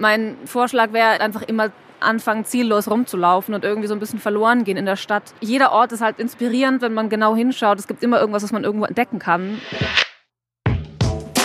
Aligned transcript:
mein 0.00 0.36
Vorschlag 0.46 0.92
wäre 0.92 1.20
einfach 1.20 1.42
immer 1.42 1.70
anfangen, 2.00 2.46
ziellos 2.46 2.90
rumzulaufen 2.90 3.54
und 3.54 3.62
irgendwie 3.62 3.86
so 3.86 3.94
ein 3.94 4.00
bisschen 4.00 4.18
verloren 4.18 4.64
gehen 4.64 4.78
in 4.78 4.86
der 4.86 4.96
Stadt. 4.96 5.34
Jeder 5.40 5.72
Ort 5.72 5.92
ist 5.92 6.00
halt 6.00 6.18
inspirierend, 6.18 6.80
wenn 6.80 6.94
man 6.94 7.10
genau 7.10 7.36
hinschaut. 7.36 7.78
Es 7.78 7.86
gibt 7.86 8.02
immer 8.02 8.18
irgendwas, 8.18 8.42
was 8.42 8.52
man 8.52 8.64
irgendwo 8.64 8.86
entdecken 8.86 9.18
kann. 9.18 9.60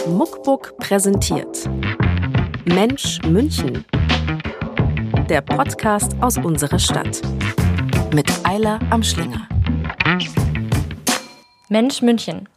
Muckbook 0.07 0.77
präsentiert 0.77 1.69
Mensch 2.65 3.21
München. 3.27 3.83
Der 5.29 5.41
Podcast 5.41 6.15
aus 6.21 6.37
unserer 6.37 6.79
Stadt. 6.79 7.21
Mit 8.13 8.31
Eiler 8.45 8.79
am 8.89 9.03
Schlinger. 9.03 9.49
Mensch 11.67 12.01
München. 12.01 12.47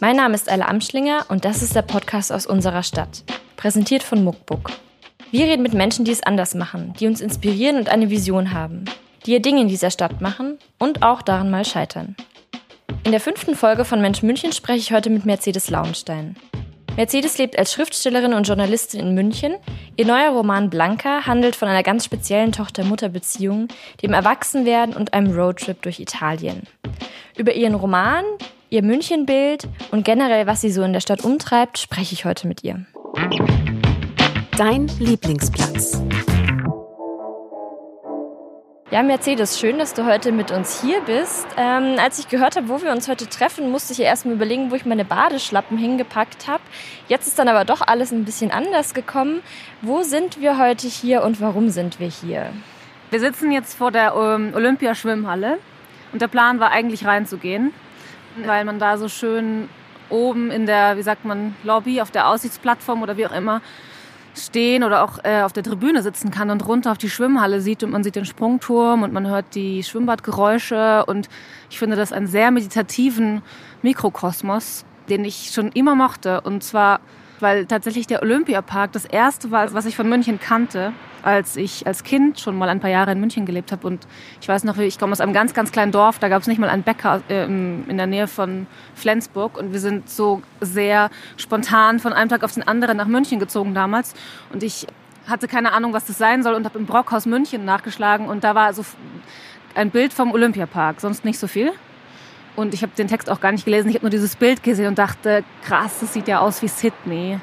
Mein 0.00 0.16
Name 0.16 0.34
ist 0.36 0.50
Eiler 0.50 0.68
Amschlinger 0.68 1.24
und 1.28 1.44
das 1.44 1.62
ist 1.62 1.74
der 1.74 1.82
Podcast 1.82 2.30
aus 2.30 2.46
unserer 2.46 2.84
Stadt. 2.84 3.24
Präsentiert 3.56 4.04
von 4.04 4.22
Muckbook. 4.22 4.70
Wir 5.30 5.44
reden 5.44 5.62
mit 5.62 5.74
Menschen, 5.74 6.06
die 6.06 6.10
es 6.10 6.22
anders 6.22 6.54
machen, 6.54 6.94
die 6.98 7.06
uns 7.06 7.20
inspirieren 7.20 7.76
und 7.76 7.90
eine 7.90 8.08
Vision 8.08 8.54
haben, 8.54 8.86
die 9.26 9.32
ihr 9.32 9.42
Ding 9.42 9.58
in 9.58 9.68
dieser 9.68 9.90
Stadt 9.90 10.22
machen 10.22 10.58
und 10.78 11.02
auch 11.02 11.20
daran 11.20 11.50
mal 11.50 11.66
scheitern. 11.66 12.16
In 13.04 13.10
der 13.10 13.20
fünften 13.20 13.54
Folge 13.54 13.84
von 13.84 14.00
Mensch 14.00 14.22
München 14.22 14.52
spreche 14.52 14.78
ich 14.78 14.92
heute 14.92 15.10
mit 15.10 15.26
Mercedes 15.26 15.68
Launstein. 15.68 16.36
Mercedes 16.96 17.36
lebt 17.36 17.58
als 17.58 17.74
Schriftstellerin 17.74 18.32
und 18.32 18.48
Journalistin 18.48 19.00
in 19.00 19.14
München. 19.14 19.54
Ihr 19.96 20.06
neuer 20.06 20.30
Roman 20.30 20.70
Blanca 20.70 21.26
handelt 21.26 21.56
von 21.56 21.68
einer 21.68 21.82
ganz 21.82 22.06
speziellen 22.06 22.50
Tochter-Mutter-Beziehung, 22.50 23.68
dem 24.02 24.14
Erwachsenwerden 24.14 24.96
und 24.96 25.12
einem 25.12 25.30
Roadtrip 25.38 25.82
durch 25.82 26.00
Italien. 26.00 26.62
Über 27.36 27.52
ihren 27.52 27.74
Roman, 27.74 28.24
ihr 28.70 28.82
Münchenbild 28.82 29.68
und 29.90 30.06
generell, 30.06 30.46
was 30.46 30.62
sie 30.62 30.72
so 30.72 30.82
in 30.82 30.94
der 30.94 31.00
Stadt 31.00 31.22
umtreibt, 31.22 31.78
spreche 31.78 32.14
ich 32.14 32.24
heute 32.24 32.48
mit 32.48 32.64
ihr. 32.64 32.86
Dein 34.58 34.88
Lieblingsplatz. 34.98 36.02
Ja, 38.90 39.04
Mercedes, 39.04 39.60
schön, 39.60 39.78
dass 39.78 39.94
du 39.94 40.04
heute 40.04 40.32
mit 40.32 40.50
uns 40.50 40.82
hier 40.82 41.00
bist. 41.02 41.46
Ähm, 41.56 41.94
als 42.00 42.18
ich 42.18 42.26
gehört 42.26 42.56
habe, 42.56 42.68
wo 42.68 42.82
wir 42.82 42.90
uns 42.90 43.06
heute 43.06 43.28
treffen, 43.28 43.70
musste 43.70 43.92
ich 43.92 44.00
ja 44.00 44.06
erstmal 44.06 44.34
überlegen, 44.34 44.72
wo 44.72 44.74
ich 44.74 44.84
meine 44.84 45.04
Badeschlappen 45.04 45.78
hingepackt 45.78 46.48
habe. 46.48 46.64
Jetzt 47.06 47.28
ist 47.28 47.38
dann 47.38 47.46
aber 47.46 47.64
doch 47.64 47.82
alles 47.82 48.10
ein 48.10 48.24
bisschen 48.24 48.50
anders 48.50 48.94
gekommen. 48.94 49.42
Wo 49.80 50.02
sind 50.02 50.40
wir 50.40 50.58
heute 50.58 50.88
hier 50.88 51.22
und 51.22 51.40
warum 51.40 51.68
sind 51.68 52.00
wir 52.00 52.08
hier? 52.08 52.52
Wir 53.10 53.20
sitzen 53.20 53.52
jetzt 53.52 53.78
vor 53.78 53.92
der 53.92 54.12
ähm, 54.16 54.54
Olympiaschwimmhalle 54.56 55.58
und 56.12 56.20
der 56.20 56.26
Plan 56.26 56.58
war 56.58 56.72
eigentlich 56.72 57.06
reinzugehen, 57.06 57.72
weil 58.44 58.64
man 58.64 58.80
da 58.80 58.98
so 58.98 59.08
schön 59.08 59.68
oben 60.10 60.50
in 60.50 60.66
der, 60.66 60.96
wie 60.96 61.02
sagt 61.02 61.24
man, 61.24 61.54
Lobby 61.62 62.00
auf 62.00 62.10
der 62.10 62.26
Aussichtsplattform 62.26 63.02
oder 63.02 63.16
wie 63.16 63.26
auch 63.26 63.32
immer 63.32 63.60
stehen 64.34 64.84
oder 64.84 65.02
auch 65.02 65.18
äh, 65.24 65.42
auf 65.42 65.52
der 65.52 65.62
Tribüne 65.62 66.02
sitzen 66.02 66.30
kann 66.30 66.50
und 66.50 66.66
runter 66.66 66.92
auf 66.92 66.98
die 66.98 67.10
Schwimmhalle 67.10 67.60
sieht 67.60 67.82
und 67.82 67.90
man 67.90 68.04
sieht 68.04 68.16
den 68.16 68.24
Sprungturm 68.24 69.02
und 69.02 69.12
man 69.12 69.26
hört 69.26 69.54
die 69.54 69.82
Schwimmbadgeräusche. 69.82 71.04
Und 71.06 71.28
ich 71.70 71.78
finde 71.78 71.96
das 71.96 72.12
einen 72.12 72.26
sehr 72.26 72.50
meditativen 72.50 73.42
Mikrokosmos, 73.82 74.84
den 75.08 75.24
ich 75.24 75.50
schon 75.52 75.72
immer 75.72 75.94
mochte. 75.94 76.40
Und 76.40 76.62
zwar 76.62 77.00
weil 77.40 77.66
tatsächlich 77.66 78.06
der 78.06 78.22
Olympiapark 78.22 78.92
das 78.92 79.04
erste 79.04 79.50
war, 79.50 79.72
was 79.74 79.86
ich 79.86 79.96
von 79.96 80.08
München 80.08 80.40
kannte 80.40 80.92
als 81.22 81.56
ich 81.56 81.86
als 81.86 82.04
Kind 82.04 82.40
schon 82.40 82.56
mal 82.56 82.68
ein 82.68 82.80
paar 82.80 82.90
Jahre 82.90 83.12
in 83.12 83.20
München 83.20 83.46
gelebt 83.46 83.72
habe. 83.72 83.86
Und 83.86 84.06
ich 84.40 84.48
weiß 84.48 84.64
noch, 84.64 84.76
ich 84.78 84.98
komme 84.98 85.12
aus 85.12 85.20
einem 85.20 85.32
ganz, 85.32 85.54
ganz 85.54 85.72
kleinen 85.72 85.92
Dorf, 85.92 86.18
da 86.18 86.28
gab 86.28 86.42
es 86.42 86.48
nicht 86.48 86.58
mal 86.58 86.68
einen 86.68 86.82
Bäcker 86.82 87.22
äh, 87.28 87.44
in 87.44 87.96
der 87.96 88.06
Nähe 88.06 88.26
von 88.26 88.66
Flensburg. 88.94 89.58
Und 89.58 89.72
wir 89.72 89.80
sind 89.80 90.08
so 90.08 90.42
sehr 90.60 91.10
spontan 91.36 91.98
von 91.98 92.12
einem 92.12 92.28
Tag 92.28 92.44
auf 92.44 92.54
den 92.54 92.66
anderen 92.66 92.96
nach 92.96 93.06
München 93.06 93.38
gezogen 93.38 93.74
damals. 93.74 94.14
Und 94.52 94.62
ich 94.62 94.86
hatte 95.26 95.48
keine 95.48 95.72
Ahnung, 95.72 95.92
was 95.92 96.06
das 96.06 96.18
sein 96.18 96.42
soll 96.42 96.54
und 96.54 96.64
habe 96.64 96.78
im 96.78 96.86
Brockhaus 96.86 97.26
München 97.26 97.64
nachgeschlagen. 97.64 98.28
Und 98.28 98.44
da 98.44 98.54
war 98.54 98.72
so 98.72 98.84
ein 99.74 99.90
Bild 99.90 100.12
vom 100.12 100.32
Olympiapark, 100.32 101.00
sonst 101.00 101.24
nicht 101.24 101.38
so 101.38 101.46
viel. 101.46 101.72
Und 102.58 102.74
ich 102.74 102.82
habe 102.82 102.90
den 102.98 103.06
Text 103.06 103.30
auch 103.30 103.38
gar 103.38 103.52
nicht 103.52 103.64
gelesen. 103.64 103.88
Ich 103.88 103.94
habe 103.94 104.04
nur 104.04 104.10
dieses 104.10 104.34
Bild 104.34 104.64
gesehen 104.64 104.88
und 104.88 104.98
dachte, 104.98 105.44
krass, 105.64 106.00
das 106.00 106.12
sieht 106.12 106.26
ja 106.26 106.40
aus 106.40 106.60
wie 106.60 106.68
Sydney 106.68 107.38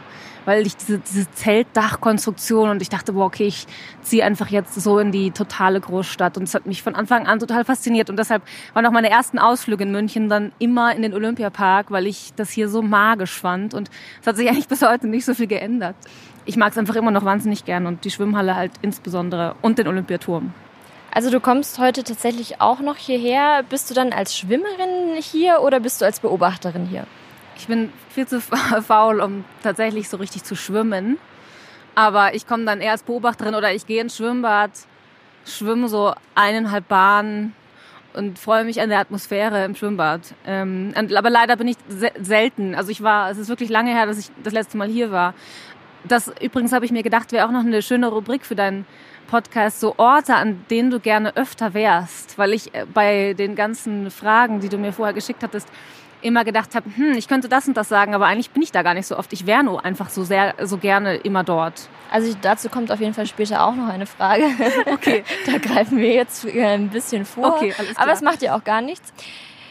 weil 0.48 0.68
ich 0.68 0.78
diese, 0.78 1.00
diese 1.00 1.32
Zeltdachkonstruktion 1.32 2.70
und 2.70 2.80
ich 2.80 2.90
dachte, 2.90 3.14
boah, 3.14 3.26
okay, 3.26 3.48
ich 3.48 3.66
ziehe 4.04 4.24
einfach 4.24 4.50
jetzt 4.50 4.76
so 4.76 5.00
in 5.00 5.12
die 5.12 5.32
totale 5.32 5.82
Großstadt 5.82 6.38
und 6.38 6.44
es 6.44 6.54
hat 6.54 6.68
mich 6.68 6.84
von 6.84 6.94
Anfang 6.94 7.26
an 7.26 7.40
total 7.40 7.66
fasziniert 7.66 8.12
und 8.12 8.20
deshalb 8.20 8.44
waren 8.76 8.86
auch 8.86 8.92
meine 8.92 9.10
ersten 9.10 9.40
Ausflüge 9.40 9.86
in 9.86 9.92
München 9.92 10.30
dann 10.30 10.52
immer 10.60 10.96
in 10.96 11.02
den 11.02 11.16
Olympiapark, 11.16 11.90
weil 11.90 12.06
ich 12.06 12.34
das 12.36 12.52
hier 12.52 12.70
so 12.70 12.84
magisch 12.84 13.40
fand 13.40 13.74
und 13.74 13.90
es 14.22 14.28
hat 14.28 14.36
sich 14.36 14.48
eigentlich 14.48 14.68
bis 14.68 14.84
heute 14.84 15.08
nicht 15.08 15.26
so 15.26 15.34
viel 15.34 15.48
geändert. 15.48 15.96
Ich 16.46 16.58
mag 16.58 16.74
es 16.74 16.78
einfach 16.78 16.96
immer 16.96 17.10
noch 17.10 17.26
wahnsinnig 17.26 17.66
gern 17.66 17.88
und 17.88 18.06
die 18.06 18.12
Schwimmhalle 18.12 18.56
halt 18.56 18.74
insbesondere 18.84 19.56
und 19.64 19.80
den 19.80 19.88
Olympiaturm. 19.88 20.54
Also 21.16 21.30
du 21.30 21.40
kommst 21.40 21.80
heute 21.80 22.04
tatsächlich 22.04 22.60
auch 22.60 22.82
noch 22.82 22.98
hierher. 22.98 23.64
Bist 23.70 23.90
du 23.90 23.94
dann 23.94 24.12
als 24.12 24.38
Schwimmerin 24.38 25.16
hier 25.18 25.62
oder 25.62 25.80
bist 25.80 26.02
du 26.02 26.06
als 26.06 26.20
Beobachterin 26.20 26.88
hier? 26.88 27.08
Ich 27.56 27.68
bin 27.68 27.94
viel 28.10 28.28
zu 28.28 28.42
faul, 28.86 29.22
um 29.22 29.46
tatsächlich 29.64 30.10
so 30.10 30.18
richtig 30.18 30.44
zu 30.44 30.58
schwimmen. 30.58 31.18
Aber 31.96 32.36
ich 32.36 32.46
komme 32.48 32.66
dann 32.66 32.82
eher 32.82 32.92
als 32.92 33.04
Beobachterin 33.04 33.56
oder 33.56 33.74
ich 33.74 33.86
gehe 33.88 34.02
ins 34.02 34.18
Schwimmbad, 34.18 34.72
schwimme 35.46 35.88
so 35.88 36.14
eineinhalb 36.36 36.90
Bahnen 36.90 37.56
und 38.14 38.38
freue 38.38 38.66
mich 38.66 38.82
an 38.82 38.90
der 38.90 39.00
Atmosphäre 39.00 39.64
im 39.64 39.74
Schwimmbad. 39.74 40.34
Ähm, 40.46 40.94
aber 41.16 41.30
leider 41.30 41.56
bin 41.56 41.70
ich 41.70 41.78
selten. 42.20 42.76
Also 42.76 42.92
ich 42.92 43.02
war, 43.02 43.32
es 43.32 43.38
ist 43.38 43.48
wirklich 43.48 43.70
lange 43.70 43.92
her, 43.92 44.06
dass 44.06 44.20
ich 44.20 44.32
das 44.44 44.52
letzte 44.52 44.76
Mal 44.76 44.90
hier 44.90 45.12
war. 45.12 45.34
Das 46.04 46.30
übrigens 46.42 46.74
habe 46.74 46.84
ich 46.84 46.92
mir 46.92 47.04
gedacht, 47.04 47.32
wäre 47.32 47.48
auch 47.48 47.52
noch 47.52 47.62
eine 47.62 47.82
schöne 47.82 48.08
Rubrik 48.08 48.46
für 48.46 48.56
deinen 48.56 48.86
Podcast, 49.26 49.80
so 49.80 49.96
Orte, 49.98 50.36
an 50.36 50.66
denen 50.70 50.92
du 50.92 51.00
gerne 51.00 51.36
öfter 51.36 51.74
wärst. 51.74 52.38
Weil 52.38 52.54
ich 52.54 52.74
äh, 52.74 52.86
bei 52.86 53.34
den 53.34 53.56
ganzen 53.56 54.12
Fragen, 54.12 54.60
die 54.60 54.70
du 54.70 54.78
mir 54.78 54.94
vorher 54.94 55.14
geschickt 55.14 55.44
hattest, 55.44 55.68
immer 56.22 56.44
gedacht 56.44 56.74
habe, 56.76 56.90
hm, 56.96 57.14
ich 57.14 57.28
könnte 57.28 57.50
das 57.50 57.68
und 57.68 57.78
das 57.78 57.88
sagen, 57.88 58.16
aber 58.16 58.26
eigentlich 58.26 58.50
bin 58.50 58.64
ich 58.64 58.72
da 58.72 58.82
gar 58.82 58.94
nicht 58.94 59.06
so 59.06 59.18
oft. 59.18 59.32
Ich 59.34 59.46
wäre 59.46 59.64
nur 59.64 59.86
einfach 59.86 60.10
so 60.10 60.24
sehr, 60.24 60.56
so 60.64 60.78
gerne 60.78 61.16
immer 61.16 61.44
dort. 61.44 61.88
Also 62.12 62.36
dazu 62.42 62.70
kommt 62.70 62.92
auf 62.92 63.00
jeden 63.00 63.14
Fall 63.14 63.28
später 63.28 63.64
auch 63.64 63.76
noch 63.76 63.90
eine 63.90 64.06
Frage. 64.06 64.46
Okay. 64.92 65.24
da 65.46 65.58
greifen 65.58 65.98
wir 65.98 66.14
jetzt 66.14 66.46
ein 66.46 66.90
bisschen 66.90 67.26
vor. 67.26 67.56
Okay, 67.56 67.74
alles 67.78 67.94
klar. 67.94 68.04
Aber 68.04 68.14
es 68.14 68.22
macht 68.22 68.42
ja 68.42 68.56
auch 68.56 68.64
gar 68.64 68.82
nichts. 68.82 69.14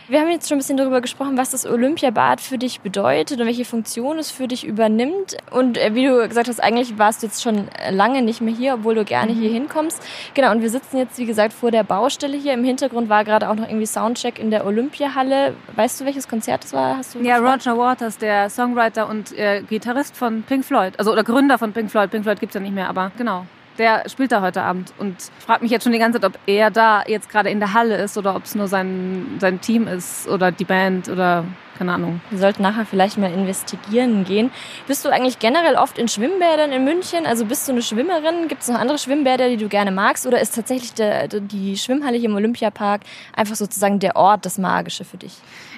Wir 0.07 0.21
haben 0.21 0.31
jetzt 0.31 0.49
schon 0.49 0.57
ein 0.57 0.59
bisschen 0.59 0.77
darüber 0.77 1.01
gesprochen, 1.01 1.39
was 1.39 1.51
das 1.51 1.65
Olympiabad 1.65 2.43
für 2.43 2.59
dich 2.59 2.83
bedeutet 2.83 3.41
und 3.41 3.47
welche 3.47 3.65
Funktion 3.65 4.19
es 4.19 4.31
für 4.31 4.47
dich 4.47 4.67
übernimmt. 4.67 5.37
Und 5.51 5.79
äh, 5.79 5.95
wie 5.95 6.05
du 6.05 6.29
gesagt 6.29 6.47
hast, 6.49 6.63
eigentlich 6.63 6.99
warst 6.99 7.23
du 7.23 7.27
jetzt 7.27 7.43
schon 7.43 7.69
lange 7.91 8.21
nicht 8.21 8.43
mehr 8.43 8.55
hier, 8.55 8.75
obwohl 8.75 8.95
du 8.95 9.05
gerne 9.05 9.33
mhm. 9.33 9.41
hier 9.41 9.51
hinkommst. 9.51 10.03
Genau, 10.35 10.51
und 10.51 10.61
wir 10.61 10.69
sitzen 10.69 10.99
jetzt, 10.99 11.17
wie 11.17 11.25
gesagt, 11.25 11.55
vor 11.55 11.71
der 11.71 11.85
Baustelle 11.85 12.37
hier. 12.37 12.53
Im 12.53 12.65
Hintergrund 12.65 13.09
war 13.09 13.25
gerade 13.25 13.49
auch 13.49 13.55
noch 13.55 13.67
irgendwie 13.67 13.87
Soundcheck 13.87 14.39
in 14.39 14.51
der 14.51 14.67
Olympiahalle. 14.67 15.55
Weißt 15.75 16.01
du, 16.03 16.05
welches 16.05 16.29
Konzert 16.29 16.67
es 16.67 16.75
war? 16.75 16.99
Hast 16.99 17.15
du 17.15 17.21
ja, 17.21 17.39
gefragt? 17.39 17.67
Roger 17.67 17.79
Waters, 17.79 18.19
der 18.19 18.51
Songwriter 18.51 19.09
und 19.09 19.33
äh, 19.33 19.63
Gitarrist 19.63 20.19
von 20.19 20.43
Pink 20.43 20.67
Floyd. 20.67 20.99
Also, 20.99 21.13
oder 21.13 21.25
Gründer 21.25 21.57
von 21.57 21.73
Pink 21.73 21.91
Floyd. 21.91 22.11
Pink 22.11 22.25
Floyd 22.25 22.41
gibt 22.41 22.51
es 22.51 22.55
ja 22.55 22.61
nicht 22.61 22.75
mehr, 22.75 22.91
aber 22.91 23.11
genau 23.17 23.47
der 23.79 24.09
spielt 24.09 24.33
da 24.33 24.41
heute 24.41 24.63
Abend 24.63 24.93
und 24.99 25.17
fragt 25.39 25.63
mich 25.63 25.71
jetzt 25.71 25.85
schon 25.85 25.93
die 25.93 25.99
ganze 25.99 26.21
Zeit, 26.21 26.31
ob 26.31 26.39
er 26.47 26.71
da 26.71 27.03
jetzt 27.07 27.31
gerade 27.31 27.51
in 27.51 27.61
der 27.61 27.75
Halle 27.75 27.97
ist 27.97 28.17
oder 28.17 28.37
ob 28.37 28.45
es 28.45 28.55
nur 28.55 28.69
sein, 28.69 29.37
sein 29.41 29.61
Team 29.61 29.87
ist 29.87 30.29
oder 30.29 30.53
die 30.53 30.65
Band 30.65 31.09
oder 31.09 31.45
keine 31.77 31.93
Ahnung. 31.93 32.21
Wir 32.31 32.39
sollten 32.39 32.63
nachher 32.63 32.87
vielleicht 32.87 33.19
mal 33.19 33.33
investigieren 33.33 34.25
gehen. 34.25 34.51
Bist 34.87 35.05
du 35.05 35.09
eigentlich 35.09 35.39
generell 35.39 35.75
oft 35.75 35.99
in 35.99 36.09
Schwimmbädern 36.09 36.73
in 36.73 36.85
München? 36.85 37.27
Also 37.27 37.45
bist 37.45 37.67
du 37.67 37.73
eine 37.73 37.83
Schwimmerin? 37.83 38.49
Gibt 38.49 38.63
es 38.63 38.69
noch 38.69 38.79
andere 38.79 38.99
Schwimmbäder, 38.99 39.49
die 39.49 39.57
du 39.57 39.69
gerne 39.69 39.91
magst? 39.91 40.27
Oder 40.27 40.41
ist 40.41 40.55
tatsächlich 40.55 40.95
der, 40.95 41.29
die 41.29 41.77
Schwimmhalle 41.77 42.17
hier 42.17 42.29
im 42.29 42.37
Olympiapark 42.37 43.03
einfach 43.35 43.57
sozusagen 43.57 43.99
der 43.99 44.17
Ort, 44.17 44.47
das 44.47 44.59
Magische 44.59 45.05
für 45.05 45.17
dich? 45.17 45.35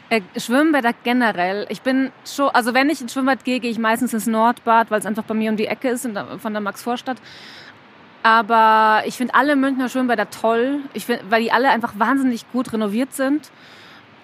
Äh, 0.09 0.21
Schwimmbäder 0.37 0.93
generell. 1.03 1.67
Ich 1.69 1.83
bin 1.83 2.13
schon, 2.25 2.51
also 2.51 2.75
wenn 2.75 2.91
ich 2.91 3.01
ins 3.01 3.13
Schwimmbad 3.13 3.45
gehe, 3.45 3.59
gehe 3.59 3.71
ich 3.71 3.79
meistens 3.79 4.13
ins 4.15 4.27
Nordbad, 4.27 4.91
weil 4.91 5.01
es 5.01 5.07
einfach 5.07 5.25
bei 5.25 5.35
mir 5.35 5.51
um 5.51 5.57
die 5.57 5.67
Ecke 5.67 5.89
ist, 5.89 6.09
von 6.39 6.53
der 6.53 6.61
Max-Vorstadt. 6.61 7.17
Aber 8.27 9.05
ich 9.07 9.17
finde 9.17 9.37
alle 9.37 9.55
Münchner 9.55 9.89
Schwimmbäder 9.89 10.29
toll, 10.31 10.81
ich 10.95 11.07
find, 11.07 11.21
weil 11.31 11.45
die 11.45 11.53
alle 11.53 11.71
einfach 11.71 11.93
wahnsinnig 11.97 12.45
gut 12.51 12.73
renoviert 12.73 13.13
sind 13.15 13.53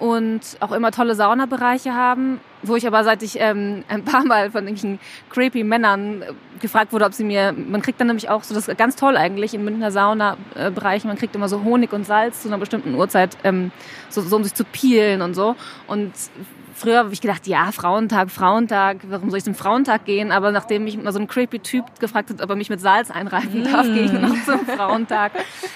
und 0.03 0.41
auch 0.59 0.73
immer 0.73 0.91
tolle 0.91 1.15
Saunabereiche 1.15 1.95
haben, 1.95 2.41
wo 2.65 2.75
ich 2.75 2.89
aber 2.89 3.05
seit 3.05 3.23
ich 3.23 3.39
ähm, 3.39 3.85
ein 3.87 4.05
paar 4.05 4.25
Mal 4.25 4.51
von 4.51 4.67
irgendwelchen 4.67 4.99
creepy 5.31 5.63
Männern 5.63 6.23
äh, 6.23 6.33
gefragt 6.59 6.93
wurde, 6.93 7.05
ob 7.05 7.15
sie 7.15 7.23
mir, 7.23 7.53
man 7.53 7.83
kriegt 7.83 8.01
dann 8.01 8.09
nämlich 8.09 8.29
auch 8.29 8.43
so 8.43 8.53
das 8.53 8.67
ganz 8.77 8.97
toll 8.97 9.17
eigentlich 9.17 9.55
in 9.55 9.63
Münchner 9.63 9.93
Saunabereichen, 9.93 11.07
man 11.07 11.17
kriegt 11.17 11.37
immer 11.37 11.49
so 11.49 11.63
Honig 11.63 11.93
und 11.93 12.05
Salz 12.05 12.43
zu 12.43 12.49
einer 12.49 12.59
bestimmten 12.59 12.97
Uhrzeit, 12.97 13.39
ähm, 13.45 13.71
so, 14.09 14.23
so 14.23 14.35
um 14.35 14.43
sich 14.43 14.55
zu 14.55 14.65
peelen 14.65 15.23
und 15.23 15.35
so 15.35 15.55
und 15.87 16.13
früher 16.75 16.99
habe 16.99 17.13
ich 17.13 17.21
gedacht, 17.21 17.47
ja, 17.47 17.71
Frauentag, 17.71 18.33
Frauentag, 18.33 18.97
warum 19.09 19.31
soll 19.31 19.39
ich 19.39 19.45
zum 19.45 19.55
Frauentag 19.55 20.05
gehen? 20.05 20.33
Aber 20.33 20.51
nachdem 20.51 20.83
mich 20.83 21.01
mal 21.01 21.13
so 21.13 21.21
ein 21.21 21.29
creepy 21.29 21.61
Typ 21.61 22.01
gefragt 22.01 22.31
hat, 22.31 22.43
ob 22.43 22.51
er 22.51 22.57
mich 22.57 22.71
mit 22.71 22.81
Salz 22.81 23.13
einreiben 23.13 23.63
darf, 23.71 23.87
mm. 23.87 23.95
gehe 23.95 24.05
ich 24.07 24.13
noch 24.13 24.35
zum 24.45 24.67
Frauentag 24.67 25.31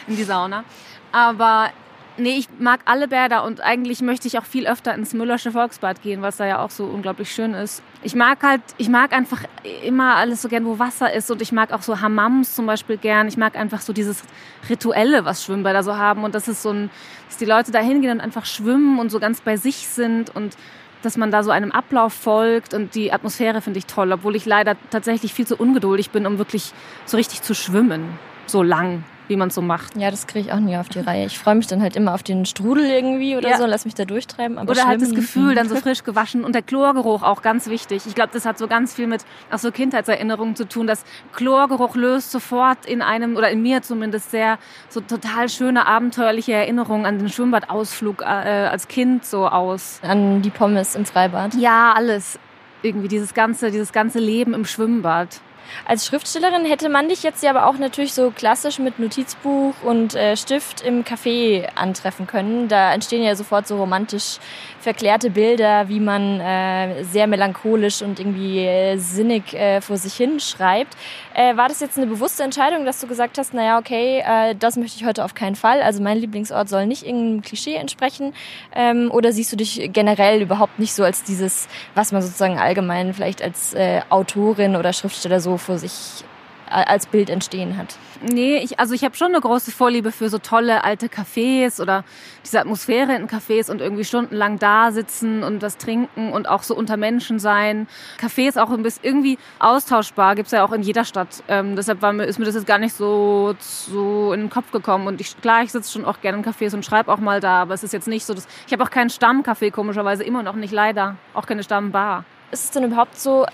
in 0.09 0.17
die 0.17 0.25
Sauna. 0.25 0.65
Aber 1.13 1.69
Nee, 2.19 2.39
ich 2.39 2.49
mag 2.59 2.81
alle 2.87 3.09
Bäder 3.09 3.45
und 3.45 3.61
eigentlich 3.61 4.01
möchte 4.01 4.27
ich 4.27 4.39
auch 4.39 4.45
viel 4.45 4.67
öfter 4.67 4.95
ins 4.95 5.13
Müllersche 5.13 5.53
Volksbad 5.53 6.01
gehen, 6.01 6.23
was 6.23 6.39
da 6.39 6.47
ja 6.47 6.61
auch 6.61 6.71
so 6.71 6.85
unglaublich 6.85 7.31
schön 7.31 7.53
ist. 7.53 7.83
Ich 8.03 8.15
mag 8.15 8.43
halt, 8.43 8.63
ich 8.79 8.89
mag 8.89 9.13
einfach 9.13 9.43
immer 9.85 10.17
alles 10.17 10.41
so 10.41 10.49
gern, 10.49 10.65
wo 10.65 10.79
Wasser 10.79 11.13
ist 11.13 11.31
und 11.31 11.43
ich 11.43 11.53
mag 11.53 11.73
auch 11.73 11.83
so 11.83 12.01
Hammams 12.01 12.55
zum 12.55 12.65
Beispiel 12.65 12.97
gern. 12.97 13.29
Ich 13.29 13.37
mag 13.37 13.55
einfach 13.55 13.83
so 13.83 13.93
dieses 13.93 14.23
Rituelle, 14.71 15.27
was 15.27 15.45
Schwimmbäder 15.45 15.83
so 15.83 15.99
haben 15.99 16.25
und 16.25 16.35
das 16.35 16.49
ist 16.49 16.63
so 16.63 16.71
ein, 16.71 16.91
dass 17.29 17.37
die 17.37 17.45
Leute 17.45 17.71
da 17.71 17.81
hingehen 17.81 18.13
und 18.13 18.21
einfach 18.23 18.47
schwimmen 18.47 18.99
und 18.99 19.11
so 19.11 19.21
ganz 19.21 19.43
bei 19.43 19.59
sich 19.59 19.87
sind 19.87 20.35
und 20.35 20.57
dass 21.03 21.19
man 21.19 21.31
da 21.31 21.43
so 21.43 21.51
einem 21.51 21.71
Ablauf 21.71 22.15
folgt 22.15 22.73
und 22.73 22.95
die 22.95 23.13
Atmosphäre 23.13 23.61
finde 23.61 23.79
ich 23.79 23.85
toll, 23.85 24.11
obwohl 24.11 24.37
ich 24.37 24.47
leider 24.47 24.75
tatsächlich 24.89 25.35
viel 25.35 25.47
zu 25.47 25.57
ungeduldig 25.57 26.11
bin, 26.11 26.27
um 26.27 26.39
wirklich 26.39 26.73
so 27.05 27.19
richtig 27.19 27.43
zu 27.43 27.55
schwimmen, 27.55 28.19
so 28.47 28.63
lang 28.63 29.05
wie 29.29 29.37
man 29.37 29.51
so 29.51 29.63
macht. 29.63 29.97
Ja, 29.97 30.11
das 30.11 30.27
kriege 30.27 30.47
ich 30.47 30.53
auch 30.53 30.61
nie 30.61 30.77
auf 30.77 30.89
die 30.89 31.01
Reihe. 31.01 31.27
Ich 31.27 31.39
freue 31.39 31.55
mich 31.55 31.67
dann 31.67 31.83
halt 31.83 31.97
immer 31.97 32.15
auf 32.15 32.23
den 32.23 32.47
Strudel 32.47 32.85
irgendwie 32.85 33.37
oder 33.37 33.51
ja. 33.51 33.59
so, 33.59 33.67
lass 33.67 33.85
mich 33.85 33.95
da 33.95 34.05
durchtreiben. 34.05 34.59
oder 34.59 34.87
halt 34.87 35.03
das 35.03 35.15
Gefühl, 35.15 35.55
dann 35.55 35.69
so 35.69 35.77
frisch 35.87 36.05
gewaschen 36.05 36.45
und 36.45 36.55
der 36.55 36.63
Chlorgeruch 36.63 37.23
auch 37.23 37.43
ganz 37.43 37.69
wichtig. 37.69 38.03
Ich 38.07 38.15
glaube, 38.15 38.31
das 38.33 38.47
hat 38.47 38.59
so 38.59 38.69
ganz 38.69 38.95
viel 38.95 39.07
mit 39.07 39.25
auch 39.51 39.59
so 39.59 39.71
Kindheitserinnerungen 39.71 40.57
zu 40.57 40.69
tun. 40.69 40.87
Das 40.87 41.05
Chlorgeruch 41.35 41.97
löst 41.97 42.31
sofort 42.31 42.87
in 42.87 43.03
einem 43.03 43.37
oder 43.37 43.51
in 43.51 43.63
mir 43.63 43.83
zumindest 43.83 44.31
sehr 44.31 44.59
so 44.89 45.01
total 45.01 45.49
schöne 45.49 45.87
abenteuerliche 45.87 46.53
Erinnerungen 46.53 47.07
an 47.07 47.19
den 47.19 47.29
Schwimmbadausflug 47.29 48.23
äh, 48.23 48.25
als 48.25 48.89
Kind 48.89 49.25
so 49.25 49.49
aus. 49.49 50.01
An 50.03 50.43
die 50.43 50.51
Pommes 50.51 50.95
im 50.95 51.05
Freibad. 51.05 51.55
Ja, 51.55 51.93
alles 51.95 52.39
irgendwie 52.83 53.09
dieses 53.09 53.35
ganze 53.35 53.71
dieses 53.71 53.93
ganze 53.93 54.19
Leben 54.19 54.55
im 54.55 54.65
Schwimmbad. 54.65 55.41
Als 55.85 56.07
Schriftstellerin 56.07 56.65
hätte 56.65 56.89
man 56.89 57.09
dich 57.09 57.23
jetzt 57.23 57.43
ja 57.43 57.51
aber 57.51 57.67
auch 57.67 57.79
natürlich 57.79 58.13
so 58.13 58.31
klassisch 58.31 58.79
mit 58.79 58.99
Notizbuch 58.99 59.75
und 59.83 60.15
äh, 60.15 60.37
Stift 60.37 60.83
im 60.83 61.05
Café 61.05 61.69
antreffen 61.75 62.27
können. 62.27 62.69
Da 62.69 62.93
entstehen 62.93 63.23
ja 63.23 63.35
sofort 63.35 63.67
so 63.67 63.77
romantisch 63.77 64.39
verklärte 64.81 65.31
Bilder, 65.31 65.89
wie 65.89 65.99
man 65.99 66.39
äh, 66.39 67.03
sehr 67.03 67.27
melancholisch 67.27 68.03
und 68.03 68.21
irgendwie 68.21 68.61
äh, 68.61 68.97
sinnig 68.99 69.53
äh, 69.53 69.81
vor 69.81 69.97
sich 69.97 70.15
hin 70.15 70.39
schreibt. 70.39 70.97
Äh, 71.35 71.57
war 71.57 71.69
das 71.69 71.81
jetzt 71.81 71.99
eine 71.99 72.07
bewusste 72.07 72.45
Entscheidung, 72.45 72.85
dass 72.85 73.01
du 73.01 73.09
gesagt 73.09 73.37
hast, 73.39 73.53
naja, 73.53 73.79
okay, 73.79 74.23
äh, 74.25 74.55
das 74.55 74.77
möchte 74.77 74.97
ich 74.99 75.05
heute 75.05 75.25
auf 75.25 75.35
keinen 75.35 75.57
Fall. 75.57 75.83
Also 75.83 76.03
mein 76.03 76.19
Lieblingsort 76.19 76.69
soll 76.69 76.87
nicht 76.87 77.05
irgendeinem 77.05 77.43
Klischee 77.43 77.75
entsprechen. 77.75 78.33
Ähm, 78.75 79.11
oder 79.13 79.33
siehst 79.33 79.53
du 79.53 79.57
dich 79.57 79.91
generell 79.93 80.41
überhaupt 80.41 80.79
nicht 80.79 80.95
so 80.95 81.03
als 81.03 81.25
dieses, 81.25 81.69
was 81.97 82.13
man 82.13 82.23
sozusagen 82.23 82.59
allgemein 82.59 83.13
vielleicht 83.13 83.43
als 83.43 83.75
Autorin 84.09 84.77
oder 84.77 84.93
Schriftsteller 84.93 85.41
so 85.41 85.56
vor 85.59 85.79
sich 85.79 86.25
als 86.69 87.07
Bild 87.07 87.31
entstehen 87.31 87.77
hat. 87.77 87.97
Nee, 88.23 88.59
ich, 88.59 88.81
also 88.81 88.95
ich 88.95 89.05
habe 89.05 89.15
schon 89.15 89.29
eine 89.29 89.41
große 89.41 89.71
Vorliebe 89.71 90.11
für 90.11 90.29
so 90.29 90.39
tolle 90.39 90.85
alte 90.85 91.07
Cafés 91.07 91.81
oder 91.81 92.05
diese 92.45 92.61
Atmosphäre 92.61 93.15
in 93.15 93.29
Cafés 93.29 93.71
und 93.71 93.81
irgendwie 93.81 94.05
stundenlang 94.05 94.59
da 94.59 94.91
sitzen 94.91 95.43
und 95.43 95.63
was 95.63 95.77
trinken 95.77 96.33
und 96.33 96.49
auch 96.49 96.63
so 96.63 96.75
unter 96.75 96.97
Menschen 96.97 97.39
sein. 97.39 97.87
Cafés 98.21 98.61
auch 98.61 98.71
ein 98.71 98.83
bisschen 98.83 99.05
irgendwie 99.05 99.39
austauschbar, 99.59 100.35
gibt's 100.35 100.53
ja 100.53 100.65
auch 100.65 100.73
in 100.73 100.83
jeder 100.83 101.05
Stadt. 101.05 101.43
Ähm, 101.49 101.77
deshalb 101.77 102.03
war 102.03 102.13
mir, 102.13 102.25
ist 102.25 102.39
mir 102.39 102.47
das 102.47 102.55
jetzt 102.55 102.67
gar 102.67 102.79
nicht 102.79 102.95
so, 102.95 103.55
so 103.61 104.33
in 104.33 104.41
den 104.41 104.51
Kopf 104.51 104.73
gekommen. 104.73 105.07
Und 105.07 105.21
ich, 105.21 105.41
klar, 105.41 105.63
ich 105.63 105.73
sitze 105.73 105.93
schon 105.93 106.05
auch 106.05 106.21
gerne 106.21 106.39
in 106.39 106.45
Cafés 106.45 106.75
und 106.75 106.85
schreibe 106.85 107.13
auch 107.13 107.19
mal 107.19 107.41
da, 107.41 107.63
aber 107.63 107.75
es 107.75 107.85
ist 107.85 107.93
jetzt 107.93 108.09
nicht 108.09 108.25
so, 108.25 108.35
dass 108.35 108.49
ich 108.67 108.73
habe 108.73 108.83
auch 108.83 108.91
keinen 108.91 109.11
Stammcafé, 109.11 109.71
komischerweise 109.71 110.25
immer 110.25 110.43
noch 110.43 110.57
nicht 110.57 110.73
leider. 110.73 111.17
Auch 111.35 111.47
keine 111.47 111.63
Stammbar. 111.63 112.25
Ist 112.51 112.65
es 112.65 112.71
denn 112.71 112.85
überhaupt 112.85 113.19
so, 113.19 113.45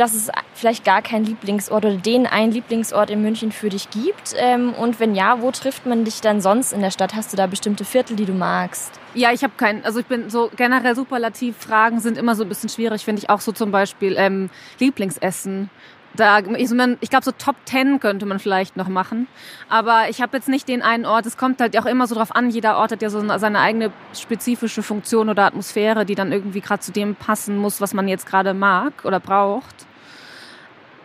dass 0.00 0.14
es 0.14 0.30
vielleicht 0.54 0.84
gar 0.84 1.02
keinen 1.02 1.26
Lieblingsort 1.26 1.84
oder 1.84 1.96
den 1.96 2.26
einen 2.26 2.52
Lieblingsort 2.52 3.10
in 3.10 3.20
München 3.20 3.52
für 3.52 3.68
dich 3.68 3.90
gibt? 3.90 4.34
Ähm, 4.36 4.72
und 4.72 4.98
wenn 4.98 5.14
ja, 5.14 5.42
wo 5.42 5.50
trifft 5.50 5.84
man 5.84 6.04
dich 6.04 6.22
dann 6.22 6.40
sonst 6.40 6.72
in 6.72 6.80
der 6.80 6.90
Stadt? 6.90 7.14
Hast 7.14 7.32
du 7.32 7.36
da 7.36 7.46
bestimmte 7.46 7.84
Viertel, 7.84 8.16
die 8.16 8.24
du 8.24 8.32
magst? 8.32 8.98
Ja, 9.14 9.30
ich 9.32 9.44
habe 9.44 9.52
keinen. 9.58 9.84
Also 9.84 10.00
ich 10.00 10.06
bin 10.06 10.30
so 10.30 10.50
generell 10.56 10.96
Superlativfragen 10.96 12.00
sind 12.00 12.16
immer 12.16 12.34
so 12.34 12.44
ein 12.44 12.48
bisschen 12.48 12.70
schwierig, 12.70 13.04
finde 13.04 13.20
ich 13.20 13.28
auch 13.28 13.40
so 13.40 13.52
zum 13.52 13.70
Beispiel 13.72 14.14
ähm, 14.16 14.48
Lieblingsessen. 14.78 15.68
Da, 16.14 16.40
ich 16.40 17.10
glaube, 17.10 17.24
so 17.24 17.30
Top 17.30 17.54
Ten 17.66 18.00
könnte 18.00 18.26
man 18.26 18.40
vielleicht 18.40 18.76
noch 18.76 18.88
machen. 18.88 19.28
Aber 19.68 20.08
ich 20.08 20.20
habe 20.20 20.36
jetzt 20.36 20.48
nicht 20.48 20.66
den 20.66 20.82
einen 20.82 21.06
Ort. 21.06 21.24
Es 21.26 21.36
kommt 21.36 21.60
halt 21.60 21.78
auch 21.78 21.86
immer 21.86 22.08
so 22.08 22.16
drauf 22.16 22.34
an. 22.34 22.50
Jeder 22.50 22.78
Ort 22.78 22.90
hat 22.90 23.02
ja 23.02 23.10
so 23.10 23.22
seine 23.38 23.60
eigene 23.60 23.92
spezifische 24.12 24.82
Funktion 24.82 25.28
oder 25.28 25.44
Atmosphäre, 25.44 26.04
die 26.04 26.16
dann 26.16 26.32
irgendwie 26.32 26.62
gerade 26.62 26.80
zu 26.80 26.90
dem 26.90 27.14
passen 27.14 27.56
muss, 27.58 27.80
was 27.80 27.94
man 27.94 28.08
jetzt 28.08 28.26
gerade 28.26 28.54
mag 28.54 29.04
oder 29.04 29.20
braucht. 29.20 29.86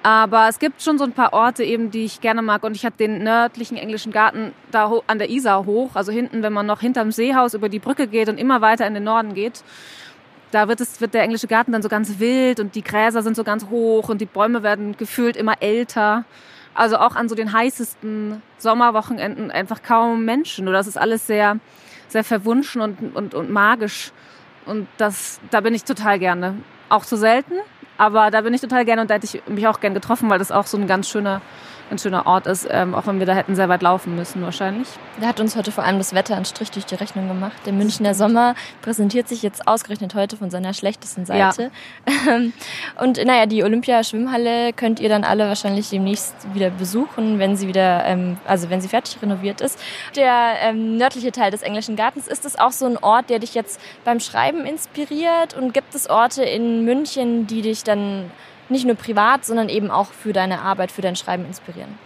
Aber 0.06 0.48
es 0.48 0.60
gibt 0.60 0.84
schon 0.84 1.00
so 1.00 1.04
ein 1.04 1.14
paar 1.14 1.34
Orte 1.34 1.64
eben, 1.64 1.90
die 1.90 2.06
ich 2.06 2.22
gerne 2.22 2.44
mag. 2.44 2.64
Und 2.64 2.76
ich 2.76 2.86
habe 2.86 2.96
den 2.96 3.24
nördlichen 3.24 3.76
englischen 3.76 4.12
Garten 4.12 4.54
da 4.70 4.92
an 5.08 5.18
der 5.18 5.32
Isar 5.32 5.66
hoch, 5.66 5.96
also 5.96 6.12
hinten, 6.12 6.44
wenn 6.44 6.54
man 6.54 6.68
noch 6.68 6.82
hinterm 6.82 7.12
Seehaus 7.12 7.56
über 7.56 7.70
die 7.70 7.80
Brücke 7.80 8.06
geht 8.06 8.30
und 8.30 8.38
immer 8.38 8.62
weiter 8.62 8.86
in 8.86 8.94
den 8.94 9.04
Norden 9.04 9.34
geht. 9.34 9.64
Da 10.52 10.68
wird, 10.68 10.80
es, 10.80 11.02
wird 11.02 11.16
der 11.16 11.24
englische 11.24 11.48
Garten 11.48 11.72
dann 11.72 11.82
so 11.82 11.90
ganz 11.90 12.20
wild 12.20 12.60
und 12.60 12.76
die 12.76 12.84
Gräser 12.84 13.24
sind 13.24 13.36
so 13.36 13.44
ganz 13.44 13.66
hoch 13.72 14.08
und 14.08 14.22
die 14.22 14.28
Bäume 14.28 14.62
werden 14.62 14.96
gefühlt 14.96 15.36
immer 15.36 15.60
älter. 15.60 16.24
Also 16.76 16.98
auch 16.98 17.16
an 17.16 17.28
so 17.28 17.34
den 17.34 17.52
heißesten 17.52 18.44
Sommerwochenenden 18.60 19.50
einfach 19.50 19.82
kaum 19.82 20.24
Menschen. 20.24 20.68
Oder 20.68 20.78
das 20.78 20.88
ist 20.88 21.00
alles 21.00 21.26
sehr, 21.26 21.58
sehr 22.10 22.24
verwunschen 22.24 22.80
und, 22.80 23.16
und, 23.16 23.34
und 23.34 23.50
magisch. 23.50 24.12
Und 24.68 24.88
das, 24.98 25.40
da 25.50 25.62
bin 25.62 25.74
ich 25.74 25.84
total 25.84 26.20
gerne. 26.20 26.58
Auch 26.90 27.06
zu 27.06 27.18
selten, 27.18 27.56
aber 27.98 28.32
da 28.32 28.42
bin 28.42 28.54
ich 28.54 28.62
total 28.62 28.86
gerne 28.86 29.02
und 29.02 29.10
da 29.10 29.16
hätte 29.16 29.26
ich 29.26 29.42
mich 29.48 29.68
auch 29.68 29.80
gern 29.80 29.94
getroffen, 29.94 30.30
weil 30.30 30.40
das 30.40 30.52
auch 30.52 30.68
so 30.68 30.78
ein 30.78 30.88
ganz 30.88 31.10
schöner 31.10 31.42
ein 31.92 32.00
schöner 32.00 32.26
Ort 32.26 32.48
ist, 32.48 32.68
ähm, 32.70 32.96
auch 32.96 33.06
wenn 33.08 33.20
wir 33.20 33.26
da 33.26 33.34
hätten 33.34 33.56
sehr 33.56 33.70
weit 33.70 33.82
laufen 33.82 34.16
müssen 34.16 34.42
wahrscheinlich. 34.42 34.88
Da 35.20 35.28
hat 35.28 35.40
uns 35.40 35.56
heute 35.56 35.72
vor 35.72 35.84
allem 35.84 35.98
das 35.98 36.14
Wetter 36.14 36.36
einen 36.36 36.46
Strich 36.46 36.72
durch 36.72 36.86
die 36.86 36.96
Rechnung 36.96 37.28
gemacht. 37.28 37.56
Der 37.66 37.74
Münchner 37.74 38.14
Sommer 38.14 38.56
präsentiert 38.82 39.28
sich 39.28 39.44
jetzt 39.44 39.68
ausgerechnet 39.68 40.16
heute 40.16 40.38
von 40.38 40.50
seiner 40.50 40.74
schlechtesten 40.74 41.26
Seite. 41.26 41.72
Ja. 42.06 42.40
Und 43.02 43.24
naja, 43.24 43.46
die 43.46 43.64
Olympia-Schwimmhalle 43.64 44.74
könnt 44.74 45.00
ihr 45.00 45.10
dann 45.10 45.24
alle 45.24 45.48
wahrscheinlich 45.48 45.90
demnächst 45.90 46.36
wieder 46.54 46.70
besuchen, 46.70 47.40
wenn 47.40 47.56
sie 47.56 47.68
wieder, 47.68 48.06
ähm, 48.06 48.38
also 48.46 48.70
wenn 48.70 48.82
sie 48.82 48.88
fertig 48.88 49.22
renoviert 49.22 49.62
ist. 49.62 49.80
Der 50.16 50.56
ähm, 50.62 50.98
nördliche 50.98 51.32
Teil 51.32 51.52
des 51.52 51.62
Englischen 51.62 51.96
Gartens, 51.96 52.28
ist 52.28 52.46
es 52.46 52.58
auch 52.58 52.72
so 52.72 52.86
ein 52.86 52.98
Ort, 52.98 53.30
der 53.30 53.40
dich 53.40 53.54
jetzt 53.54 53.80
beim 54.04 54.20
Schreiben 54.20 54.66
inspiriert? 54.66 55.54
Und 55.54 55.74
gibt 55.74 55.94
es 55.94 56.10
Orte 56.10 56.44
in 56.44 56.86
München, 56.86 57.48
die 57.48 57.62
dich 57.62 57.84
dann 57.84 58.32
nicht 58.70 58.86
nur 58.86 58.96
privat, 58.96 59.46
sondern 59.46 59.70
eben 59.70 59.92
auch 59.92 60.12
für 60.12 60.34
deine 60.34 60.62
Arbeit, 60.62 60.92
für 60.92 61.02
dein 61.02 61.16
Schreiben 61.16 61.46
inspirieren? 61.46 61.98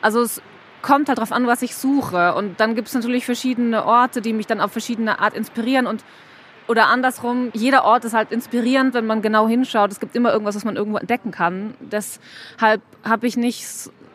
Also 0.00 0.20
es 0.20 0.42
kommt 0.82 1.08
halt 1.08 1.18
darauf 1.18 1.32
an, 1.32 1.46
was 1.46 1.62
ich 1.62 1.74
suche. 1.74 2.34
Und 2.34 2.60
dann 2.60 2.74
gibt 2.74 2.88
es 2.88 2.94
natürlich 2.94 3.24
verschiedene 3.24 3.84
Orte, 3.84 4.20
die 4.20 4.32
mich 4.32 4.46
dann 4.46 4.60
auf 4.60 4.72
verschiedene 4.72 5.18
Art 5.18 5.34
inspirieren. 5.34 5.86
Und 5.86 6.04
oder 6.68 6.88
andersrum, 6.88 7.50
jeder 7.54 7.84
Ort 7.84 8.04
ist 8.04 8.12
halt 8.12 8.30
inspirierend, 8.30 8.92
wenn 8.92 9.06
man 9.06 9.22
genau 9.22 9.48
hinschaut. 9.48 9.90
Es 9.90 10.00
gibt 10.00 10.14
immer 10.14 10.32
irgendwas, 10.32 10.54
was 10.54 10.64
man 10.64 10.76
irgendwo 10.76 10.98
entdecken 10.98 11.30
kann. 11.30 11.74
Deshalb 11.80 12.82
habe 13.02 13.26
ich 13.26 13.36
nicht, 13.36 13.62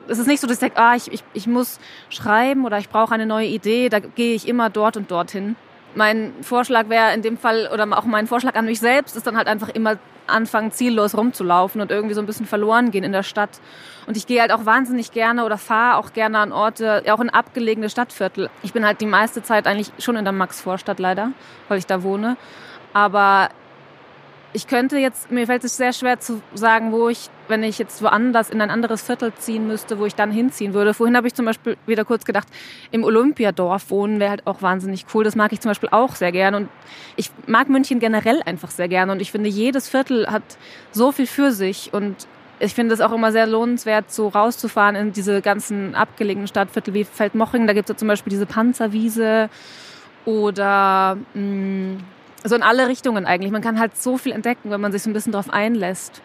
es 0.07 0.19
ist 0.19 0.27
nicht 0.27 0.39
so, 0.39 0.47
dass 0.47 0.57
ich 0.57 0.59
denke, 0.61 0.77
ah, 0.77 0.95
ich, 0.95 1.11
ich, 1.11 1.23
ich 1.33 1.47
muss 1.47 1.79
schreiben 2.09 2.65
oder 2.65 2.77
ich 2.77 2.89
brauche 2.89 3.13
eine 3.13 3.25
neue 3.25 3.47
Idee. 3.47 3.89
Da 3.89 3.99
gehe 3.99 4.35
ich 4.35 4.47
immer 4.47 4.69
dort 4.69 4.97
und 4.97 5.09
dorthin. 5.09 5.55
Mein 5.95 6.33
Vorschlag 6.41 6.89
wäre 6.89 7.13
in 7.13 7.21
dem 7.21 7.37
Fall, 7.37 7.69
oder 7.71 7.87
auch 7.97 8.05
mein 8.05 8.27
Vorschlag 8.27 8.55
an 8.55 8.65
mich 8.65 8.79
selbst, 8.79 9.15
ist 9.15 9.27
dann 9.27 9.37
halt 9.37 9.47
einfach 9.47 9.69
immer 9.69 9.97
anfangen, 10.25 10.71
ziellos 10.71 11.15
rumzulaufen 11.15 11.81
und 11.81 11.91
irgendwie 11.91 12.15
so 12.15 12.21
ein 12.21 12.25
bisschen 12.25 12.45
verloren 12.45 12.91
gehen 12.91 13.03
in 13.03 13.11
der 13.11 13.23
Stadt. 13.23 13.59
Und 14.07 14.17
ich 14.17 14.25
gehe 14.25 14.41
halt 14.41 14.51
auch 14.51 14.65
wahnsinnig 14.65 15.11
gerne 15.11 15.45
oder 15.45 15.57
fahre 15.57 15.97
auch 15.97 16.13
gerne 16.13 16.39
an 16.39 16.51
Orte, 16.51 17.03
auch 17.09 17.19
in 17.19 17.29
abgelegene 17.29 17.89
Stadtviertel. 17.89 18.49
Ich 18.63 18.73
bin 18.73 18.85
halt 18.85 19.01
die 19.01 19.05
meiste 19.05 19.43
Zeit 19.43 19.67
eigentlich 19.67 19.91
schon 19.99 20.15
in 20.15 20.23
der 20.23 20.33
Max-Vorstadt 20.33 20.99
leider, 20.99 21.31
weil 21.67 21.77
ich 21.77 21.85
da 21.85 22.03
wohne. 22.03 22.37
Aber 22.93 23.49
ich 24.53 24.67
könnte 24.67 24.97
jetzt, 24.97 25.31
mir 25.31 25.47
fällt 25.47 25.63
es 25.63 25.77
sehr 25.77 25.93
schwer 25.93 26.19
zu 26.19 26.41
sagen, 26.53 26.91
wo 26.91 27.09
ich, 27.09 27.29
wenn 27.47 27.63
ich 27.63 27.79
jetzt 27.79 28.03
woanders 28.03 28.51
in 28.51 28.61
ein 28.61 28.69
anderes 28.69 29.01
Viertel 29.01 29.33
ziehen 29.33 29.67
müsste, 29.67 29.97
wo 29.97 30.05
ich 30.05 30.13
dann 30.13 30.31
hinziehen 30.31 30.75
würde. 30.75 30.93
Vorhin 30.93 31.17
habe 31.17 31.27
ich 31.27 31.33
zum 31.33 31.45
Beispiel 31.45 31.75
wieder 31.87 32.05
kurz 32.05 32.23
gedacht, 32.23 32.47
im 32.91 33.03
Olympiadorf 33.03 33.89
wohnen 33.89 34.19
wäre 34.19 34.29
halt 34.29 34.47
auch 34.47 34.61
wahnsinnig 34.61 35.05
cool. 35.13 35.23
Das 35.23 35.35
mag 35.35 35.51
ich 35.53 35.59
zum 35.59 35.71
Beispiel 35.71 35.89
auch 35.91 36.15
sehr 36.15 36.31
gern. 36.31 36.53
Und 36.53 36.69
ich 37.15 37.31
mag 37.47 37.67
München 37.67 37.99
generell 37.99 38.41
einfach 38.45 38.69
sehr 38.69 38.87
gern. 38.87 39.09
Und 39.09 39.21
ich 39.21 39.31
finde, 39.31 39.49
jedes 39.49 39.89
Viertel 39.89 40.27
hat 40.27 40.43
so 40.91 41.11
viel 41.11 41.27
für 41.27 41.51
sich. 41.51 41.91
Und 41.91 42.27
ich 42.59 42.75
finde 42.75 42.93
es 42.93 43.01
auch 43.01 43.11
immer 43.11 43.31
sehr 43.31 43.47
lohnenswert, 43.47 44.11
so 44.11 44.27
rauszufahren 44.27 44.95
in 44.95 45.13
diese 45.13 45.41
ganzen 45.41 45.95
abgelegenen 45.95 46.47
Stadtviertel 46.47 46.93
wie 46.93 47.03
Feldmoching. 47.05 47.65
Da 47.65 47.73
gibt 47.73 47.89
es 47.89 47.95
ja 47.95 47.97
zum 47.97 48.07
Beispiel 48.07 48.29
diese 48.29 48.45
Panzerwiese 48.45 49.49
oder 50.25 51.17
mh, 51.33 51.41
mm, 51.41 51.97
so 52.43 52.55
in 52.55 52.63
alle 52.63 52.87
Richtungen 52.87 53.25
eigentlich. 53.25 53.51
Man 53.51 53.61
kann 53.61 53.79
halt 53.79 53.97
so 53.97 54.17
viel 54.17 54.33
entdecken, 54.33 54.69
wenn 54.71 54.81
man 54.81 54.91
sich 54.91 55.03
so 55.03 55.09
ein 55.09 55.13
bisschen 55.13 55.31
darauf 55.31 55.49
einlässt. 55.49 56.21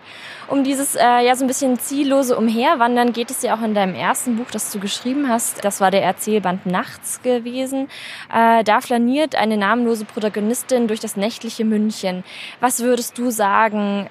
Um 0.48 0.64
dieses 0.64 0.94
äh, 0.94 1.20
ja 1.20 1.34
so 1.37 1.44
ein 1.44 1.48
bisschen 1.48 1.78
ziellose 1.78 2.37
Umherwandern 2.37 3.12
geht 3.12 3.30
es 3.30 3.42
ja 3.42 3.54
auch 3.56 3.62
in 3.62 3.75
deinem 3.75 3.94
ersten 3.94 4.37
Buch, 4.37 4.50
das 4.50 4.72
du 4.72 4.80
geschrieben 4.80 5.28
hast. 5.28 5.64
Das 5.64 5.80
war 5.80 5.90
der 5.90 6.02
Erzählband 6.02 6.66
Nachts 6.66 7.22
gewesen. 7.22 7.88
Äh, 8.32 8.64
da 8.64 8.80
flaniert 8.80 9.34
eine 9.34 9.56
namenlose 9.56 10.04
Protagonistin 10.04 10.88
durch 10.88 11.00
das 11.00 11.16
nächtliche 11.16 11.64
München. 11.64 12.25
Was 12.60 12.80
würdest 12.80 13.18
du 13.18 13.30
sagen? 13.30 14.08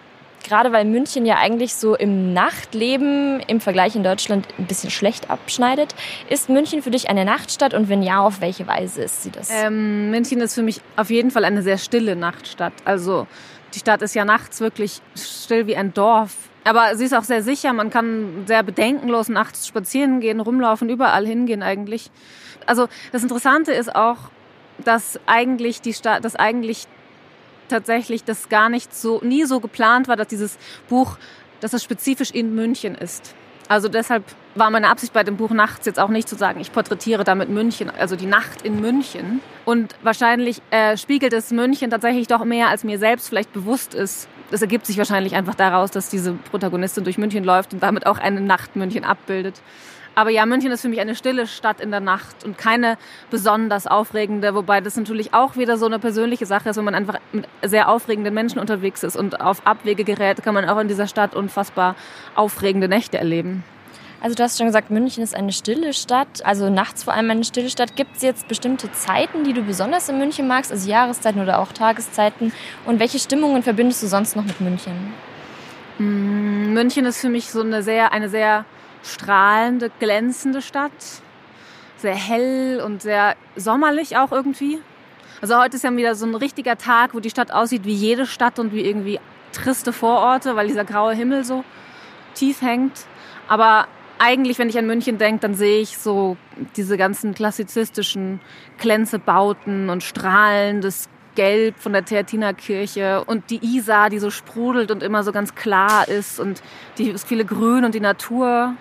Gerade 0.48 0.72
weil 0.72 0.86
München 0.86 1.26
ja 1.26 1.36
eigentlich 1.36 1.76
so 1.76 1.96
im 1.96 2.34
Nachtleben 2.34 3.40
im 3.48 3.60
Vergleich 3.60 3.96
in 3.96 4.04
Deutschland 4.04 4.48
ein 4.58 4.66
bisschen 4.66 4.90
schlecht 4.90 5.30
abschneidet. 5.30 5.94
Ist 6.30 6.50
München 6.50 6.82
für 6.82 6.92
dich 6.92 7.10
eine 7.10 7.26
Nachtstadt 7.26 7.74
und 7.74 7.90
wenn 7.90 8.02
ja, 8.02 8.20
auf 8.20 8.42
welche 8.42 8.68
Weise 8.68 9.04
ist 9.04 9.24
sie 9.24 9.32
das? 9.32 9.50
Ähm, 9.52 10.12
München 10.12 10.42
ist 10.42 10.56
für 10.56 10.64
mich 10.64 10.82
auf 10.96 11.10
jeden 11.10 11.32
Fall 11.32 11.46
eine 11.46 11.62
sehr 11.62 11.78
stille 11.78 12.16
Nachtstadt. 12.16 12.74
Also 12.86 13.28
die 13.74 13.80
Stadt 13.80 14.02
ist 14.02 14.16
ja 14.16 14.26
nachts 14.26 14.60
wirklich 14.62 15.02
still 15.16 15.68
wie 15.68 15.76
ein 15.76 15.94
Dorf. 15.94 16.34
Aber 16.64 16.96
sie 16.96 17.06
ist 17.06 17.14
auch 17.14 17.24
sehr 17.24 17.44
sicher. 17.44 17.72
Man 17.74 17.90
kann 17.90 18.44
sehr 18.46 18.64
bedenkenlos 18.64 19.30
nachts 19.30 19.68
spazieren 19.68 20.20
gehen, 20.20 20.40
rumlaufen, 20.40 20.90
überall 20.90 21.26
hingehen 21.26 21.64
eigentlich. 21.64 22.12
Also 22.66 22.88
das 23.12 23.24
Interessante 23.24 23.72
ist 23.72 23.96
auch, 23.96 24.18
dass 24.84 25.20
eigentlich 25.26 25.82
die 25.82 25.94
Stadt, 25.94 26.24
dass 26.26 26.36
eigentlich 26.36 26.88
tatsächlich 27.68 28.24
das 28.24 28.50
gar 28.50 28.70
nicht 28.70 28.96
so, 28.96 29.20
nie 29.24 29.46
so 29.46 29.60
geplant 29.60 30.08
war, 30.08 30.16
dass 30.16 30.28
dieses 30.28 30.58
Buch, 30.90 31.18
dass 31.60 31.74
es 31.74 31.84
spezifisch 31.84 32.32
in 32.32 32.56
München 32.56 32.96
ist. 32.96 33.36
Also 33.70 33.90
deshalb 33.90 34.24
war 34.56 34.70
meine 34.70 34.90
Absicht 34.90 35.14
bei 35.14 35.24
dem 35.24 35.36
Buch 35.36 35.52
Nachts 35.52 35.86
jetzt 35.86 36.00
auch 36.00 36.10
nicht 36.10 36.30
zu 36.30 36.36
sagen, 36.36 36.60
ich 36.60 36.72
porträtiere 36.72 37.24
damit 37.24 37.50
München, 37.50 37.90
also 37.90 38.16
die 38.16 38.26
Nacht 38.26 38.62
in 38.62 38.80
München. 38.80 39.42
Und 39.66 39.94
wahrscheinlich 40.04 40.62
äh, 40.72 40.96
spiegelt 40.96 41.34
es 41.34 41.52
München 41.52 41.90
tatsächlich 41.90 42.28
doch 42.28 42.46
mehr, 42.46 42.70
als 42.70 42.84
mir 42.84 42.98
selbst 42.98 43.28
vielleicht 43.28 43.52
bewusst 43.52 43.94
ist. 43.94 44.28
Das 44.52 44.62
ergibt 44.62 44.86
sich 44.86 44.98
wahrscheinlich 44.98 45.36
einfach 45.36 45.56
daraus, 45.56 45.92
dass 45.92 46.10
diese 46.10 46.34
Protagonistin 46.34 47.04
durch 47.04 47.18
München 47.18 47.44
läuft 47.44 47.74
und 47.74 47.84
damit 47.84 48.06
auch 48.06 48.18
eine 48.18 48.40
Nacht 48.40 48.78
München 48.78 49.04
abbildet. 49.04 49.62
Aber 50.18 50.32
ja, 50.32 50.48
München 50.48 50.72
ist 50.72 50.82
für 50.82 50.90
mich 50.90 51.00
eine 51.00 51.14
stille 51.14 51.46
Stadt 51.46 51.80
in 51.80 51.92
der 51.92 52.00
Nacht 52.00 52.44
und 52.44 52.58
keine 52.58 52.98
besonders 53.30 53.86
aufregende, 53.86 54.56
wobei 54.56 54.82
das 54.82 54.98
natürlich 54.98 55.36
auch 55.36 55.58
wieder 55.58 55.78
so 55.78 55.86
eine 55.86 56.00
persönliche 56.00 56.48
Sache 56.48 56.70
ist, 56.70 56.78
wenn 56.78 56.86
man 56.86 56.96
einfach 56.96 57.20
mit 57.34 57.46
sehr 57.62 57.88
aufregenden 57.88 58.34
Menschen 58.34 58.58
unterwegs 58.58 59.04
ist 59.04 59.16
und 59.16 59.40
auf 59.40 59.68
Abwege 59.68 60.04
gerät, 60.04 60.42
kann 60.42 60.56
man 60.56 60.68
auch 60.68 60.80
in 60.80 60.88
dieser 60.88 61.06
Stadt 61.06 61.36
unfassbar 61.36 61.96
aufregende 62.34 62.88
Nächte 62.88 63.20
erleben. 63.20 63.64
Also 64.20 64.36
du 64.36 64.42
hast 64.42 64.58
schon 64.58 64.66
gesagt, 64.66 64.90
München 64.90 65.22
ist 65.22 65.36
eine 65.36 65.52
stille 65.52 65.94
Stadt, 65.94 66.44
also 66.44 66.72
nachts 66.72 67.04
vor 67.04 67.14
allem 67.14 67.30
eine 67.30 67.44
stille 67.44 67.70
Stadt. 67.70 67.96
Gibt 67.96 68.16
es 68.16 68.24
jetzt 68.24 68.48
bestimmte 68.48 68.92
Zeiten, 68.94 69.44
die 69.44 69.54
du 69.54 69.62
besonders 69.62 70.10
in 70.10 70.18
München 70.18 70.48
magst, 70.48 70.72
also 70.72 70.90
Jahreszeiten 70.90 71.44
oder 71.44 71.60
auch 71.60 71.74
Tageszeiten? 71.74 72.52
Und 72.88 73.00
welche 73.00 73.20
Stimmungen 73.20 73.62
verbindest 73.62 74.02
du 74.02 74.08
sonst 74.08 74.36
noch 74.36 74.46
mit 74.46 74.60
München? 74.62 75.14
Mm, 76.00 76.74
München 76.74 77.06
ist 77.06 77.22
für 77.22 77.30
mich 77.30 77.52
so 77.52 77.62
eine 77.62 77.84
sehr, 77.84 78.12
eine 78.12 78.30
sehr 78.30 78.66
strahlende, 79.04 79.92
glänzende 80.00 80.62
Stadt. 80.62 80.92
Sehr 81.98 82.16
hell 82.16 82.82
und 82.86 83.02
sehr 83.02 83.36
sommerlich 83.56 84.18
auch 84.18 84.32
irgendwie. 84.32 84.80
Also 85.42 85.58
heute 85.58 85.78
ist 85.78 85.84
ja 85.84 85.96
wieder 85.96 86.16
so 86.16 86.26
ein 86.26 86.36
richtiger 86.36 86.78
Tag, 86.78 87.14
wo 87.14 87.20
die 87.20 87.30
Stadt 87.30 87.52
aussieht 87.52 87.86
wie 87.86 87.94
jede 87.94 88.26
Stadt 88.26 88.60
und 88.60 88.74
wie 88.74 88.82
irgendwie 88.82 89.20
triste 89.52 89.94
Vororte, 89.94 90.56
weil 90.56 90.68
dieser 90.68 90.86
graue 90.86 91.14
Himmel 91.14 91.44
so 91.44 91.64
tief 92.34 92.62
hängt. 92.62 93.06
Aber 93.48 93.88
eigentlich, 94.20 94.58
wenn 94.60 94.70
ich 94.70 94.78
an 94.78 94.88
München 94.88 95.18
denke, 95.18 95.42
dann 95.42 95.54
sehe 95.54 95.82
ich 95.82 95.98
so 95.98 96.38
diese 96.76 96.98
ganzen 96.98 97.34
klassizistischen 97.34 98.40
Glänzebauten 98.78 99.90
und 99.90 100.04
strahlendes 100.04 101.10
Gelb 101.36 101.78
von 101.78 101.94
der 101.94 102.04
Theatinerkirche 102.04 103.24
und 103.24 103.52
die 103.52 103.64
Isar, 103.64 104.10
die 104.10 104.18
so 104.18 104.32
sprudelt 104.32 104.90
und 104.90 105.04
immer 105.04 105.24
so 105.24 105.32
ganz 105.32 105.54
klar 105.54 106.08
ist 106.08 106.40
und 106.40 106.64
die, 106.98 107.12
das 107.12 107.24
viele 107.24 107.46
Grün 107.46 107.86
und 107.86 107.94
die 107.94 108.00
Natur. 108.00 108.74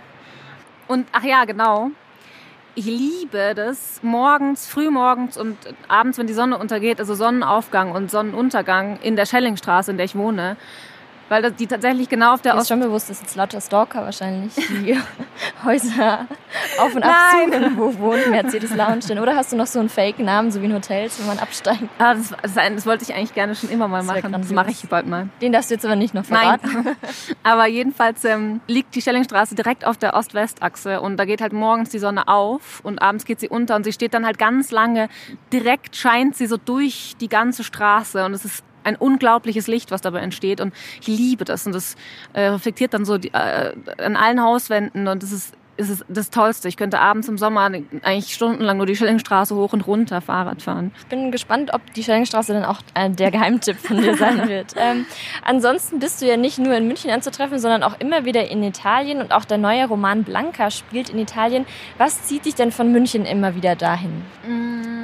Und 0.89 1.07
ach 1.13 1.25
ja, 1.25 1.45
genau. 1.45 1.91
Ich 2.75 2.85
liebe 2.85 3.55
das 3.55 4.01
morgens, 4.03 4.67
frühmorgens 4.67 5.39
und 5.39 5.57
abends, 5.89 6.19
wenn 6.19 6.27
die 6.27 6.35
Sonne 6.35 6.59
untergeht, 6.59 7.01
also 7.01 7.15
Sonnenaufgang 7.15 7.93
und 7.93 8.11
Sonnenuntergang 8.11 8.99
in 9.01 9.17
der 9.17 9.25
Schellingstraße, 9.25 9.93
in 9.93 9.97
der 9.97 10.05
ich 10.05 10.15
wohne, 10.15 10.59
weil 11.29 11.51
die 11.53 11.67
tatsächlich 11.67 12.09
genau 12.09 12.35
auf 12.35 12.43
der 12.43 12.55
Mir 12.55 12.61
ist 12.61 12.69
schon 12.69 12.81
bewusst, 12.81 13.11
dass 13.11 13.21
jetzt 13.21 13.37
lauter 13.37 13.61
Stalker 13.61 14.03
wahrscheinlich 14.03 14.55
die 14.55 14.97
Häuser 15.65 16.27
auf 16.79 16.95
und 16.95 17.03
ab 17.03 17.15
suchen, 17.33 17.77
wo 17.77 17.99
wohnt 17.99 18.29
Mercedes 18.29 18.75
Lounge 18.75 19.01
denn. 19.09 19.19
Oder 19.19 19.37
hast 19.37 19.53
du 19.53 19.57
noch 19.57 19.67
so 19.67 19.79
einen 19.79 19.89
Fake-Namen, 19.89 20.51
so 20.51 20.61
wie 20.63 20.67
in 20.67 20.75
Hotels, 20.75 21.19
wenn 21.19 21.27
man 21.27 21.39
absteigt? 21.39 21.83
Ah, 21.99 22.15
das, 22.15 22.35
das, 22.43 22.55
das, 22.55 22.87
wollte 22.87 23.05
ich 23.05 23.15
eigentlich 23.15 23.35
gerne 23.35 23.55
schon 23.55 23.71
immer 23.71 23.89
mal 23.89 23.99
das 23.99 24.07
machen. 24.07 24.33
Das 24.33 24.51
mache 24.51 24.71
ich 24.71 24.89
bald 24.89 25.07
mal. 25.07 25.29
Den 25.41 25.53
darfst 25.53 25.71
du 25.71 25.75
jetzt 25.75 25.85
aber 25.85 25.97
nicht 25.97 26.15
noch 26.15 26.25
verraten. 26.25 26.69
Nein. 26.85 26.97
aber 27.43 27.67
jedenfalls 27.67 28.25
ähm, 28.25 28.61
liegt 28.67 28.95
die 28.95 29.03
Stellingstraße 29.03 29.55
direkt 29.55 29.85
auf 29.85 29.97
der 29.97 30.15
Ost-West-Achse 30.15 31.01
und 31.01 31.17
da 31.17 31.25
geht 31.25 31.41
halt 31.41 31.53
morgens 31.53 31.91
die 31.91 31.99
Sonne 31.99 32.29
auf 32.29 32.81
und 32.85 33.01
abends 33.03 33.25
geht 33.25 33.41
sie 33.41 33.49
unter 33.49 33.77
und 33.77 33.85
sie 33.85 33.93
steht 33.93 34.15
dann 34.15 34.27
halt 34.27 34.39
ganz 34.39 34.71
lange, 34.71 35.09
direkt 35.53 35.97
scheint 35.97 36.37
sie 36.37 36.47
so 36.47 36.57
durch 36.57 37.15
die 37.21 37.29
ganze 37.29 37.65
Straße 37.65 38.25
und 38.25 38.33
es 38.33 38.45
ist 38.45 38.65
ein 38.87 38.97
unglaubliches 38.97 39.67
Licht, 39.67 39.91
was 39.91 40.01
dabei 40.01 40.21
entsteht. 40.21 40.61
Und 40.61 40.73
ich 41.01 41.09
liebe 41.09 41.45
das. 41.45 41.67
Und 41.67 41.75
das 41.75 41.97
äh, 42.33 42.43
reflektiert 42.47 42.95
dann 42.95 43.05
so 43.05 43.19
die, 43.19 43.33
äh, 43.35 43.75
an 43.99 44.17
allen 44.17 44.43
Hauswänden. 44.43 45.09
Und 45.09 45.23
das 45.23 45.33
ist 45.33 45.55
ist 45.77 45.91
es 45.91 46.05
das 46.09 46.31
Tollste. 46.31 46.69
Ich 46.69 46.77
könnte 46.77 47.01
abends 47.01 47.29
im 47.29 47.39
Sommer 47.39 47.63
eigentlich 48.03 48.35
stundenlang 48.35 48.77
nur 48.77 48.87
die 48.87 48.97
Schillingstraße 48.97 49.55
hoch 49.55 49.73
und 49.73 49.87
runter 49.87 50.21
Fahrrad 50.21 50.63
fahren. 50.63 50.93
Ich 50.99 51.07
bin 51.07 51.31
gespannt, 51.31 51.73
ob 51.73 51.81
die 51.95 52.03
Schillingstraße 52.03 52.53
dann 52.53 52.65
auch 52.65 52.81
der 52.95 53.31
Geheimtipp 53.31 53.79
von 53.79 53.99
dir 53.99 54.17
sein 54.17 54.49
wird. 54.49 54.75
Ähm, 54.77 55.07
ansonsten 55.45 55.99
bist 55.99 56.23
du 56.23 56.27
ja 56.27 56.37
nicht 56.37 56.59
nur 56.59 56.75
in 56.75 56.87
München 56.87 57.11
anzutreffen, 57.11 57.59
sondern 57.59 57.83
auch 57.83 57.99
immer 58.01 58.25
wieder 58.25 58.49
in 58.51 58.63
Italien 58.63 59.21
und 59.21 59.33
auch 59.33 59.45
der 59.45 59.59
neue 59.59 59.87
Roman 59.87 60.25
Blanca 60.25 60.71
spielt 60.71 61.11
in 61.11 61.19
Italien. 61.19 61.67
Was 61.99 62.23
zieht 62.25 62.45
dich 62.45 62.55
denn 62.55 62.73
von 62.73 62.93
München 62.93 63.25
immer 63.25 63.55
wieder 63.55 63.77
dahin? 63.77 64.23
Mm 64.47 64.97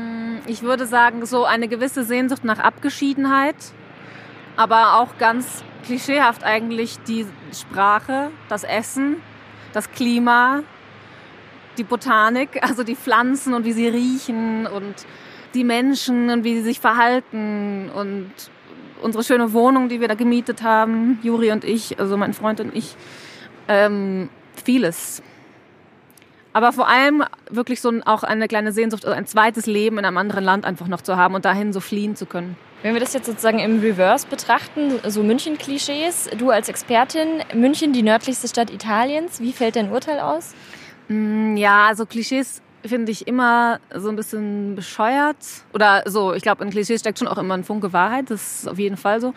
ich 0.46 0.62
würde 0.62 0.86
sagen, 0.86 1.24
so 1.26 1.44
eine 1.44 1.68
gewisse 1.68 2.04
Sehnsucht 2.04 2.44
nach 2.44 2.58
Abgeschiedenheit, 2.58 3.56
aber 4.56 5.00
auch 5.00 5.18
ganz 5.18 5.64
klischeehaft 5.84 6.44
eigentlich 6.44 6.98
die 7.06 7.26
Sprache, 7.52 8.30
das 8.48 8.64
Essen, 8.64 9.16
das 9.72 9.90
Klima, 9.90 10.62
die 11.78 11.84
Botanik, 11.84 12.62
also 12.62 12.82
die 12.82 12.96
Pflanzen 12.96 13.54
und 13.54 13.64
wie 13.64 13.72
sie 13.72 13.88
riechen 13.88 14.66
und 14.66 14.94
die 15.54 15.64
Menschen 15.64 16.30
und 16.30 16.44
wie 16.44 16.56
sie 16.56 16.62
sich 16.62 16.80
verhalten 16.80 17.90
und 17.90 18.30
unsere 19.02 19.24
schöne 19.24 19.52
Wohnung, 19.52 19.88
die 19.88 20.00
wir 20.00 20.08
da 20.08 20.14
gemietet 20.14 20.62
haben, 20.62 21.18
Juri 21.22 21.50
und 21.50 21.64
ich, 21.64 21.98
also 21.98 22.16
mein 22.16 22.34
Freund 22.34 22.60
und 22.60 22.74
ich, 22.74 22.96
ähm, 23.68 24.28
vieles. 24.64 25.22
Aber 26.52 26.72
vor 26.72 26.88
allem 26.88 27.24
wirklich 27.50 27.80
so 27.80 27.92
auch 28.04 28.22
eine 28.22 28.46
kleine 28.46 28.72
Sehnsucht, 28.72 29.06
ein 29.06 29.26
zweites 29.26 29.66
Leben 29.66 29.98
in 29.98 30.04
einem 30.04 30.18
anderen 30.18 30.44
Land 30.44 30.64
einfach 30.64 30.86
noch 30.86 31.00
zu 31.00 31.16
haben 31.16 31.34
und 31.34 31.44
dahin 31.44 31.72
so 31.72 31.80
fliehen 31.80 32.14
zu 32.14 32.26
können. 32.26 32.56
Wenn 32.82 32.94
wir 32.94 33.00
das 33.00 33.12
jetzt 33.12 33.26
sozusagen 33.26 33.60
im 33.60 33.78
Reverse 33.78 34.26
betrachten, 34.26 34.98
so 35.08 35.22
München-Klischees, 35.22 36.30
du 36.36 36.50
als 36.50 36.68
Expertin, 36.68 37.42
München 37.54 37.92
die 37.92 38.02
nördlichste 38.02 38.48
Stadt 38.48 38.70
Italiens, 38.70 39.40
wie 39.40 39.52
fällt 39.52 39.76
dein 39.76 39.92
Urteil 39.92 40.18
aus? 40.18 40.52
Mm, 41.06 41.56
ja, 41.56 41.86
also 41.86 42.06
Klischees 42.06 42.60
finde 42.84 43.12
ich 43.12 43.28
immer 43.28 43.78
so 43.94 44.08
ein 44.08 44.16
bisschen 44.16 44.74
bescheuert. 44.74 45.36
Oder 45.72 46.02
so, 46.06 46.34
ich 46.34 46.42
glaube, 46.42 46.64
in 46.64 46.70
Klischees 46.70 47.00
steckt 47.00 47.20
schon 47.20 47.28
auch 47.28 47.38
immer 47.38 47.54
ein 47.54 47.62
Funke 47.62 47.92
Wahrheit. 47.92 48.30
Das 48.30 48.62
ist 48.62 48.68
auf 48.68 48.80
jeden 48.80 48.96
Fall 48.96 49.20
so. 49.20 49.32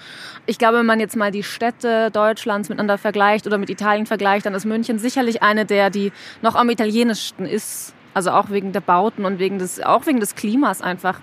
Ich 0.48 0.58
glaube, 0.58 0.80
wenn 0.80 0.88
man 0.88 1.00
jetzt 1.00 1.16
mal 1.16 1.30
die 1.30 1.44
Städte 1.44 2.10
Deutschlands 2.10 2.70
miteinander 2.70 2.98
vergleicht 2.98 3.46
oder 3.46 3.60
mit 3.60 3.70
Italien 3.70 4.08
vergleicht, 4.08 4.48
dann 4.48 4.56
ist 4.56 4.66
München 4.66 4.98
sicherlich 4.98 5.44
eine 5.44 5.66
der, 5.66 5.92
die 5.92 6.12
noch 6.42 6.56
am 6.56 6.72
italienischsten 6.72 7.46
ist. 7.46 7.94
Also 8.16 8.32
auch 8.32 8.50
wegen 8.50 8.72
der 8.72 8.82
Bauten 8.82 9.26
und 9.26 9.38
wegen 9.38 9.60
des, 9.60 9.82
auch 9.82 10.08
wegen 10.08 10.20
des 10.20 10.34
Klimas 10.34 10.82
einfach. 10.82 11.20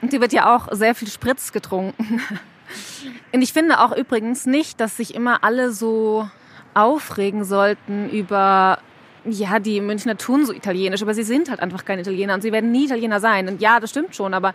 Und 0.00 0.10
hier 0.10 0.20
wird 0.20 0.32
ja 0.32 0.54
auch 0.54 0.68
sehr 0.72 0.94
viel 0.94 1.08
Spritz 1.08 1.52
getrunken. 1.52 2.22
Und 3.32 3.42
ich 3.42 3.52
finde 3.52 3.80
auch 3.80 3.96
übrigens 3.96 4.46
nicht, 4.46 4.80
dass 4.80 4.96
sich 4.96 5.14
immer 5.14 5.42
alle 5.44 5.72
so 5.72 6.28
aufregen 6.74 7.44
sollten 7.44 8.10
über 8.10 8.78
ja, 9.24 9.58
die 9.58 9.80
Münchner 9.80 10.16
tun 10.16 10.46
so 10.46 10.52
italienisch, 10.52 11.02
aber 11.02 11.14
sie 11.14 11.22
sind 11.22 11.50
halt 11.50 11.60
einfach 11.60 11.84
keine 11.84 12.02
Italiener 12.02 12.34
und 12.34 12.42
sie 12.42 12.52
werden 12.52 12.70
nie 12.70 12.86
Italiener 12.86 13.20
sein. 13.20 13.48
Und 13.48 13.60
ja, 13.60 13.80
das 13.80 13.90
stimmt 13.90 14.14
schon, 14.14 14.32
aber 14.32 14.54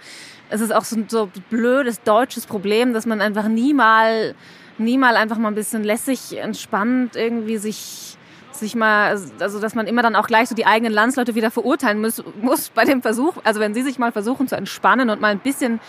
es 0.49 0.61
ist 0.61 0.73
auch 0.73 0.85
so 0.85 0.95
ein 0.95 1.09
so 1.09 1.29
blödes 1.49 2.01
deutsches 2.01 2.45
Problem, 2.45 2.93
dass 2.93 3.05
man 3.05 3.21
einfach 3.21 3.47
nie 3.47 3.73
mal, 3.73 4.35
nie 4.77 4.97
mal 4.97 5.15
einfach 5.15 5.37
mal 5.37 5.49
ein 5.49 5.55
bisschen 5.55 5.83
lässig, 5.83 6.37
entspannt 6.37 7.15
irgendwie 7.15 7.57
sich 7.57 8.17
sich 8.55 8.75
mal, 8.75 9.17
also 9.39 9.59
dass 9.59 9.75
man 9.75 9.87
immer 9.87 10.01
dann 10.01 10.15
auch 10.15 10.27
gleich 10.27 10.49
so 10.49 10.55
die 10.55 10.65
eigenen 10.65 10.93
Landsleute 10.93 11.35
wieder 11.35 11.51
verurteilen 11.51 12.01
muss, 12.01 12.23
muss 12.41 12.69
bei 12.69 12.85
dem 12.85 13.01
Versuch, 13.01 13.35
also 13.43 13.59
wenn 13.59 13.73
sie 13.73 13.81
sich 13.81 13.99
mal 13.99 14.11
versuchen 14.11 14.47
zu 14.47 14.55
entspannen 14.55 15.09
und 15.09 15.21
mal 15.21 15.31
ein 15.31 15.39
bisschen 15.39 15.79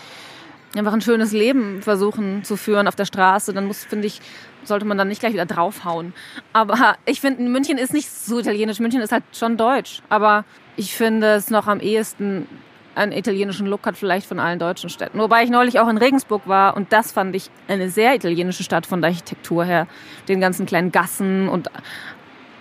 einfach 0.75 0.93
ein 0.93 1.01
schönes 1.01 1.31
Leben 1.31 1.81
versuchen 1.81 2.43
zu 2.43 2.57
führen 2.57 2.87
auf 2.87 2.95
der 2.95 3.05
Straße, 3.05 3.53
dann 3.53 3.65
muss, 3.65 3.85
finde 3.85 4.07
ich, 4.07 4.21
sollte 4.63 4.85
man 4.85 4.97
dann 4.97 5.07
nicht 5.07 5.19
gleich 5.19 5.33
wieder 5.33 5.45
draufhauen. 5.45 6.13
Aber 6.53 6.95
ich 7.05 7.21
finde, 7.21 7.43
München 7.43 7.77
ist 7.77 7.93
nicht 7.93 8.11
so 8.11 8.39
italienisch. 8.39 8.79
München 8.79 9.01
ist 9.01 9.11
halt 9.11 9.23
schon 9.31 9.57
deutsch. 9.57 10.01
Aber 10.09 10.43
ich 10.75 10.95
finde 10.95 11.35
es 11.35 11.49
noch 11.49 11.67
am 11.67 11.79
ehesten 11.79 12.47
einen 12.95 13.11
italienischen 13.11 13.67
Look 13.67 13.85
hat 13.85 13.97
vielleicht 13.97 14.25
von 14.25 14.39
allen 14.39 14.57
deutschen 14.57 14.89
Städten. 14.89 15.19
Wobei 15.19 15.43
ich 15.43 15.49
neulich 15.49 15.79
auch 15.79 15.89
in 15.89 15.97
Regensburg 15.97 16.47
war 16.47 16.77
und 16.77 16.93
das 16.93 17.11
fand 17.11 17.35
ich 17.35 17.49
eine 17.67 17.89
sehr 17.89 18.15
italienische 18.15 18.63
Stadt 18.63 18.85
von 18.85 19.01
der 19.01 19.09
Architektur 19.09 19.65
her. 19.65 19.87
Den 20.27 20.39
ganzen 20.39 20.65
kleinen 20.65 20.93
Gassen 20.93 21.49
und, 21.49 21.69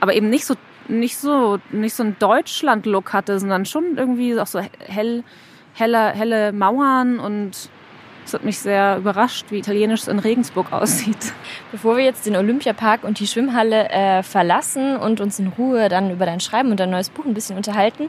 aber 0.05 0.15
eben 0.15 0.29
nicht 0.29 0.45
so, 0.45 0.55
nicht 0.87 1.17
so, 1.17 1.59
nicht 1.71 1.95
so 1.95 2.03
ein 2.03 2.17
Deutschland-Look 2.19 3.15
hatte, 3.15 3.41
sondern 3.41 3.65
schon 3.65 3.97
irgendwie 3.97 4.39
auch 4.39 4.47
so 4.47 4.61
hell, 4.81 5.25
helle, 5.73 6.11
helle 6.11 6.53
Mauern 6.53 7.19
und 7.19 7.71
Es 8.27 8.33
hat 8.33 8.45
mich 8.45 8.59
sehr 8.59 8.97
überrascht, 8.99 9.47
wie 9.51 9.59
italienisch 9.59 10.03
es 10.03 10.09
in 10.09 10.19
Regensburg 10.19 10.73
aussieht. 10.73 11.33
Bevor 11.73 11.97
wir 11.97 12.05
jetzt 12.05 12.25
den 12.27 12.37
Olympiapark 12.37 13.05
und 13.05 13.19
die 13.19 13.27
Schwimmhalle 13.27 13.91
äh, 13.91 14.23
verlassen 14.23 14.97
und 14.97 15.21
uns 15.21 15.39
in 15.39 15.49
Ruhe 15.49 15.89
dann 15.89 16.11
über 16.11 16.25
dein 16.25 16.41
Schreiben 16.41 16.71
und 16.71 16.81
dein 16.81 16.91
neues 16.91 17.11
Buch 17.11 17.25
ein 17.27 17.35
bisschen 17.35 17.57
unterhalten, 17.57 18.09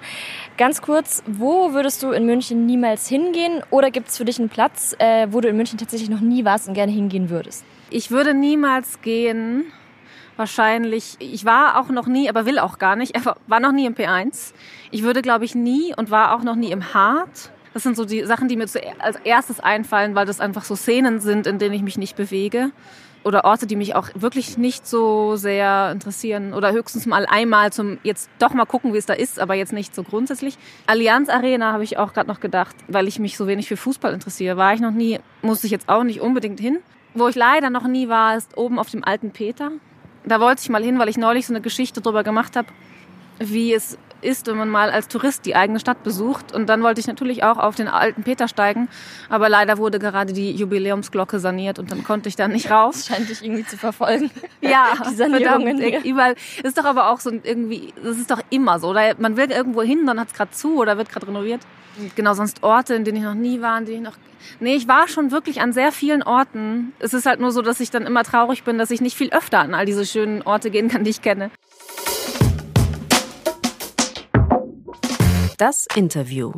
ganz 0.57 0.81
kurz, 0.81 1.21
wo 1.27 1.73
würdest 1.73 2.01
du 2.03 2.11
in 2.11 2.25
München 2.25 2.65
niemals 2.65 3.07
hingehen? 3.07 3.61
Oder 3.71 3.91
gibt 3.91 4.07
es 4.09 4.17
für 4.17 4.25
dich 4.25 4.39
einen 4.39 4.49
Platz, 4.49 4.95
äh, 4.99 5.27
wo 5.31 5.41
du 5.41 5.49
in 5.49 5.57
München 5.57 5.77
tatsächlich 5.77 6.09
noch 6.09 6.21
nie 6.21 6.45
warst 6.45 6.67
und 6.67 6.73
gerne 6.73 6.91
hingehen 6.91 7.29
würdest? 7.29 7.65
Ich 7.89 8.09
würde 8.09 8.33
niemals 8.33 9.01
gehen. 9.01 9.65
Wahrscheinlich, 10.37 11.15
ich 11.19 11.45
war 11.45 11.79
auch 11.79 11.89
noch 11.89 12.07
nie, 12.07 12.29
aber 12.29 12.45
will 12.45 12.59
auch 12.59 12.77
gar 12.77 12.95
nicht, 12.95 13.15
war 13.47 13.59
noch 13.59 13.71
nie 13.71 13.85
im 13.85 13.95
P1. 13.95 14.53
Ich 14.91 15.03
würde, 15.03 15.21
glaube 15.21 15.45
ich, 15.45 15.55
nie 15.55 15.93
und 15.95 16.11
war 16.11 16.35
auch 16.35 16.43
noch 16.43 16.55
nie 16.55 16.71
im 16.71 16.93
Hart 16.93 17.51
das 17.75 17.83
sind 17.83 17.97
so 17.97 18.05
die 18.05 18.23
Sachen, 18.23 18.47
die 18.47 18.55
mir 18.55 18.67
als 18.99 19.17
erstes 19.25 19.59
einfallen, 19.59 20.15
weil 20.15 20.25
das 20.25 20.39
einfach 20.39 20.63
so 20.63 20.77
Szenen 20.77 21.19
sind, 21.19 21.45
in 21.45 21.59
denen 21.59 21.75
ich 21.75 21.81
mich 21.81 21.97
nicht 21.97 22.15
bewege. 22.15 22.71
Oder 23.25 23.43
Orte, 23.43 23.67
die 23.67 23.75
mich 23.75 23.95
auch 23.95 24.07
wirklich 24.15 24.57
nicht 24.57 24.87
so 24.87 25.35
sehr 25.35 25.91
interessieren. 25.91 26.53
Oder 26.53 26.71
höchstens 26.71 27.05
mal 27.05 27.25
einmal 27.25 27.73
zum 27.73 27.97
jetzt 28.03 28.29
doch 28.39 28.53
mal 28.53 28.63
gucken, 28.63 28.93
wie 28.93 28.97
es 28.97 29.05
da 29.05 29.13
ist, 29.13 29.41
aber 29.41 29.55
jetzt 29.55 29.73
nicht 29.73 29.93
so 29.93 30.03
grundsätzlich. 30.03 30.57
Allianz 30.87 31.27
Arena 31.27 31.73
habe 31.73 31.83
ich 31.83 31.97
auch 31.97 32.13
gerade 32.13 32.29
noch 32.29 32.39
gedacht, 32.39 32.77
weil 32.87 33.09
ich 33.09 33.19
mich 33.19 33.35
so 33.35 33.45
wenig 33.45 33.67
für 33.67 33.75
Fußball 33.75 34.13
interessiere. 34.13 34.55
War 34.55 34.73
ich 34.73 34.79
noch 34.79 34.91
nie, 34.91 35.19
musste 35.41 35.67
ich 35.67 35.71
jetzt 35.71 35.89
auch 35.89 36.03
nicht 36.05 36.21
unbedingt 36.21 36.61
hin. 36.61 36.77
Wo 37.13 37.27
ich 37.27 37.35
leider 37.35 37.69
noch 37.69 37.87
nie 37.87 38.07
war, 38.07 38.37
ist 38.37 38.57
oben 38.57 38.79
auf 38.79 38.89
dem 38.89 39.03
alten 39.03 39.31
Peter. 39.31 39.71
Da 40.25 40.39
wollte 40.39 40.61
ich 40.61 40.69
mal 40.69 40.83
hin, 40.83 40.97
weil 40.99 41.09
ich 41.09 41.17
neulich 41.17 41.45
so 41.45 41.53
eine 41.53 41.61
Geschichte 41.61 42.01
drüber 42.01 42.23
gemacht 42.23 42.55
habe, 42.55 42.67
wie 43.39 43.73
es 43.73 43.97
ist, 44.25 44.47
wenn 44.47 44.57
man 44.57 44.69
mal 44.69 44.89
als 44.89 45.07
Tourist 45.07 45.45
die 45.45 45.55
eigene 45.55 45.79
Stadt 45.79 46.03
besucht. 46.03 46.53
Und 46.53 46.67
dann 46.67 46.83
wollte 46.83 46.99
ich 46.99 47.07
natürlich 47.07 47.43
auch 47.43 47.57
auf 47.57 47.75
den 47.75 47.87
alten 47.87 48.23
Peter 48.23 48.47
steigen, 48.47 48.87
aber 49.29 49.49
leider 49.49 49.77
wurde 49.77 49.99
gerade 49.99 50.33
die 50.33 50.51
Jubiläumsglocke 50.51 51.39
saniert 51.39 51.79
und 51.79 51.91
dann 51.91 52.03
konnte 52.03 52.29
ich 52.29 52.35
da 52.35 52.47
nicht 52.47 52.71
rauf. 52.71 52.95
Das 52.95 53.07
scheint 53.07 53.29
dich 53.29 53.43
irgendwie 53.43 53.65
zu 53.65 53.77
verfolgen. 53.77 54.31
Ja, 54.61 54.93
die 55.09 55.15
Sanierungen. 55.15 55.79
Überall 56.03 56.35
ist 56.63 56.77
doch 56.77 56.85
aber 56.85 57.11
auch 57.11 57.19
so 57.19 57.29
irgendwie, 57.29 57.93
das 58.03 58.17
ist 58.17 58.31
doch 58.31 58.41
immer 58.49 58.79
so. 58.79 58.89
Oder 58.89 59.13
man 59.19 59.37
will 59.37 59.51
irgendwo 59.51 59.83
hin, 59.83 60.07
dann 60.07 60.19
hat 60.19 60.29
es 60.29 60.33
gerade 60.33 60.51
zu 60.51 60.77
oder 60.77 60.97
wird 60.97 61.09
gerade 61.09 61.27
renoviert. 61.27 61.61
Genau, 62.15 62.33
sonst 62.33 62.63
Orte, 62.63 62.95
in 62.95 63.03
denen 63.03 63.17
ich 63.17 63.23
noch 63.23 63.35
nie 63.35 63.61
war, 63.61 63.77
in 63.77 63.85
denen 63.85 63.97
ich 63.97 64.03
noch 64.03 64.17
Nee, 64.59 64.75
ich 64.75 64.87
war 64.87 65.07
schon 65.07 65.31
wirklich 65.31 65.61
an 65.61 65.73
sehr 65.73 65.91
vielen 65.91 66.23
Orten. 66.23 66.93
Es 66.99 67.13
ist 67.13 67.25
halt 67.25 67.39
nur 67.39 67.51
so, 67.51 67.61
dass 67.61 67.79
ich 67.79 67.89
dann 67.89 68.05
immer 68.05 68.23
traurig 68.23 68.63
bin, 68.63 68.77
dass 68.77 68.91
ich 68.91 69.01
nicht 69.01 69.17
viel 69.17 69.29
öfter 69.31 69.59
an 69.59 69.73
all 69.73 69.85
diese 69.85 70.05
schönen 70.05 70.41
Orte 70.43 70.71
gehen 70.71 70.87
kann, 70.87 71.03
die 71.03 71.09
ich 71.09 71.21
kenne. 71.21 71.51
Das 75.57 75.87
Interview. 75.95 76.51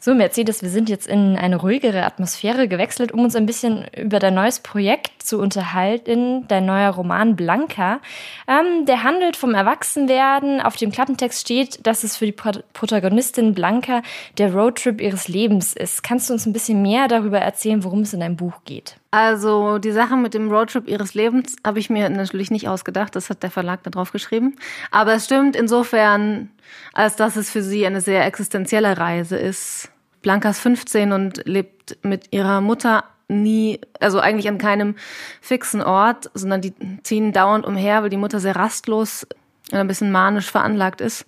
So, 0.00 0.12
Mercedes, 0.12 0.62
wir 0.62 0.68
sind 0.68 0.88
jetzt 0.88 1.06
in 1.06 1.36
eine 1.36 1.54
ruhigere 1.54 2.04
Atmosphäre 2.04 2.66
gewechselt, 2.66 3.12
um 3.12 3.22
uns 3.22 3.36
ein 3.36 3.46
bisschen 3.46 3.86
über 3.96 4.18
dein 4.18 4.34
neues 4.34 4.58
Projekt 4.58 5.22
zu 5.22 5.38
unterhalten. 5.38 6.48
Dein 6.48 6.66
neuer 6.66 6.90
Roman 6.90 7.36
Blanca. 7.36 8.00
Ähm, 8.48 8.84
der 8.86 9.04
handelt 9.04 9.36
vom 9.36 9.54
Erwachsenwerden. 9.54 10.60
Auf 10.60 10.74
dem 10.74 10.90
Klappentext 10.90 11.40
steht, 11.40 11.86
dass 11.86 12.02
es 12.02 12.16
für 12.16 12.26
die 12.26 12.32
Protagonistin 12.32 13.54
Blanca 13.54 14.02
der 14.38 14.52
Roadtrip 14.52 15.00
ihres 15.00 15.28
Lebens 15.28 15.72
ist. 15.72 16.02
Kannst 16.02 16.30
du 16.30 16.32
uns 16.32 16.46
ein 16.46 16.52
bisschen 16.52 16.82
mehr 16.82 17.06
darüber 17.06 17.38
erzählen, 17.38 17.84
worum 17.84 18.00
es 18.00 18.12
in 18.12 18.20
deinem 18.20 18.36
Buch 18.36 18.54
geht? 18.64 18.96
Also 19.10 19.78
die 19.78 19.92
Sache 19.92 20.16
mit 20.16 20.34
dem 20.34 20.50
Roadtrip 20.50 20.86
ihres 20.86 21.14
Lebens 21.14 21.56
habe 21.64 21.78
ich 21.78 21.88
mir 21.88 22.08
natürlich 22.10 22.50
nicht 22.50 22.68
ausgedacht. 22.68 23.16
Das 23.16 23.30
hat 23.30 23.42
der 23.42 23.50
Verlag 23.50 23.82
da 23.82 23.90
drauf 23.90 24.12
geschrieben. 24.12 24.56
Aber 24.90 25.14
es 25.14 25.24
stimmt 25.24 25.56
insofern, 25.56 26.50
als 26.92 27.16
dass 27.16 27.36
es 27.36 27.50
für 27.50 27.62
sie 27.62 27.86
eine 27.86 28.02
sehr 28.02 28.26
existenzielle 28.26 28.98
Reise 28.98 29.36
ist. 29.36 29.90
Blanca 30.20 30.50
ist 30.50 30.60
15 30.60 31.12
und 31.12 31.46
lebt 31.46 31.96
mit 32.02 32.32
ihrer 32.32 32.60
Mutter 32.60 33.04
nie, 33.28 33.80
also 34.00 34.20
eigentlich 34.20 34.48
an 34.48 34.58
keinem 34.58 34.94
fixen 35.40 35.82
Ort, 35.82 36.30
sondern 36.34 36.60
die 36.60 36.74
ziehen 37.02 37.32
dauernd 37.32 37.66
umher, 37.66 38.02
weil 38.02 38.10
die 38.10 38.16
Mutter 38.16 38.40
sehr 38.40 38.56
rastlos 38.56 39.26
und 39.70 39.78
ein 39.78 39.86
bisschen 39.86 40.10
manisch 40.10 40.50
veranlagt 40.50 41.00
ist 41.00 41.26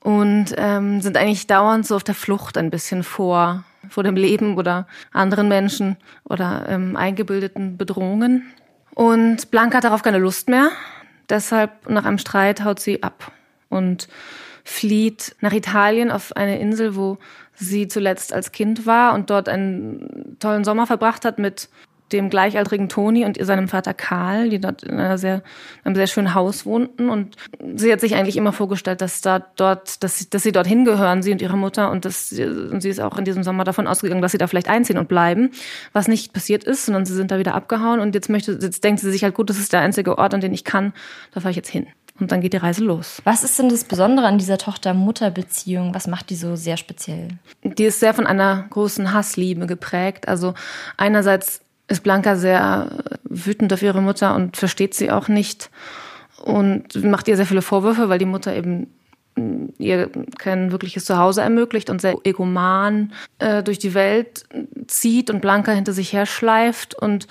und 0.00 0.54
ähm, 0.56 1.00
sind 1.00 1.16
eigentlich 1.16 1.46
dauernd 1.46 1.86
so 1.86 1.96
auf 1.96 2.04
der 2.04 2.14
Flucht 2.14 2.58
ein 2.58 2.70
bisschen 2.70 3.02
vor 3.02 3.64
vor 3.88 4.02
dem 4.02 4.16
Leben 4.16 4.56
oder 4.56 4.86
anderen 5.12 5.48
Menschen 5.48 5.96
oder 6.24 6.66
ähm, 6.68 6.96
eingebildeten 6.96 7.76
Bedrohungen. 7.76 8.52
Und 8.94 9.50
Blanca 9.50 9.78
hat 9.78 9.84
darauf 9.84 10.02
keine 10.02 10.18
Lust 10.18 10.48
mehr. 10.48 10.70
Deshalb 11.28 11.88
nach 11.88 12.04
einem 12.04 12.18
Streit 12.18 12.64
haut 12.64 12.80
sie 12.80 13.02
ab 13.02 13.32
und 13.68 14.08
flieht 14.64 15.36
nach 15.40 15.52
Italien 15.52 16.10
auf 16.10 16.34
eine 16.34 16.58
Insel, 16.58 16.96
wo 16.96 17.18
sie 17.54 17.88
zuletzt 17.88 18.32
als 18.32 18.52
Kind 18.52 18.86
war 18.86 19.14
und 19.14 19.30
dort 19.30 19.48
einen 19.48 20.36
tollen 20.40 20.64
Sommer 20.64 20.86
verbracht 20.86 21.24
hat 21.24 21.38
mit 21.38 21.68
dem 22.12 22.30
gleichaltrigen 22.30 22.88
Toni 22.88 23.24
und 23.24 23.38
seinem 23.44 23.68
Vater 23.68 23.94
Karl, 23.94 24.48
die 24.48 24.60
dort 24.60 24.82
in 24.82 24.98
einer 24.98 25.18
sehr, 25.18 25.42
einem 25.84 25.96
sehr 25.96 26.06
schönen 26.06 26.34
Haus 26.34 26.64
wohnten. 26.64 27.08
Und 27.08 27.36
sie 27.74 27.92
hat 27.92 28.00
sich 28.00 28.14
eigentlich 28.14 28.36
immer 28.36 28.52
vorgestellt, 28.52 29.00
dass 29.00 29.20
da 29.20 29.40
dort, 29.56 30.02
dass 30.02 30.18
sie, 30.18 30.30
dass 30.30 30.42
sie 30.42 30.52
dorthin 30.52 30.84
gehören, 30.84 31.22
sie 31.22 31.32
und 31.32 31.42
ihre 31.42 31.56
Mutter. 31.56 31.90
Und, 31.90 32.04
dass, 32.04 32.32
und 32.32 32.80
sie 32.80 32.88
ist 32.88 33.00
auch 33.00 33.18
in 33.18 33.24
diesem 33.24 33.42
Sommer 33.42 33.64
davon 33.64 33.86
ausgegangen, 33.86 34.22
dass 34.22 34.32
sie 34.32 34.38
da 34.38 34.46
vielleicht 34.46 34.68
einziehen 34.68 34.98
und 34.98 35.08
bleiben, 35.08 35.50
was 35.92 36.06
nicht 36.06 36.32
passiert 36.32 36.64
ist, 36.64 36.86
sondern 36.86 37.06
sie 37.06 37.14
sind 37.14 37.30
da 37.30 37.38
wieder 37.38 37.54
abgehauen. 37.54 38.00
Und 38.00 38.14
jetzt 38.14 38.28
möchte, 38.28 38.52
jetzt 38.52 38.84
denkt 38.84 39.00
sie 39.00 39.10
sich 39.10 39.24
halt, 39.24 39.34
gut, 39.34 39.50
das 39.50 39.58
ist 39.58 39.72
der 39.72 39.80
einzige 39.80 40.16
Ort, 40.18 40.32
an 40.32 40.40
den 40.40 40.54
ich 40.54 40.64
kann, 40.64 40.92
da 41.32 41.40
fahre 41.40 41.50
ich 41.50 41.56
jetzt 41.56 41.70
hin. 41.70 41.86
Und 42.18 42.32
dann 42.32 42.40
geht 42.40 42.54
die 42.54 42.58
Reise 42.58 42.82
los. 42.82 43.20
Was 43.24 43.44
ist 43.44 43.58
denn 43.58 43.68
das 43.68 43.84
Besondere 43.84 44.26
an 44.26 44.38
dieser 44.38 44.56
Tochter-Mutter-Beziehung? 44.56 45.94
Was 45.94 46.06
macht 46.06 46.30
die 46.30 46.36
so 46.36 46.56
sehr 46.56 46.76
speziell? 46.76 47.28
Die 47.62 47.84
ist 47.84 48.00
sehr 48.00 48.14
von 48.14 48.26
einer 48.26 48.66
großen 48.70 49.12
Hassliebe 49.12 49.66
geprägt. 49.66 50.26
Also 50.26 50.54
einerseits 50.96 51.60
ist 51.88 52.02
Blanca 52.02 52.36
sehr 52.36 53.04
wütend 53.24 53.72
auf 53.72 53.82
ihre 53.82 54.02
Mutter 54.02 54.34
und 54.34 54.56
versteht 54.56 54.94
sie 54.94 55.10
auch 55.10 55.28
nicht 55.28 55.70
und 56.42 57.04
macht 57.04 57.28
ihr 57.28 57.36
sehr 57.36 57.46
viele 57.46 57.62
Vorwürfe, 57.62 58.08
weil 58.08 58.18
die 58.18 58.24
Mutter 58.24 58.54
eben 58.54 58.88
ihr 59.78 60.10
kein 60.38 60.72
wirkliches 60.72 61.04
Zuhause 61.04 61.42
ermöglicht 61.42 61.90
und 61.90 62.00
sehr 62.00 62.16
egoman 62.24 63.12
äh, 63.38 63.62
durch 63.62 63.78
die 63.78 63.94
Welt 63.94 64.44
zieht 64.86 65.30
und 65.30 65.40
Blanca 65.40 65.72
hinter 65.72 65.92
sich 65.92 66.12
her 66.12 66.26
schleift 66.26 66.94
und 66.94 67.26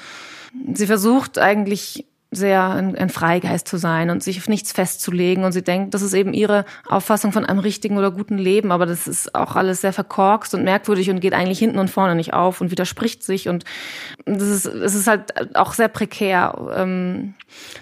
sie 0.74 0.86
versucht 0.86 1.40
eigentlich 1.40 2.06
sehr 2.36 2.70
ein, 2.70 2.96
ein 2.96 3.10
Freigeist 3.10 3.68
zu 3.68 3.78
sein 3.78 4.10
und 4.10 4.24
sich 4.24 4.38
auf 4.40 4.48
nichts 4.48 4.72
festzulegen. 4.72 5.44
Und 5.44 5.52
sie 5.52 5.64
denkt, 5.64 5.94
das 5.94 6.02
ist 6.02 6.14
eben 6.14 6.34
ihre 6.34 6.66
Auffassung 6.88 7.32
von 7.32 7.46
einem 7.46 7.60
richtigen 7.60 7.98
oder 7.98 8.12
guten 8.12 8.38
Leben. 8.38 8.72
Aber 8.72 8.86
das 8.86 9.08
ist 9.08 9.34
auch 9.36 9.56
alles 9.56 9.82
sehr 9.82 9.94
verkorkst 9.94 10.54
und 10.54 10.64
merkwürdig 10.64 11.10
und 11.10 11.20
geht 11.20 11.34
eigentlich 11.34 11.60
hinten 11.60 11.80
und 11.80 11.90
vorne 11.90 12.16
nicht 12.16 12.34
auf 12.34 12.62
und 12.62 12.72
widerspricht 12.72 13.24
sich. 13.24 13.50
Und 13.50 13.66
das 14.26 14.48
ist, 14.48 14.66
es 14.66 14.96
ist 14.96 15.08
halt 15.08 15.56
auch 15.56 15.74
sehr 15.74 15.88
prekär. 15.88 16.72
Ähm, 16.76 17.34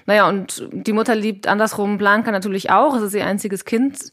naja, 0.05 0.27
und 0.29 0.67
die 0.71 0.93
Mutter 0.93 1.15
liebt 1.15 1.47
andersrum 1.47 1.97
Blanca 1.97 2.31
natürlich 2.31 2.69
auch. 2.69 2.95
Es 2.95 3.03
ist 3.03 3.15
ihr 3.15 3.25
einziges 3.25 3.65
Kind. 3.65 4.11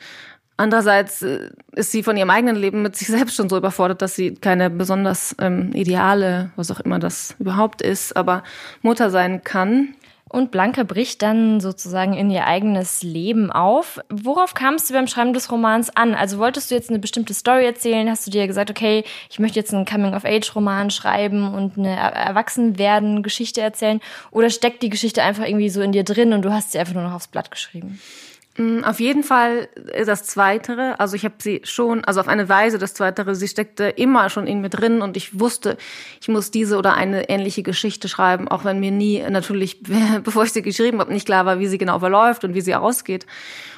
Andererseits 0.60 1.22
äh, 1.22 1.48
ist 1.72 1.90
sie 1.90 2.02
von 2.02 2.18
ihrem 2.18 2.28
eigenen 2.28 2.54
Leben 2.54 2.82
mit 2.82 2.94
sich 2.94 3.08
selbst 3.08 3.34
schon 3.34 3.48
so 3.48 3.56
überfordert, 3.56 4.02
dass 4.02 4.14
sie 4.14 4.34
keine 4.34 4.68
besonders 4.68 5.34
ähm, 5.40 5.72
ideale, 5.72 6.50
was 6.54 6.70
auch 6.70 6.80
immer 6.80 6.98
das 6.98 7.34
überhaupt 7.38 7.80
ist, 7.80 8.14
aber 8.14 8.42
Mutter 8.82 9.08
sein 9.08 9.42
kann. 9.42 9.94
Und 10.32 10.52
Blanca 10.52 10.84
bricht 10.84 11.22
dann 11.22 11.58
sozusagen 11.58 12.14
in 12.14 12.30
ihr 12.30 12.46
eigenes 12.46 13.02
Leben 13.02 13.50
auf. 13.50 13.98
Worauf 14.08 14.54
kamst 14.54 14.88
du 14.88 14.94
beim 14.94 15.08
Schreiben 15.08 15.32
des 15.32 15.50
Romans 15.50 15.90
an? 15.96 16.14
Also 16.14 16.38
wolltest 16.38 16.70
du 16.70 16.76
jetzt 16.76 16.88
eine 16.88 17.00
bestimmte 17.00 17.34
Story 17.34 17.66
erzählen? 17.66 18.08
Hast 18.08 18.28
du 18.28 18.30
dir 18.30 18.46
gesagt, 18.46 18.70
okay, 18.70 19.02
ich 19.28 19.40
möchte 19.40 19.58
jetzt 19.58 19.74
einen 19.74 19.84
Coming-of-Age-Roman 19.84 20.90
schreiben 20.90 21.52
und 21.52 21.76
eine 21.76 21.96
Erwachsenwerden-Geschichte 21.96 23.60
erzählen? 23.60 24.00
Oder 24.30 24.50
steckt 24.50 24.84
die 24.84 24.88
Geschichte 24.88 25.20
einfach 25.20 25.44
irgendwie 25.44 25.68
so 25.68 25.82
in 25.82 25.90
dir 25.90 26.04
drin 26.04 26.32
und 26.32 26.42
du 26.42 26.52
hast 26.52 26.70
sie 26.70 26.78
einfach 26.78 26.94
nur 26.94 27.02
noch 27.02 27.14
aufs 27.14 27.26
Blatt 27.26 27.50
geschrieben? 27.50 27.98
Mm, 28.60 28.84
auf 28.84 29.00
jeden 29.00 29.22
Fall 29.22 29.70
das 30.04 30.24
Zweitere. 30.24 31.00
Also 31.00 31.16
ich 31.16 31.24
habe 31.24 31.36
sie 31.38 31.62
schon, 31.64 32.04
also 32.04 32.20
auf 32.20 32.28
eine 32.28 32.50
Weise 32.50 32.76
das 32.76 32.92
Zweitere. 32.92 33.34
Sie 33.34 33.48
steckte 33.48 33.84
immer 33.84 34.28
schon 34.28 34.46
in 34.46 34.60
mir 34.60 34.68
drin 34.68 35.00
und 35.00 35.16
ich 35.16 35.40
wusste, 35.40 35.78
ich 36.20 36.28
muss 36.28 36.50
diese 36.50 36.76
oder 36.76 36.92
eine 36.92 37.30
ähnliche 37.30 37.62
Geschichte 37.62 38.06
schreiben, 38.06 38.48
auch 38.48 38.64
wenn 38.64 38.78
mir 38.78 38.90
nie 38.90 39.22
natürlich, 39.30 39.82
bevor 40.24 40.44
ich 40.44 40.52
sie 40.52 40.60
geschrieben 40.60 41.00
habe, 41.00 41.10
nicht 41.10 41.24
klar 41.24 41.46
war, 41.46 41.58
wie 41.58 41.68
sie 41.68 41.78
genau 41.78 42.00
verläuft 42.00 42.44
und 42.44 42.52
wie 42.52 42.60
sie 42.60 42.74
ausgeht. 42.74 43.24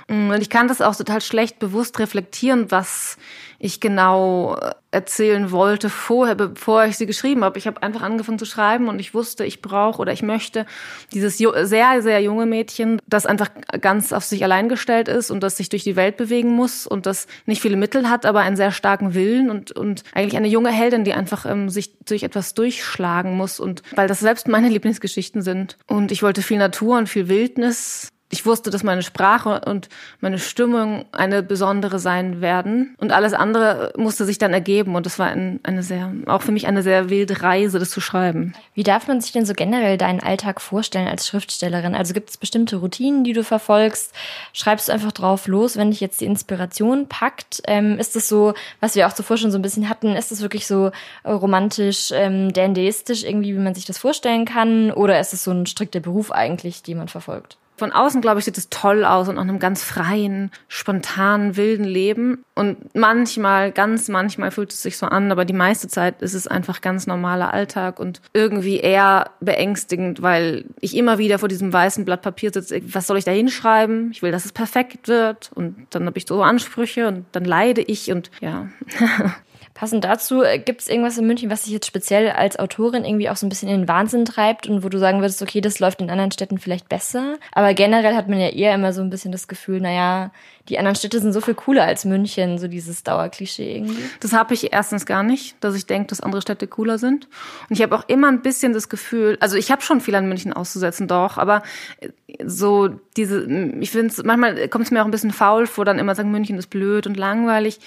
Mm, 0.08 0.30
und 0.30 0.42
ich 0.42 0.50
kann 0.50 0.66
das 0.66 0.80
auch 0.80 0.96
total 0.96 1.20
schlecht 1.20 1.60
bewusst 1.60 2.00
reflektieren, 2.00 2.72
was 2.72 3.18
ich 3.62 3.78
genau 3.78 4.56
erzählen 4.90 5.52
wollte 5.52 5.88
vorher, 5.88 6.34
bevor 6.34 6.84
ich 6.84 6.96
sie 6.96 7.06
geschrieben 7.06 7.44
habe. 7.44 7.58
Ich 7.60 7.68
habe 7.68 7.80
einfach 7.80 8.02
angefangen 8.02 8.40
zu 8.40 8.44
schreiben 8.44 8.88
und 8.88 8.98
ich 8.98 9.14
wusste, 9.14 9.44
ich 9.44 9.62
brauche 9.62 10.00
oder 10.00 10.12
ich 10.12 10.22
möchte 10.22 10.66
dieses 11.12 11.38
sehr, 11.38 12.02
sehr 12.02 12.20
junge 12.20 12.44
Mädchen, 12.44 13.00
das 13.06 13.24
einfach 13.24 13.50
ganz 13.80 14.12
auf 14.12 14.24
sich 14.24 14.42
allein 14.42 14.68
gestellt 14.68 15.06
ist 15.06 15.30
und 15.30 15.44
das 15.44 15.56
sich 15.56 15.68
durch 15.68 15.84
die 15.84 15.94
Welt 15.94 16.16
bewegen 16.16 16.56
muss 16.56 16.88
und 16.88 17.06
das 17.06 17.28
nicht 17.46 17.62
viele 17.62 17.76
Mittel 17.76 18.10
hat, 18.10 18.26
aber 18.26 18.40
einen 18.40 18.56
sehr 18.56 18.72
starken 18.72 19.14
Willen 19.14 19.48
und, 19.48 19.70
und 19.70 20.02
eigentlich 20.12 20.36
eine 20.36 20.48
junge 20.48 20.72
Heldin, 20.72 21.04
die 21.04 21.14
einfach 21.14 21.46
ähm, 21.46 21.70
sich 21.70 21.96
durch 22.04 22.24
etwas 22.24 22.54
durchschlagen 22.54 23.36
muss 23.36 23.60
und 23.60 23.84
weil 23.94 24.08
das 24.08 24.18
selbst 24.18 24.48
meine 24.48 24.68
Lieblingsgeschichten 24.70 25.40
sind. 25.40 25.78
Und 25.86 26.10
ich 26.10 26.24
wollte 26.24 26.42
viel 26.42 26.58
Natur 26.58 26.98
und 26.98 27.08
viel 27.08 27.28
Wildnis 27.28 28.12
ich 28.32 28.46
wusste, 28.46 28.70
dass 28.70 28.82
meine 28.82 29.02
Sprache 29.02 29.60
und 29.66 29.90
meine 30.20 30.38
Stimmung 30.38 31.04
eine 31.12 31.42
besondere 31.42 31.98
sein 31.98 32.40
werden. 32.40 32.96
Und 32.98 33.12
alles 33.12 33.34
andere 33.34 33.92
musste 33.98 34.24
sich 34.24 34.38
dann 34.38 34.54
ergeben. 34.54 34.96
Und 34.96 35.04
das 35.04 35.18
war 35.18 35.26
ein, 35.26 35.60
eine 35.64 35.82
sehr, 35.82 36.10
auch 36.24 36.40
für 36.40 36.50
mich 36.50 36.66
eine 36.66 36.82
sehr 36.82 37.10
wilde 37.10 37.42
Reise, 37.42 37.78
das 37.78 37.90
zu 37.90 38.00
schreiben. 38.00 38.54
Wie 38.72 38.84
darf 38.84 39.06
man 39.06 39.20
sich 39.20 39.32
denn 39.32 39.44
so 39.44 39.52
generell 39.52 39.98
deinen 39.98 40.20
Alltag 40.20 40.62
vorstellen 40.62 41.08
als 41.08 41.28
Schriftstellerin? 41.28 41.94
Also 41.94 42.14
gibt 42.14 42.30
es 42.30 42.38
bestimmte 42.38 42.76
Routinen, 42.76 43.22
die 43.22 43.34
du 43.34 43.44
verfolgst? 43.44 44.14
Schreibst 44.54 44.88
du 44.88 44.92
einfach 44.92 45.12
drauf 45.12 45.46
los, 45.46 45.76
wenn 45.76 45.90
dich 45.90 46.00
jetzt 46.00 46.22
die 46.22 46.26
Inspiration 46.26 47.08
packt? 47.08 47.60
Ähm, 47.66 47.98
ist 47.98 48.16
es 48.16 48.30
so, 48.30 48.54
was 48.80 48.94
wir 48.94 49.06
auch 49.06 49.12
zuvor 49.12 49.36
schon 49.36 49.50
so 49.50 49.58
ein 49.58 49.62
bisschen 49.62 49.90
hatten, 49.90 50.16
ist 50.16 50.32
es 50.32 50.40
wirklich 50.40 50.66
so 50.66 50.90
äh, 51.24 51.30
romantisch, 51.30 52.10
ähm, 52.14 52.50
dandaistisch 52.50 53.24
irgendwie, 53.24 53.54
wie 53.54 53.60
man 53.60 53.74
sich 53.74 53.84
das 53.84 53.98
vorstellen 53.98 54.46
kann? 54.46 54.90
Oder 54.90 55.20
ist 55.20 55.34
es 55.34 55.44
so 55.44 55.50
ein 55.50 55.66
strikter 55.66 56.00
Beruf 56.00 56.32
eigentlich, 56.32 56.82
den 56.82 56.96
man 56.96 57.08
verfolgt? 57.08 57.58
Von 57.82 57.90
außen, 57.90 58.20
glaube 58.20 58.38
ich, 58.38 58.44
sieht 58.44 58.56
es 58.58 58.70
toll 58.70 59.04
aus 59.04 59.28
und 59.28 59.34
nach 59.34 59.42
einem 59.42 59.58
ganz 59.58 59.82
freien, 59.82 60.52
spontanen, 60.68 61.56
wilden 61.56 61.82
Leben. 61.82 62.44
Und 62.54 62.94
manchmal, 62.94 63.72
ganz 63.72 64.06
manchmal 64.06 64.52
fühlt 64.52 64.72
es 64.72 64.82
sich 64.82 64.96
so 64.96 65.06
an, 65.06 65.32
aber 65.32 65.44
die 65.44 65.52
meiste 65.52 65.88
Zeit 65.88 66.22
ist 66.22 66.34
es 66.34 66.46
einfach 66.46 66.80
ganz 66.80 67.08
normaler 67.08 67.52
Alltag 67.52 67.98
und 67.98 68.20
irgendwie 68.34 68.78
eher 68.78 69.32
beängstigend, 69.40 70.22
weil 70.22 70.66
ich 70.78 70.96
immer 70.96 71.18
wieder 71.18 71.40
vor 71.40 71.48
diesem 71.48 71.72
weißen 71.72 72.04
Blatt 72.04 72.22
Papier 72.22 72.52
sitze. 72.52 72.80
Was 72.94 73.08
soll 73.08 73.18
ich 73.18 73.24
da 73.24 73.32
hinschreiben? 73.32 74.12
Ich 74.12 74.22
will, 74.22 74.30
dass 74.30 74.44
es 74.44 74.52
perfekt 74.52 75.08
wird. 75.08 75.50
Und 75.52 75.88
dann 75.90 76.06
habe 76.06 76.16
ich 76.18 76.26
so 76.28 76.40
Ansprüche 76.40 77.08
und 77.08 77.24
dann 77.32 77.44
leide 77.44 77.80
ich 77.82 78.12
und 78.12 78.30
ja. 78.40 78.68
Passend 79.74 80.04
dazu, 80.04 80.42
äh, 80.42 80.58
gibt 80.58 80.82
es 80.82 80.88
irgendwas 80.88 81.16
in 81.16 81.26
München, 81.26 81.50
was 81.50 81.62
dich 81.62 81.72
jetzt 81.72 81.86
speziell 81.86 82.30
als 82.30 82.58
Autorin 82.58 83.04
irgendwie 83.04 83.30
auch 83.30 83.36
so 83.36 83.46
ein 83.46 83.48
bisschen 83.48 83.70
in 83.70 83.82
den 83.82 83.88
Wahnsinn 83.88 84.26
treibt 84.26 84.66
und 84.66 84.84
wo 84.84 84.90
du 84.90 84.98
sagen 84.98 85.20
würdest, 85.20 85.40
okay, 85.40 85.62
das 85.62 85.80
läuft 85.80 86.00
in 86.02 86.10
anderen 86.10 86.30
Städten 86.30 86.58
vielleicht 86.58 86.88
besser? 86.88 87.36
Aber 87.52 87.72
generell 87.72 88.14
hat 88.14 88.28
man 88.28 88.38
ja 88.38 88.48
eher 88.48 88.74
immer 88.74 88.92
so 88.92 89.00
ein 89.00 89.08
bisschen 89.08 89.32
das 89.32 89.48
Gefühl, 89.48 89.80
naja, 89.80 90.30
die 90.68 90.78
anderen 90.78 90.94
Städte 90.94 91.20
sind 91.20 91.32
so 91.32 91.40
viel 91.40 91.54
cooler 91.54 91.84
als 91.84 92.04
München, 92.04 92.58
so 92.58 92.68
dieses 92.68 93.02
Dauerklischee 93.02 93.76
irgendwie. 93.76 94.02
Das 94.20 94.32
habe 94.32 94.54
ich 94.54 94.72
erstens 94.72 95.06
gar 95.06 95.22
nicht, 95.22 95.56
dass 95.60 95.74
ich 95.74 95.86
denke, 95.86 96.08
dass 96.08 96.20
andere 96.20 96.42
Städte 96.42 96.66
cooler 96.68 96.98
sind. 96.98 97.26
Und 97.68 97.76
ich 97.76 97.82
habe 97.82 97.96
auch 97.96 98.08
immer 98.08 98.28
ein 98.28 98.42
bisschen 98.42 98.72
das 98.72 98.88
Gefühl, 98.88 99.38
also 99.40 99.56
ich 99.56 99.72
habe 99.72 99.82
schon 99.82 100.00
viel 100.00 100.14
an 100.14 100.28
München 100.28 100.52
auszusetzen, 100.52 101.08
doch, 101.08 101.38
aber 101.38 101.62
äh, 102.00 102.10
so 102.44 102.88
diese, 103.16 103.44
ich 103.80 103.90
finde 103.90 104.08
es, 104.08 104.22
manchmal 104.22 104.68
kommt 104.68 104.84
es 104.84 104.90
mir 104.90 105.00
auch 105.00 105.06
ein 105.06 105.10
bisschen 105.10 105.32
faul 105.32 105.66
vor, 105.66 105.84
dann 105.84 105.98
immer 105.98 106.14
sagen, 106.14 106.30
München 106.30 106.58
ist 106.58 106.68
blöd 106.68 107.06
und 107.06 107.16
langweilig. 107.16 107.80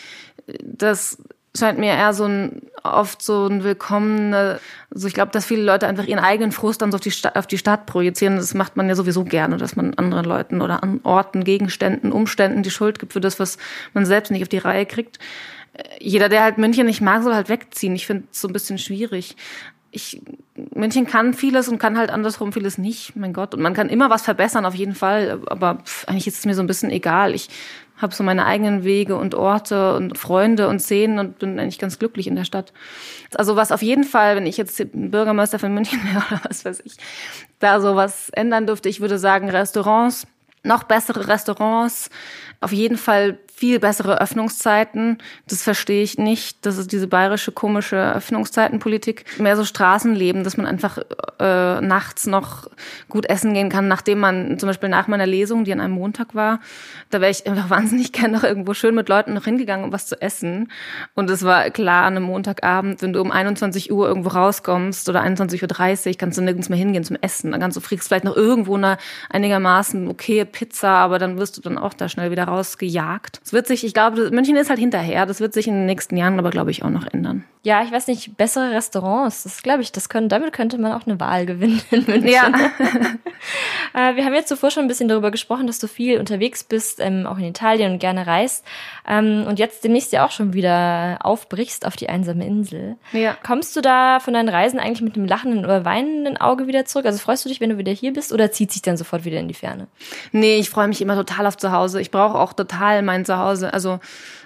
Das 0.62 1.18
scheint 1.56 1.80
mir 1.80 1.94
eher 1.94 2.14
so 2.14 2.26
ein 2.26 2.62
oft 2.86 3.22
so 3.22 3.48
ein 3.48 3.64
willkommener, 3.64 4.60
also 4.94 5.08
ich 5.08 5.14
glaube, 5.14 5.32
dass 5.32 5.46
viele 5.46 5.64
Leute 5.64 5.88
einfach 5.88 6.06
ihren 6.06 6.20
eigenen 6.20 6.52
Frust 6.52 6.82
dann 6.82 6.92
so 6.92 6.98
auf 6.98 7.02
die, 7.02 7.12
Stadt, 7.12 7.36
auf 7.36 7.48
die 7.48 7.58
Stadt 7.58 7.86
projizieren. 7.86 8.38
Das 8.38 8.54
macht 8.54 8.78
man 8.78 8.88
ja 8.88 8.96
sowieso 8.96 9.24
gerne, 9.24 9.58
dass 9.58 9.76
man 9.76 9.94
anderen 9.96 10.26
Leuten 10.26 10.62
oder 10.62 10.84
an 10.84 11.00
Orten, 11.04 11.44
Gegenständen, 11.44 12.12
Umständen 12.12 12.64
die 12.64 12.72
Schuld 12.72 13.00
gibt 13.00 13.14
für 13.14 13.22
das, 13.22 13.40
was 13.40 13.58
man 13.94 14.06
selbst 14.06 14.32
nicht 14.32 14.44
auf 14.44 14.50
die 14.50 14.60
Reihe 14.60 14.86
kriegt. 14.86 15.20
Jeder, 16.00 16.30
der 16.30 16.44
halt 16.44 16.58
München 16.58 16.86
nicht 16.86 17.02
mag, 17.02 17.24
soll 17.24 17.34
halt 17.34 17.50
wegziehen. 17.50 17.96
Ich 17.96 18.06
finde 18.06 18.26
es 18.32 18.40
so 18.40 18.48
ein 18.48 18.54
bisschen 18.54 18.78
schwierig. 18.78 19.36
Ich, 19.92 20.22
München 20.74 21.06
kann 21.06 21.34
vieles 21.34 21.68
und 21.68 21.80
kann 21.80 21.98
halt 21.98 22.10
andersrum 22.10 22.54
vieles 22.54 22.78
nicht, 22.78 23.16
mein 23.16 23.34
Gott. 23.34 23.54
Und 23.54 23.62
man 23.62 23.74
kann 23.74 23.90
immer 23.90 24.10
was 24.10 24.24
verbessern, 24.24 24.66
auf 24.66 24.76
jeden 24.76 24.96
Fall. 24.96 25.42
Aber 25.48 25.80
pff, 25.84 26.08
eigentlich 26.08 26.28
ist 26.28 26.40
es 26.40 26.46
mir 26.46 26.54
so 26.56 26.62
ein 26.62 26.68
bisschen 26.68 26.92
egal. 26.92 27.34
Ich 27.34 27.50
habe 27.98 28.14
so 28.14 28.24
meine 28.24 28.46
eigenen 28.46 28.84
Wege 28.84 29.16
und 29.16 29.36
Orte 29.36 29.96
und 29.96 30.18
Freunde 30.18 30.68
und 30.68 30.80
Szenen 30.80 31.20
und 31.20 31.40
bin 31.40 31.60
eigentlich 31.60 31.80
ganz 31.80 31.98
glücklich 32.00 32.28
in 32.28 32.36
der 32.36 32.46
Stadt. 32.46 32.74
Also 33.36 33.56
was 33.56 33.72
auf 33.72 33.82
jeden 33.82 34.04
Fall, 34.04 34.36
wenn 34.36 34.46
ich 34.46 34.58
jetzt 34.58 34.82
Bürgermeister 34.94 35.60
von 35.60 35.74
München 35.74 36.00
wäre 36.14 36.24
oder 36.30 36.42
was 36.48 36.66
weiß 36.66 36.82
ich, 36.86 36.98
da 37.60 37.80
so 37.80 37.96
was 37.96 38.30
ändern 38.30 38.68
dürfte, 38.68 38.90
ich 38.90 39.00
würde 39.00 39.18
sagen 39.18 39.50
Restaurants, 39.50 40.28
noch 40.64 40.84
bessere 40.84 41.28
Restaurants, 41.28 42.10
auf 42.60 42.72
jeden 42.72 42.98
Fall 42.98 43.38
viel 43.56 43.80
bessere 43.80 44.20
Öffnungszeiten. 44.20 45.20
Das 45.48 45.64
verstehe 45.64 46.04
ich 46.04 46.18
nicht. 46.18 46.66
Das 46.66 46.78
ist 46.78 46.92
diese 46.92 47.08
bayerische 47.08 47.54
komische 47.54 48.14
Öffnungszeitenpolitik. 48.14 49.24
Mehr 49.40 49.56
so 49.56 49.64
Straßenleben, 49.64 50.44
dass 50.44 50.58
man 50.58 50.66
einfach 50.66 50.98
äh, 51.40 51.82
nachts 51.82 52.28
noch 52.28 52.70
gut 53.08 53.28
essen 53.30 53.54
gehen 53.54 53.70
kann, 53.70 53.88
nachdem 53.88 54.20
man 54.20 54.60
zum 54.60 54.68
Beispiel 54.68 54.90
nach 54.90 55.08
meiner 55.08 55.26
Lesung, 55.26 55.64
die 55.64 55.72
an 55.72 55.80
einem 55.80 55.94
Montag 55.94 56.36
war, 56.36 56.60
da 57.12 57.22
wäre 57.22 57.32
ich 57.32 57.48
einfach 57.48 57.70
wahnsinnig 57.76 58.12
gerne 58.12 58.36
noch 58.36 58.44
irgendwo 58.44 58.74
schön 58.74 58.94
mit 58.94 59.08
Leuten 59.08 59.34
noch 59.34 59.46
hingegangen, 59.46 59.86
um 59.86 59.94
was 59.94 60.08
zu 60.08 60.22
essen. 60.22 60.70
Und 61.14 61.30
es 61.30 61.44
war 61.44 61.70
klar, 61.70 62.04
an 62.04 62.18
einem 62.18 62.26
Montagabend, 62.26 63.02
wenn 63.02 63.14
du 63.14 63.22
um 63.22 63.32
21 63.32 63.92
Uhr 63.92 64.08
irgendwo 64.08 64.30
rauskommst 64.30 65.08
oder 65.08 65.24
21.30 65.24 66.08
Uhr, 66.08 66.14
kannst 66.18 66.38
du 66.38 66.42
nirgends 66.42 66.68
mehr 66.68 66.78
hingehen 66.78 67.06
zum 67.06 67.18
Essen. 67.22 67.52
Dann 67.52 67.62
kannst 67.62 67.78
du 67.78 67.82
kriegst 67.82 68.10
vielleicht 68.10 68.26
noch 68.26 68.36
irgendwo 68.36 68.76
eine 68.76 68.98
einigermaßen 69.30 70.10
okay 70.10 70.44
Pizza, 70.44 70.90
aber 70.90 71.20
dann 71.20 71.38
wirst 71.38 71.56
du 71.56 71.62
dann 71.62 71.78
auch 71.78 71.94
da 71.94 72.10
schnell 72.10 72.32
wieder 72.32 72.46
rausgejagt. 72.46 73.45
Es 73.46 73.54
wird 73.54 73.68
sich, 73.68 73.86
ich 73.86 73.94
glaube, 73.94 74.32
München 74.32 74.56
ist 74.56 74.72
halt 74.72 74.80
hinterher. 74.80 75.28
Das 75.28 75.40
wird 75.40 75.54
sich 75.54 75.68
in 75.68 75.76
den 75.76 75.86
nächsten 75.86 76.18
Jahren 76.18 76.40
aber, 76.40 76.50
glaube 76.50 76.72
ich, 76.72 76.84
auch 76.84 76.90
noch 76.90 77.06
ändern. 77.06 77.44
Ja, 77.62 77.84
ich 77.84 77.92
weiß 77.92 78.08
nicht, 78.08 78.38
bessere 78.38 78.72
Restaurants. 78.72 79.44
Das 79.44 79.62
glaube 79.62 79.84
ich, 79.84 79.92
das 79.92 80.10
können, 80.10 80.30
damit 80.30 80.52
könnte 80.52 80.80
man 80.80 80.94
auch 80.94 81.06
eine 81.06 81.20
Wahl 81.20 81.46
gewinnen 81.46 81.80
in 81.92 82.06
München. 82.08 82.28
Ja. 82.28 82.52
Äh, 83.94 84.16
wir 84.16 84.26
haben 84.26 84.34
jetzt 84.34 84.50
zuvor 84.50 84.72
schon 84.72 84.84
ein 84.84 84.88
bisschen 84.90 85.08
darüber 85.08 85.32
gesprochen, 85.32 85.68
dass 85.68 85.80
du 85.80 85.88
viel 85.88 86.20
unterwegs 86.20 86.66
bist, 86.66 87.00
ähm, 87.00 87.26
auch 87.26 87.38
in 87.38 87.46
Italien 87.46 87.94
und 87.94 88.00
gerne 88.00 88.28
reist. 88.28 88.66
Ähm, 89.08 89.46
und 89.48 89.58
jetzt 89.58 89.86
demnächst 89.86 90.12
ja 90.12 90.26
auch 90.26 90.32
schon 90.32 90.52
wieder 90.52 91.20
aufbrichst 91.22 91.86
auf 91.86 91.96
die 91.96 92.10
einsame 92.10 92.46
Insel. 92.46 92.98
Ja. 93.14 93.38
Kommst 93.46 93.74
du 93.76 93.82
da 93.82 94.20
von 94.20 94.34
deinen 94.34 94.50
Reisen 94.50 94.80
eigentlich 94.80 95.02
mit 95.02 95.16
einem 95.16 95.28
lachenden 95.28 95.64
oder 95.64 95.86
weinenden 95.86 96.36
Auge 96.36 96.68
wieder 96.68 96.84
zurück? 96.84 97.06
Also 97.06 97.20
freust 97.20 97.46
du 97.46 97.50
dich, 97.50 97.62
wenn 97.62 97.70
du 97.70 97.78
wieder 97.78 97.94
hier 97.94 98.12
bist 98.12 98.34
oder 98.34 98.52
zieht 98.52 98.74
sich 98.74 98.82
dann 98.82 98.98
sofort 98.98 99.24
wieder 99.24 99.40
in 99.40 99.48
die 99.48 99.54
Ferne? 99.54 99.88
Nee, 100.34 100.58
ich 100.58 100.70
freue 100.70 100.90
mich 100.90 101.02
immer 101.02 101.16
total 101.16 101.48
auf 101.48 101.56
zu 101.56 101.72
Hause. 101.72 102.02
Ich 102.02 102.12
brauche 102.12 102.38
auch 102.38 102.52
total 102.52 103.02
mein 103.02 103.24
Zuhause. 103.24 103.35
Also 103.74 104.00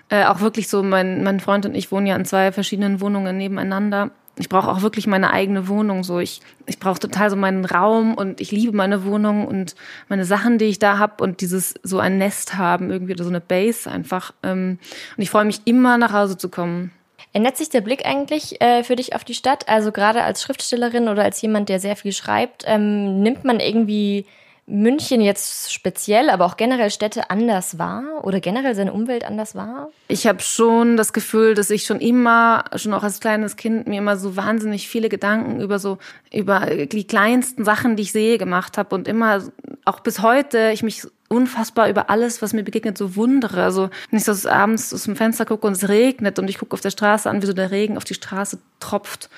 äh, 0.09 0.25
auch 0.25 0.41
wirklich 0.41 0.67
so, 0.67 0.83
mein, 0.83 1.23
mein 1.23 1.39
Freund 1.39 1.65
und 1.65 1.75
ich 1.75 1.91
wohnen 1.91 2.07
ja 2.07 2.15
in 2.15 2.25
zwei 2.25 2.51
verschiedenen 2.51 3.01
Wohnungen 3.01 3.37
nebeneinander. 3.37 4.11
Ich 4.37 4.47
brauche 4.47 4.69
auch 4.69 4.81
wirklich 4.81 5.05
meine 5.05 5.31
eigene 5.31 5.67
Wohnung. 5.67 6.03
So, 6.03 6.19
ich, 6.19 6.41
ich 6.65 6.79
brauche 6.79 6.99
total 6.99 7.29
so 7.29 7.35
meinen 7.35 7.65
Raum 7.65 8.15
und 8.15 8.39
ich 8.39 8.51
liebe 8.51 8.75
meine 8.75 9.03
Wohnung 9.03 9.45
und 9.45 9.75
meine 10.07 10.23
Sachen, 10.23 10.57
die 10.57 10.65
ich 10.65 10.79
da 10.79 10.97
hab 10.97 11.19
und 11.21 11.41
dieses 11.41 11.75
so 11.83 11.99
ein 11.99 12.17
Nest 12.17 12.57
haben, 12.57 12.89
irgendwie 12.89 13.13
oder 13.13 13.25
so 13.25 13.29
eine 13.29 13.41
Base 13.41 13.89
einfach. 13.91 14.33
Ähm, 14.41 14.79
und 15.17 15.21
ich 15.21 15.29
freue 15.29 15.45
mich 15.45 15.61
immer 15.65 15.97
nach 15.97 16.13
Hause 16.13 16.37
zu 16.37 16.49
kommen. 16.49 16.91
Ändert 17.33 17.57
sich 17.57 17.69
der 17.69 17.81
Blick 17.81 18.05
eigentlich 18.05 18.59
äh, 18.61 18.83
für 18.83 18.95
dich 18.95 19.13
auf 19.13 19.23
die 19.23 19.35
Stadt? 19.35 19.67
Also 19.67 19.91
gerade 19.91 20.23
als 20.23 20.41
Schriftstellerin 20.41 21.09
oder 21.09 21.23
als 21.23 21.41
jemand, 21.41 21.69
der 21.69 21.79
sehr 21.79 21.95
viel 21.95 22.13
schreibt, 22.13 22.63
ähm, 22.65 23.21
nimmt 23.21 23.43
man 23.43 23.59
irgendwie 23.59 24.25
München 24.69 25.19
jetzt 25.19 25.73
speziell, 25.73 26.29
aber 26.29 26.45
auch 26.45 26.55
generell 26.55 26.91
Städte 26.91 27.29
anders 27.31 27.79
wahr 27.79 28.03
oder 28.23 28.39
generell 28.39 28.75
seine 28.75 28.93
Umwelt 28.93 29.25
anders 29.25 29.55
wahr? 29.55 29.89
Ich 30.07 30.27
habe 30.27 30.41
schon 30.41 30.95
das 30.95 31.11
Gefühl, 31.11 31.55
dass 31.55 31.71
ich 31.71 31.85
schon 31.85 31.99
immer, 31.99 32.65
schon 32.75 32.93
auch 32.93 33.03
als 33.03 33.19
kleines 33.19 33.55
Kind, 33.55 33.87
mir 33.87 33.97
immer 33.97 34.15
so 34.15 34.35
wahnsinnig 34.35 34.87
viele 34.87 35.09
Gedanken 35.09 35.59
über 35.59 35.79
so, 35.79 35.97
über 36.31 36.67
die 36.85 37.07
kleinsten 37.07 37.65
Sachen, 37.65 37.95
die 37.95 38.03
ich 38.03 38.11
sehe, 38.11 38.37
gemacht 38.37 38.77
habe 38.77 38.93
und 38.93 39.07
immer, 39.07 39.43
auch 39.85 40.01
bis 40.01 40.21
heute, 40.21 40.69
ich 40.71 40.83
mich 40.83 41.07
unfassbar 41.29 41.89
über 41.89 42.09
alles, 42.09 42.41
was 42.41 42.53
mir 42.53 42.63
begegnet, 42.63 42.97
so 42.97 43.15
wundere. 43.15 43.63
Also 43.63 43.89
wenn 44.09 44.19
ich 44.19 44.25
so 44.25 44.49
abends 44.49 44.93
aus 44.93 45.03
dem 45.03 45.15
Fenster 45.15 45.45
gucke 45.45 45.65
und 45.65 45.73
es 45.73 45.89
regnet 45.89 46.37
und 46.37 46.49
ich 46.49 46.59
gucke 46.59 46.73
auf 46.73 46.81
der 46.81 46.91
Straße 46.91 47.29
an, 47.29 47.41
wie 47.41 47.47
so 47.47 47.53
der 47.53 47.71
Regen 47.71 47.97
auf 47.97 48.03
die 48.03 48.13
Straße 48.13 48.59
tropft 48.79 49.29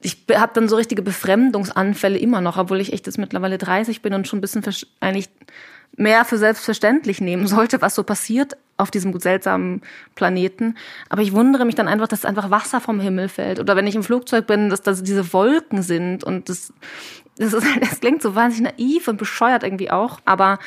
ich 0.00 0.24
habe 0.32 0.52
dann 0.54 0.68
so 0.68 0.76
richtige 0.76 1.02
Befremdungsanfälle 1.02 2.18
immer 2.18 2.40
noch, 2.40 2.56
obwohl 2.56 2.80
ich 2.80 2.92
echt 2.92 3.06
jetzt 3.06 3.18
mittlerweile 3.18 3.58
30 3.58 4.00
bin 4.00 4.14
und 4.14 4.28
schon 4.28 4.38
ein 4.38 4.42
bisschen 4.42 4.62
eigentlich 5.00 5.28
mehr 5.96 6.24
für 6.24 6.38
selbstverständlich 6.38 7.20
nehmen 7.20 7.46
sollte, 7.48 7.82
was 7.82 7.94
so 7.94 8.02
passiert 8.04 8.56
auf 8.76 8.92
diesem 8.92 9.18
seltsamen 9.18 9.82
Planeten. 10.14 10.76
Aber 11.08 11.22
ich 11.22 11.32
wundere 11.32 11.64
mich 11.64 11.74
dann 11.74 11.88
einfach, 11.88 12.06
dass 12.06 12.24
einfach 12.24 12.50
Wasser 12.50 12.80
vom 12.80 13.00
Himmel 13.00 13.28
fällt. 13.28 13.58
Oder 13.58 13.74
wenn 13.74 13.88
ich 13.88 13.96
im 13.96 14.04
Flugzeug 14.04 14.46
bin, 14.46 14.70
dass 14.70 14.82
das 14.82 15.02
diese 15.02 15.32
Wolken 15.32 15.82
sind. 15.82 16.22
Und 16.22 16.48
das, 16.48 16.72
das, 17.38 17.52
ist, 17.52 17.66
das 17.80 18.00
klingt 18.00 18.22
so 18.22 18.34
wahnsinnig 18.34 18.74
naiv 18.78 19.08
und 19.08 19.16
bescheuert 19.16 19.62
irgendwie 19.62 19.90
auch. 19.90 20.20
Aber 20.24 20.58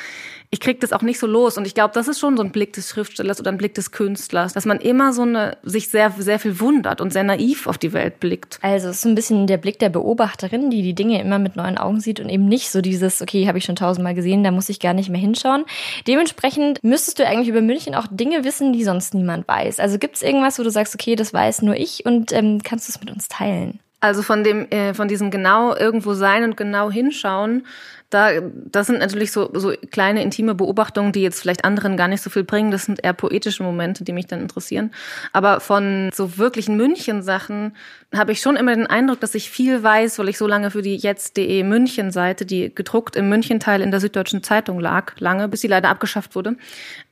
ich 0.54 0.60
krieg 0.60 0.80
das 0.80 0.92
auch 0.92 1.00
nicht 1.00 1.18
so 1.18 1.26
los. 1.26 1.56
Und 1.56 1.66
ich 1.66 1.74
glaube, 1.74 1.94
das 1.94 2.08
ist 2.08 2.20
schon 2.20 2.36
so 2.36 2.42
ein 2.42 2.50
Blick 2.50 2.74
des 2.74 2.90
Schriftstellers 2.90 3.40
oder 3.40 3.50
ein 3.50 3.56
Blick 3.56 3.74
des 3.74 3.90
Künstlers, 3.90 4.52
dass 4.52 4.66
man 4.66 4.78
immer 4.80 5.14
so 5.14 5.22
eine, 5.22 5.56
sich 5.62 5.88
sehr, 5.88 6.12
sehr 6.18 6.38
viel 6.38 6.60
wundert 6.60 7.00
und 7.00 7.10
sehr 7.10 7.24
naiv 7.24 7.66
auf 7.66 7.78
die 7.78 7.94
Welt 7.94 8.20
blickt. 8.20 8.58
Also 8.60 8.88
es 8.90 8.98
ist 8.98 9.06
ein 9.06 9.14
bisschen 9.14 9.46
der 9.46 9.56
Blick 9.56 9.78
der 9.78 9.88
Beobachterin, 9.88 10.68
die 10.68 10.82
die 10.82 10.94
Dinge 10.94 11.22
immer 11.22 11.38
mit 11.38 11.56
neuen 11.56 11.78
Augen 11.78 12.00
sieht 12.00 12.20
und 12.20 12.28
eben 12.28 12.44
nicht 12.44 12.70
so 12.70 12.82
dieses, 12.82 13.22
okay, 13.22 13.48
habe 13.48 13.56
ich 13.56 13.64
schon 13.64 13.76
tausendmal 13.76 14.14
gesehen, 14.14 14.44
da 14.44 14.50
muss 14.50 14.68
ich 14.68 14.78
gar 14.78 14.92
nicht 14.92 15.08
mehr 15.08 15.20
hinschauen. 15.20 15.64
Dementsprechend 16.06 16.84
müsstest 16.84 17.18
du 17.18 17.26
eigentlich 17.26 17.48
über 17.48 17.62
München 17.62 17.94
auch 17.94 18.06
Dinge 18.10 18.44
wissen, 18.44 18.74
die 18.74 18.84
sonst 18.84 19.14
niemand 19.14 19.48
weiß. 19.48 19.80
Also 19.80 19.98
gibt 19.98 20.16
es 20.16 20.22
irgendwas, 20.22 20.58
wo 20.58 20.62
du 20.62 20.70
sagst, 20.70 20.94
okay, 20.94 21.16
das 21.16 21.32
weiß 21.32 21.62
nur 21.62 21.76
ich 21.76 22.04
und 22.04 22.30
ähm, 22.32 22.62
kannst 22.62 22.88
du 22.88 22.92
es 22.92 23.00
mit 23.00 23.10
uns 23.10 23.28
teilen? 23.28 23.80
Also 24.02 24.20
von 24.20 24.44
dem, 24.44 24.70
äh, 24.70 24.92
von 24.92 25.08
diesem 25.08 25.30
genau 25.30 25.74
irgendwo 25.74 26.12
sein 26.12 26.44
und 26.44 26.56
genau 26.58 26.90
hinschauen, 26.90 27.64
Da, 28.10 28.42
das 28.70 28.88
sind 28.88 28.98
natürlich 28.98 29.32
so, 29.32 29.48
so 29.54 29.72
kleine 29.90 30.22
intime 30.22 30.54
Beobachtungen, 30.54 31.12
die 31.12 31.22
jetzt 31.22 31.40
vielleicht 31.40 31.64
anderen 31.64 31.96
gar 31.96 32.08
nicht 32.08 32.20
so 32.20 32.28
viel 32.28 32.44
bringen. 32.44 32.70
Das 32.70 32.84
sind 32.84 33.02
eher 33.02 33.14
poetische 33.14 33.62
Momente, 33.62 34.04
die 34.04 34.12
mich 34.12 34.26
dann 34.26 34.42
interessieren. 34.42 34.90
Aber 35.32 35.60
von 35.60 36.10
so 36.12 36.36
wirklichen 36.36 36.76
München-Sachen 36.76 37.74
habe 38.14 38.32
ich 38.32 38.42
schon 38.42 38.56
immer 38.56 38.74
den 38.74 38.86
Eindruck, 38.86 39.20
dass 39.20 39.34
ich 39.34 39.48
viel 39.50 39.82
weiß, 39.82 40.18
weil 40.18 40.28
ich 40.28 40.36
so 40.36 40.46
lange 40.46 40.70
für 40.70 40.82
die 40.82 40.96
jetzt.de 40.96 41.62
München-Seite, 41.62 42.44
die 42.44 42.74
gedruckt 42.74 43.16
im 43.16 43.30
München-Teil 43.30 43.80
in 43.80 43.90
der 43.90 44.00
Süddeutschen 44.00 44.42
Zeitung 44.42 44.78
lag, 44.78 45.14
lange, 45.18 45.48
bis 45.48 45.62
sie 45.62 45.68
leider 45.68 45.88
abgeschafft 45.88 46.34
wurde, 46.34 46.56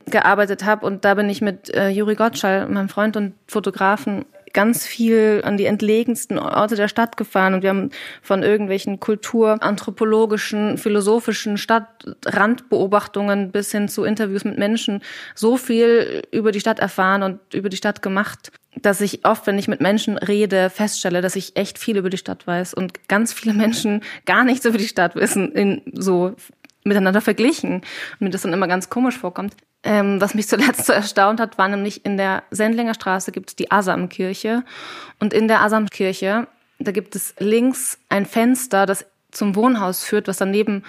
gearbeitet 0.05 0.65
habe. 0.65 0.85
Und 0.85 1.03
da 1.03 1.15
bin 1.15 1.29
ich 1.29 1.41
mit 1.41 1.73
äh, 1.73 1.89
Juri 1.89 2.13
Gottschall, 2.13 2.67
meinem 2.67 2.89
Freund 2.89 3.17
und 3.17 3.33
Fotografen, 3.47 4.25
ganz 4.53 4.85
viel 4.85 5.41
an 5.43 5.57
die 5.57 5.65
entlegensten 5.65 6.37
Orte 6.39 6.75
der 6.75 6.87
Stadt 6.87 7.17
gefahren 7.17 7.53
und 7.53 7.63
wir 7.63 7.69
haben 7.69 7.89
von 8.21 8.43
irgendwelchen 8.43 8.99
kulturanthropologischen, 8.99 10.77
philosophischen 10.77 11.57
Stadtrandbeobachtungen 11.57 13.51
bis 13.51 13.71
hin 13.71 13.87
zu 13.87 14.03
Interviews 14.03 14.45
mit 14.45 14.57
Menschen 14.57 15.01
so 15.35 15.57
viel 15.57 16.23
über 16.31 16.51
die 16.51 16.59
Stadt 16.59 16.79
erfahren 16.79 17.23
und 17.23 17.53
über 17.53 17.69
die 17.69 17.77
Stadt 17.77 18.01
gemacht, 18.01 18.51
dass 18.81 19.01
ich 19.01 19.25
oft, 19.25 19.47
wenn 19.47 19.59
ich 19.59 19.67
mit 19.67 19.81
Menschen 19.81 20.17
rede, 20.17 20.69
feststelle, 20.69 21.21
dass 21.21 21.35
ich 21.35 21.57
echt 21.57 21.77
viel 21.77 21.97
über 21.97 22.09
die 22.09 22.17
Stadt 22.17 22.47
weiß 22.47 22.73
und 22.73 23.07
ganz 23.07 23.33
viele 23.33 23.53
Menschen 23.53 24.01
gar 24.25 24.43
nichts 24.43 24.65
über 24.65 24.77
die 24.77 24.87
Stadt 24.87 25.15
wissen, 25.15 25.51
in 25.51 25.81
so 25.93 26.35
miteinander 26.83 27.21
verglichen 27.21 27.75
und 27.75 28.21
mir 28.21 28.29
das 28.29 28.41
dann 28.41 28.53
immer 28.53 28.67
ganz 28.67 28.89
komisch 28.89 29.17
vorkommt. 29.17 29.55
Ähm, 29.83 30.21
was 30.21 30.33
mich 30.33 30.47
zuletzt 30.47 30.85
so 30.87 30.93
erstaunt 30.93 31.39
hat, 31.39 31.57
war 31.57 31.67
nämlich 31.67 32.05
in 32.05 32.17
der 32.17 32.43
Sendlinger 32.51 32.93
Straße 32.93 33.31
gibt 33.31 33.49
es 33.49 33.55
die 33.55 33.71
Asamkirche 33.71 34.63
und 35.19 35.33
in 35.33 35.47
der 35.47 35.61
Asamkirche, 35.61 36.47
da 36.79 36.91
gibt 36.91 37.15
es 37.15 37.35
links 37.39 37.97
ein 38.09 38.25
Fenster, 38.25 38.85
das 38.85 39.05
zum 39.31 39.55
Wohnhaus 39.55 40.03
führt, 40.03 40.27
was 40.27 40.37
daneben 40.37 40.83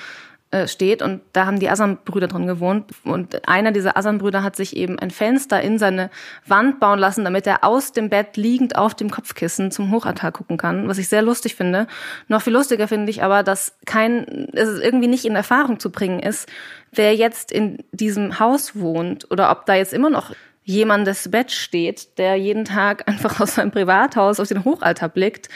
äh, 0.53 0.69
steht 0.69 1.03
und 1.03 1.23
da 1.33 1.47
haben 1.47 1.59
die 1.59 1.69
Asam-Brüder 1.69 2.29
drin 2.29 2.47
gewohnt 2.47 2.93
und 3.05 3.49
einer 3.49 3.73
dieser 3.73 3.97
Asam-Brüder 3.97 4.43
hat 4.43 4.55
sich 4.55 4.77
eben 4.77 4.99
ein 4.99 5.11
Fenster 5.11 5.61
in 5.63 5.79
seine 5.79 6.11
Wand 6.47 6.79
bauen 6.79 6.99
lassen, 6.99 7.25
damit 7.25 7.47
er 7.47 7.65
aus 7.65 7.93
dem 7.93 8.11
Bett 8.11 8.37
liegend 8.37 8.77
auf 8.77 8.95
dem 8.95 9.11
Kopfkissen 9.11 9.71
zum 9.71 9.91
Hochaltar 9.91 10.31
gucken 10.31 10.59
kann, 10.59 10.89
was 10.89 10.99
ich 10.99 11.09
sehr 11.09 11.23
lustig 11.23 11.55
finde. 11.55 11.87
Noch 12.29 12.43
viel 12.43 12.53
lustiger 12.53 12.87
finde 12.87 13.11
ich 13.11 13.23
aber, 13.23 13.43
dass 13.43 13.77
kein, 13.87 14.49
es 14.53 14.79
irgendwie 14.79 15.09
nicht 15.09 15.25
in 15.25 15.35
Erfahrung 15.35 15.81
zu 15.81 15.91
bringen 15.91 16.21
ist, 16.21 16.49
wer 16.93 17.15
jetzt 17.15 17.51
in 17.51 17.79
diesem 17.91 18.39
Haus 18.39 18.79
wohnt 18.79 19.31
oder 19.31 19.51
ob 19.51 19.65
da 19.67 19.75
jetzt 19.75 19.95
immer 19.95 20.11
noch 20.11 20.33
jemandes 20.65 21.31
Bett 21.31 21.51
steht, 21.51 22.19
der 22.19 22.37
jeden 22.37 22.65
Tag 22.65 23.09
einfach 23.09 23.41
aus 23.41 23.57
seinem 23.57 23.71
Privathaus 23.71 24.41
auf 24.41 24.49
den 24.49 24.65
Hochaltar 24.65 25.09
blickt. 25.09 25.49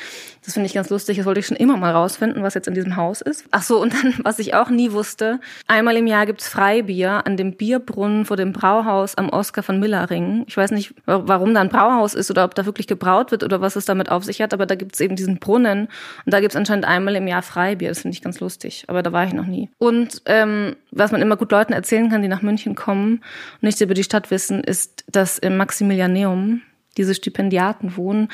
Das 0.46 0.54
finde 0.54 0.68
ich 0.68 0.74
ganz 0.74 0.90
lustig. 0.90 1.16
Das 1.16 1.26
wollte 1.26 1.40
ich 1.40 1.46
schon 1.46 1.56
immer 1.56 1.76
mal 1.76 1.90
rausfinden, 1.90 2.44
was 2.44 2.54
jetzt 2.54 2.68
in 2.68 2.74
diesem 2.74 2.94
Haus 2.94 3.20
ist. 3.20 3.44
Ach 3.50 3.62
so, 3.62 3.82
und 3.82 3.92
dann, 3.92 4.14
was 4.22 4.38
ich 4.38 4.54
auch 4.54 4.70
nie 4.70 4.92
wusste, 4.92 5.40
einmal 5.66 5.96
im 5.96 6.06
Jahr 6.06 6.24
gibt's 6.24 6.48
Freibier 6.48 7.26
an 7.26 7.36
dem 7.36 7.56
Bierbrunnen 7.56 8.24
vor 8.24 8.36
dem 8.36 8.52
Brauhaus 8.52 9.16
am 9.16 9.28
Oskar 9.28 9.64
von 9.64 9.80
Millerring. 9.80 10.44
Ich 10.46 10.56
weiß 10.56 10.70
nicht, 10.70 10.94
warum 11.04 11.52
da 11.52 11.60
ein 11.60 11.68
Brauhaus 11.68 12.14
ist 12.14 12.30
oder 12.30 12.44
ob 12.44 12.54
da 12.54 12.64
wirklich 12.64 12.86
gebraut 12.86 13.32
wird 13.32 13.42
oder 13.42 13.60
was 13.60 13.74
es 13.74 13.86
damit 13.86 14.08
auf 14.08 14.22
sich 14.22 14.40
hat, 14.40 14.54
aber 14.54 14.66
da 14.66 14.76
gibt's 14.76 15.00
eben 15.00 15.16
diesen 15.16 15.40
Brunnen 15.40 15.88
und 16.24 16.32
da 16.32 16.38
gibt's 16.38 16.54
anscheinend 16.54 16.84
einmal 16.84 17.16
im 17.16 17.26
Jahr 17.26 17.42
Freibier. 17.42 17.88
Das 17.88 18.02
finde 18.02 18.14
ich 18.14 18.22
ganz 18.22 18.38
lustig, 18.38 18.84
aber 18.86 19.02
da 19.02 19.12
war 19.12 19.24
ich 19.24 19.32
noch 19.32 19.46
nie. 19.46 19.68
Und 19.78 20.22
ähm, 20.26 20.76
was 20.92 21.10
man 21.10 21.22
immer 21.22 21.36
gut 21.36 21.50
Leuten 21.50 21.72
erzählen 21.72 22.08
kann, 22.08 22.22
die 22.22 22.28
nach 22.28 22.42
München 22.42 22.76
kommen 22.76 23.14
und 23.14 23.62
nichts 23.62 23.80
über 23.80 23.94
die 23.94 24.04
Stadt 24.04 24.30
wissen, 24.30 24.62
ist, 24.62 25.02
dass 25.10 25.38
im 25.38 25.56
Maximilianeum 25.56 26.62
diese 26.96 27.14
Stipendiaten 27.14 27.96
wohnen, 27.96 28.28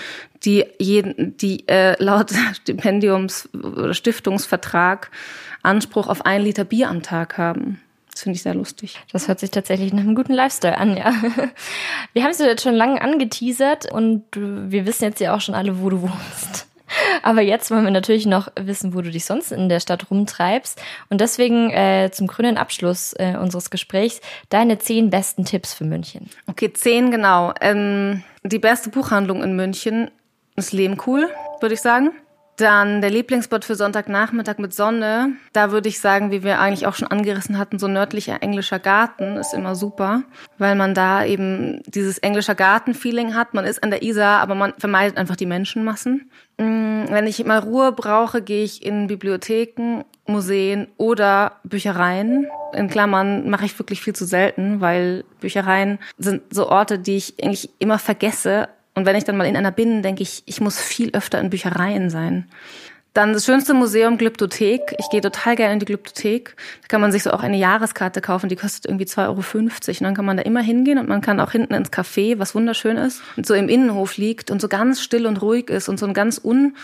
die 0.45 0.67
jeden, 0.79 1.37
die 1.37 1.69
äh, 1.69 2.03
laut 2.03 2.33
Stipendiums- 2.55 3.49
oder 3.55 3.95
Stiftungsvertrag 3.95 5.11
Anspruch 5.63 6.09
auf 6.09 6.27
ein 6.27 6.43
Liter 6.43 6.65
Bier 6.65 6.89
am 6.89 7.03
Tag 7.03 7.39
haben. 7.39 7.81
Das 8.11 8.23
finde 8.23 8.37
ich 8.37 8.43
sehr 8.43 8.55
lustig. 8.55 8.99
Das 9.13 9.27
hört 9.27 9.41
sich 9.41 9.51
tatsächlich 9.51 9.93
nach 9.93 10.03
einem 10.03 10.15
guten 10.15 10.35
Lifestyle 10.35 10.77
an, 10.77 10.97
ja. 10.97 11.15
Wir 12.13 12.23
haben 12.23 12.31
es 12.31 12.39
jetzt 12.39 12.63
schon 12.63 12.75
lange 12.75 13.01
angeteasert 13.01 13.91
und 13.91 14.25
wir 14.35 14.85
wissen 14.85 15.05
jetzt 15.05 15.21
ja 15.21 15.35
auch 15.35 15.41
schon 15.41 15.55
alle, 15.55 15.81
wo 15.81 15.89
du 15.89 16.03
wohnst. 16.03 16.67
Aber 17.23 17.41
jetzt 17.41 17.71
wollen 17.71 17.85
wir 17.85 17.91
natürlich 17.91 18.27
noch 18.27 18.49
wissen, 18.61 18.95
wo 18.95 19.01
du 19.01 19.11
dich 19.11 19.25
sonst 19.25 19.53
in 19.53 19.69
der 19.69 19.81
Stadt 19.81 20.11
rumtreibst. 20.11 20.81
Und 21.11 21.21
deswegen 21.21 21.71
äh, 21.71 22.11
zum 22.13 22.27
grünen 22.27 22.57
Abschluss 22.57 23.15
äh, 23.15 23.37
unseres 23.37 23.71
Gesprächs 23.71 24.21
deine 24.49 24.79
zehn 24.79 25.11
besten 25.11 25.45
Tipps 25.45 25.75
für 25.75 25.85
München. 25.85 26.31
Okay, 26.47 26.73
zehn 26.73 27.11
genau. 27.11 27.53
Ähm, 27.61 28.23
die 28.43 28.59
beste 28.59 28.91
Buchhandlung 28.91 29.43
in 29.43 29.55
München 29.57 30.11
ist 30.57 30.73
Lehmkuhl, 30.73 31.29
würde 31.61 31.75
ich 31.75 31.81
sagen. 31.81 32.11
Dann 32.63 33.01
der 33.01 33.11
Lieblingsspot 33.11 33.65
für 33.65 33.75
Sonntagnachmittag 33.75 34.59
mit 34.59 34.73
Sonne. 34.73 35.33
Da 35.53 35.73
würde 35.73 35.89
ich 35.89 35.99
sagen, 35.99 36.31
wie 36.31 36.45
wir 36.45 36.61
eigentlich 36.61 36.87
auch 36.87 36.95
schon 36.95 37.09
angerissen 37.09 37.59
hatten, 37.59 37.81
so 37.81 37.89
nördlicher 37.89 38.41
englischer 38.41 38.79
Garten 38.79 39.37
ist 39.37 39.53
immer 39.53 39.75
super, 39.75 40.23
weil 40.59 40.77
man 40.77 40.95
da 40.95 41.25
eben 41.25 41.83
dieses 41.87 42.19
englischer 42.19 42.55
Garten-Feeling 42.55 43.35
hat. 43.35 43.53
Man 43.53 43.65
ist 43.65 43.83
an 43.83 43.91
der 43.91 44.05
Isar, 44.05 44.39
aber 44.39 44.55
man 44.55 44.75
vermeidet 44.79 45.19
einfach 45.19 45.35
die 45.35 45.47
Menschenmassen. 45.47 46.31
Mm, 46.57 47.07
wenn 47.09 47.27
ich 47.27 47.45
mal 47.45 47.59
Ruhe 47.59 47.91
brauche, 47.91 48.43
gehe 48.43 48.63
ich 48.63 48.87
in 48.87 49.09
Bibliotheken, 49.09 50.05
Museen 50.29 50.87
oder 50.99 51.57
Büchereien. 51.65 52.47
In 52.75 52.87
Klammern 52.87 53.51
mache 53.51 53.65
ich 53.65 53.77
wirklich 53.77 54.03
viel 54.03 54.15
zu 54.15 54.25
selten, 54.25 54.81
weil 54.81 55.25
Büchereien 55.41 55.99
sind 56.17 56.43
so 56.51 56.69
Orte, 56.69 57.01
die 57.01 57.17
ich 57.17 57.43
eigentlich 57.43 57.71
immer 57.81 57.99
vergesse. 57.99 58.69
Und 58.95 59.07
wenn 59.07 59.17
ich 59.17 59.25
dann 59.25 59.37
mal 59.37 59.47
in 59.47 59.57
einer 59.57 59.71
bin, 59.71 60.03
denke 60.03 60.23
ich, 60.23 60.43
ich 60.47 60.61
muss 60.61 60.81
viel 60.81 61.11
öfter 61.15 61.41
in 61.41 61.51
Büchereien 61.51 62.11
sein. 62.11 62.49
Dann 63.15 63.35
das 63.35 63.45
schönste 63.45 63.75
Museum, 63.75 64.17
Glyptothek. 64.17 64.95
Ich 64.99 65.11
gehe 65.11 65.21
total 65.21 65.55
gerne 65.55 65.75
in 65.75 65.79
die 65.81 65.85
Glyptothek. 65.85 66.57
Da 66.83 66.89
kann 66.89 67.03
man 67.03 67.13
sich 67.13 67.23
so 67.23 67.31
auch 67.31 67.43
eine 67.43 67.59
Jahreskarte 67.59 68.23
kaufen, 68.23 68.49
die 68.49 68.57
kostet 68.57 68.87
irgendwie 68.87 69.05
2,50 69.05 69.29
Euro. 69.29 69.43
Und 69.43 70.01
dann 70.01 70.15
kann 70.15 70.25
man 70.25 70.39
da 70.39 70.43
immer 70.43 70.63
hingehen 70.63 70.99
und 70.99 71.09
man 71.09 71.21
kann 71.21 71.39
auch 71.39 71.53
hinten 71.53 71.75
ins 71.75 71.93
Café, 71.93 72.39
was 72.39 72.55
wunderschön 72.55 72.97
ist, 72.97 73.23
und 73.37 73.47
so 73.47 73.53
im 73.53 73.69
Innenhof 73.69 74.17
liegt 74.17 74.51
und 74.51 74.63
so 74.63 74.69
ganz 74.69 75.03
still 75.03 75.27
und 75.27 75.43
ruhig 75.43 75.69
ist 75.69 75.91
und 75.91 75.99
so 75.99 76.07
ein 76.07 76.15
ganz 76.15 76.41
un, 76.43 76.75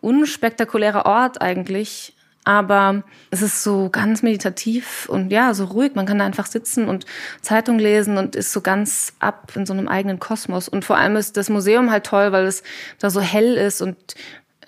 unspektakulärer 0.00 1.04
Ort 1.04 1.42
eigentlich. 1.42 2.14
Aber 2.44 3.02
es 3.30 3.40
ist 3.40 3.62
so 3.62 3.88
ganz 3.88 4.22
meditativ 4.22 5.08
und 5.08 5.32
ja, 5.32 5.54
so 5.54 5.64
ruhig. 5.64 5.94
Man 5.94 6.04
kann 6.04 6.18
da 6.18 6.26
einfach 6.26 6.46
sitzen 6.46 6.88
und 6.88 7.06
Zeitung 7.40 7.78
lesen 7.78 8.18
und 8.18 8.36
ist 8.36 8.52
so 8.52 8.60
ganz 8.60 9.14
ab 9.18 9.52
in 9.54 9.64
so 9.64 9.72
einem 9.72 9.88
eigenen 9.88 10.20
Kosmos. 10.20 10.68
Und 10.68 10.84
vor 10.84 10.98
allem 10.98 11.16
ist 11.16 11.38
das 11.38 11.48
Museum 11.48 11.90
halt 11.90 12.04
toll, 12.04 12.32
weil 12.32 12.44
es 12.44 12.62
da 12.98 13.08
so 13.08 13.20
hell 13.20 13.54
ist 13.54 13.80
und 13.80 13.96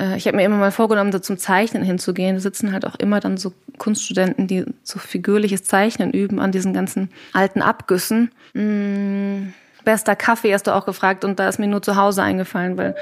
äh, 0.01 0.17
ich 0.17 0.27
habe 0.27 0.37
mir 0.37 0.45
immer 0.45 0.57
mal 0.57 0.73
vorgenommen, 0.73 1.13
so 1.13 1.19
zum 1.19 1.39
Zeichnen 1.39 1.83
hinzugehen. 1.83 2.37
Da 2.37 2.41
sitzen 2.41 2.73
halt 2.73 2.87
auch 2.87 2.97
immer 2.97 3.21
dann 3.21 3.37
so 3.37 3.53
Kunststudenten, 3.79 4.47
die 4.47 4.65
so 4.83 4.99
figürliches 4.99 5.65
Zeichnen 5.65 6.13
üben 6.13 6.41
an 6.41 6.53
diesen 6.53 6.73
ganzen 6.73 7.11
alten 7.33 7.63
Abgüssen. 7.63 8.31
Mmh, 8.55 9.53
bester 9.85 10.17
Kaffee 10.17 10.55
hast 10.55 10.67
du 10.67 10.75
auch 10.75 10.87
gefragt 10.87 11.25
und 11.25 11.39
da 11.39 11.49
ist 11.49 11.59
mir 11.59 11.69
nur 11.69 11.83
zu 11.83 11.97
Hause 11.97 12.23
eingefallen, 12.23 12.77
weil 12.77 12.95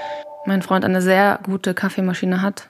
mein 0.46 0.62
Freund 0.62 0.84
eine 0.84 1.00
sehr 1.00 1.38
gute 1.44 1.74
Kaffeemaschine 1.74 2.42
hat 2.42 2.68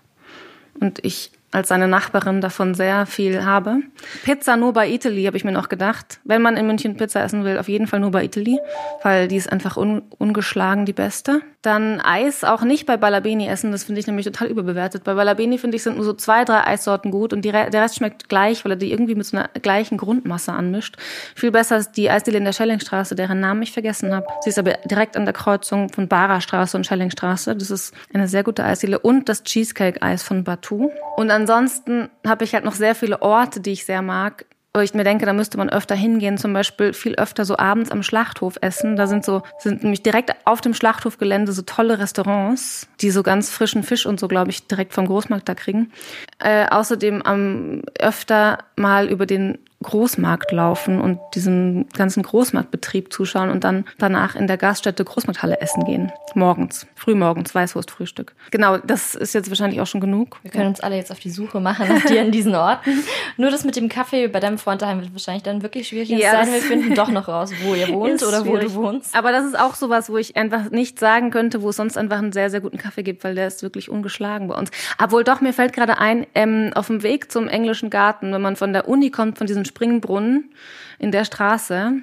und 0.80 1.04
ich 1.04 1.32
als 1.54 1.68
seine 1.68 1.88
Nachbarin 1.88 2.40
davon 2.40 2.74
sehr 2.74 3.06
viel 3.06 3.44
habe. 3.44 3.78
Pizza 4.24 4.56
nur 4.56 4.72
bei 4.72 4.88
Italy, 4.88 5.24
habe 5.24 5.36
ich 5.36 5.44
mir 5.44 5.52
noch 5.52 5.68
gedacht. 5.68 6.20
Wenn 6.24 6.42
man 6.42 6.56
in 6.56 6.66
München 6.66 6.96
Pizza 6.96 7.22
essen 7.22 7.44
will, 7.44 7.58
auf 7.58 7.68
jeden 7.68 7.86
Fall 7.86 8.00
nur 8.00 8.10
bei 8.10 8.24
Italy, 8.24 8.58
weil 9.02 9.28
die 9.28 9.36
ist 9.36 9.50
einfach 9.50 9.76
un 9.76 10.02
ungeschlagen 10.18 10.84
die 10.84 10.92
beste. 10.92 11.40
Dann 11.62 12.00
Eis 12.00 12.44
auch 12.44 12.62
nicht 12.62 12.86
bei 12.86 12.96
Balabini 12.96 13.46
essen, 13.46 13.72
das 13.72 13.84
finde 13.84 14.00
ich 14.00 14.06
nämlich 14.06 14.26
total 14.26 14.48
überbewertet. 14.48 15.04
Bei 15.04 15.14
Balabini 15.14 15.58
finde 15.58 15.76
ich 15.76 15.82
sind 15.82 15.96
nur 15.96 16.04
so 16.04 16.12
zwei, 16.12 16.44
drei 16.44 16.66
Eissorten 16.66 17.10
gut 17.10 17.32
und 17.32 17.46
Re 17.46 17.70
der 17.70 17.82
Rest 17.82 17.96
schmeckt 17.96 18.28
gleich, 18.28 18.64
weil 18.64 18.72
er 18.72 18.76
die 18.76 18.90
irgendwie 18.90 19.14
mit 19.14 19.24
so 19.24 19.36
einer 19.36 19.48
gleichen 19.62 19.96
Grundmasse 19.96 20.52
anmischt. 20.52 20.96
Viel 21.34 21.52
besser 21.52 21.78
ist 21.78 21.92
die 21.92 22.10
Eisdiele 22.10 22.38
in 22.38 22.44
der 22.44 22.52
Schellingstraße, 22.52 23.14
deren 23.14 23.40
Namen 23.40 23.62
ich 23.62 23.72
vergessen 23.72 24.14
habe. 24.14 24.26
Sie 24.40 24.50
ist 24.50 24.58
aber 24.58 24.72
direkt 24.84 25.16
an 25.16 25.24
der 25.24 25.34
Kreuzung 25.34 25.88
von 25.88 26.08
Bara-Straße 26.08 26.76
und 26.76 26.84
Schellingstraße. 26.84 27.54
Das 27.54 27.70
ist 27.70 27.94
eine 28.12 28.28
sehr 28.28 28.42
gute 28.42 28.64
Eisdiele 28.64 28.98
und 28.98 29.28
das 29.28 29.44
Cheesecake-Eis 29.44 30.22
von 30.22 30.44
Batu. 30.44 30.90
Und 31.16 31.30
ansonsten 31.44 32.09
habe 32.26 32.44
ich 32.44 32.54
halt 32.54 32.64
noch 32.64 32.74
sehr 32.74 32.94
viele 32.94 33.20
Orte, 33.20 33.61
die 33.61 33.72
ich 33.72 33.85
sehr 33.85 34.02
mag 34.02 34.46
wo 34.76 34.80
ich 34.80 34.92
mir 34.92 35.04
denke, 35.04 35.24
da 35.24 35.33
müsste 35.33 35.57
man 35.57 35.70
öfter 35.70 35.94
hingehen, 35.94 36.37
zum 36.37 36.52
Beispiel 36.52 36.92
viel 36.92 37.14
öfter 37.14 37.44
so 37.44 37.57
abends 37.57 37.92
am 37.92 38.02
Schlachthof 38.02 38.59
essen. 38.61 38.96
Da 38.96 39.07
sind 39.07 39.24
so, 39.24 39.42
sind 39.59 39.85
nämlich 39.85 40.02
direkt 40.02 40.35
auf 40.46 40.61
dem 40.61 40.74
Schlachthofgelände 40.74 41.52
so 41.52 41.62
tolle 41.62 42.00
Restaurants, 42.00 42.88
die 43.00 43.12
so 43.12 43.22
ganz 43.22 43.50
frischen 43.50 43.85
Fisch 43.85 44.04
und 44.04 44.18
so, 44.18 44.26
glaube 44.26 44.50
ich, 44.50 44.66
direkt 44.66 44.92
vom 44.92 45.07
Großmarkt 45.07 45.48
da 45.48 45.54
kriegen. 45.54 45.92
Äh, 46.40 46.66
außerdem 46.66 47.22
am 47.22 47.83
öfter 48.00 48.59
mal 48.74 49.09
über 49.09 49.26
den 49.26 49.61
Großmarkt 49.84 50.50
laufen 50.50 51.00
und 51.00 51.20
diesem 51.34 51.86
ganzen 51.96 52.22
Großmarktbetrieb 52.22 53.12
zuschauen 53.12 53.50
und 53.50 53.64
dann 53.64 53.84
danach 53.98 54.34
in 54.34 54.46
der 54.46 54.56
Gaststätte 54.56 55.04
Großmarkthalle 55.04 55.60
essen 55.60 55.84
gehen. 55.84 56.10
Morgens, 56.34 56.86
frühmorgens, 56.96 57.54
Weißwurstfrühstück. 57.54 58.34
Genau, 58.50 58.78
das 58.78 59.14
ist 59.14 59.34
jetzt 59.34 59.50
wahrscheinlich 59.50 59.80
auch 59.80 59.86
schon 59.86 60.00
genug. 60.00 60.38
Wir 60.42 60.50
können 60.50 60.68
uns 60.68 60.80
alle 60.80 60.96
jetzt 60.96 61.12
auf 61.12 61.20
die 61.20 61.30
Suche 61.30 61.60
machen 61.60 61.86
nach 61.88 62.04
dir 62.04 62.22
an 62.22 62.32
diesen 62.32 62.54
Orten. 62.54 63.04
Nur 63.36 63.50
das 63.50 63.64
mit 63.64 63.76
dem 63.76 63.88
Kaffee 63.88 64.28
bei 64.28 64.40
deinem 64.40 64.58
Freund 64.58 64.82
daheim 64.82 65.00
wird 65.00 65.12
wahrscheinlich 65.12 65.42
dann 65.42 65.62
wirklich 65.62 65.88
schwierig 65.88 66.08
ja, 66.08 66.32
sein. 66.32 66.52
Wir 66.52 66.60
finden 66.60 66.94
doch 66.94 67.08
noch 67.08 67.28
raus, 67.28 67.52
wo 67.62 67.74
ihr 67.74 67.88
wohnt 67.92 68.22
oder 68.22 68.46
wo 68.46 68.56
du 68.56 68.74
wohnst. 68.74 69.14
Aber 69.14 69.32
das 69.32 69.44
ist 69.44 69.58
auch 69.58 69.74
sowas, 69.74 70.08
wo 70.10 70.16
ich 70.16 70.36
einfach 70.36 70.70
nicht 70.70 70.98
sagen 70.98 71.30
könnte, 71.30 71.62
wo 71.62 71.70
es 71.70 71.76
sonst 71.76 71.96
einfach 71.98 72.18
einen 72.18 72.32
sehr, 72.32 72.50
sehr 72.50 72.60
guten 72.60 72.78
Kaffee 72.78 73.02
gibt, 73.02 73.22
weil 73.24 73.34
der 73.34 73.46
ist 73.46 73.62
wirklich 73.62 73.90
ungeschlagen 73.90 74.48
bei 74.48 74.54
uns. 74.54 74.70
Obwohl 75.02 75.24
doch, 75.24 75.40
mir 75.40 75.52
fällt 75.52 75.72
gerade 75.72 75.98
ein, 75.98 76.26
ähm, 76.34 76.70
auf 76.74 76.86
dem 76.86 77.02
Weg 77.02 77.30
zum 77.30 77.48
englischen 77.48 77.90
Garten, 77.90 78.32
wenn 78.32 78.42
man 78.42 78.56
von 78.56 78.72
der 78.72 78.88
Uni 78.88 79.10
kommt, 79.10 79.38
von 79.38 79.46
diesem 79.46 79.64
Springbrunnen 79.74 80.54
in 80.98 81.10
der 81.10 81.24
Straße, 81.24 81.94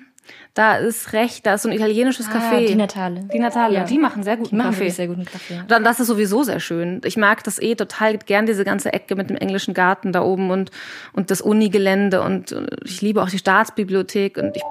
da 0.53 0.75
ist 0.75 1.13
recht, 1.13 1.45
da 1.45 1.53
ist 1.53 1.63
so 1.63 1.69
ein 1.69 1.75
italienisches 1.75 2.27
ah, 2.27 2.37
Café. 2.37 2.67
Die 2.67 2.75
Natale. 2.75 3.27
Die 3.33 3.39
Natale, 3.39 3.73
ja. 3.75 3.83
die 3.85 3.97
machen 3.97 4.23
sehr 4.23 4.35
guten 4.35 4.49
die 4.49 4.55
machen 4.55 4.71
Kaffee. 4.71 4.89
sehr 4.89 5.07
guten 5.07 5.25
Kaffee. 5.25 5.63
Dann 5.67 5.83
das 5.83 5.99
ist 6.01 6.07
sowieso 6.07 6.43
sehr 6.43 6.59
schön. 6.59 7.01
Ich 7.05 7.15
mag 7.15 7.43
das 7.43 7.61
eh 7.61 7.75
total 7.75 8.17
gern 8.17 8.45
diese 8.45 8.65
ganze 8.65 8.91
Ecke 8.91 9.15
mit 9.15 9.29
dem 9.29 9.37
englischen 9.37 9.73
Garten 9.73 10.11
da 10.11 10.21
oben 10.21 10.51
und 10.51 10.69
und 11.13 11.31
das 11.31 11.41
Unigelände 11.41 12.21
und 12.21 12.55
ich 12.83 13.01
liebe 13.01 13.23
auch 13.23 13.29
die 13.29 13.37
Staatsbibliothek 13.37 14.37
und 14.37 14.55
ich 14.55 14.63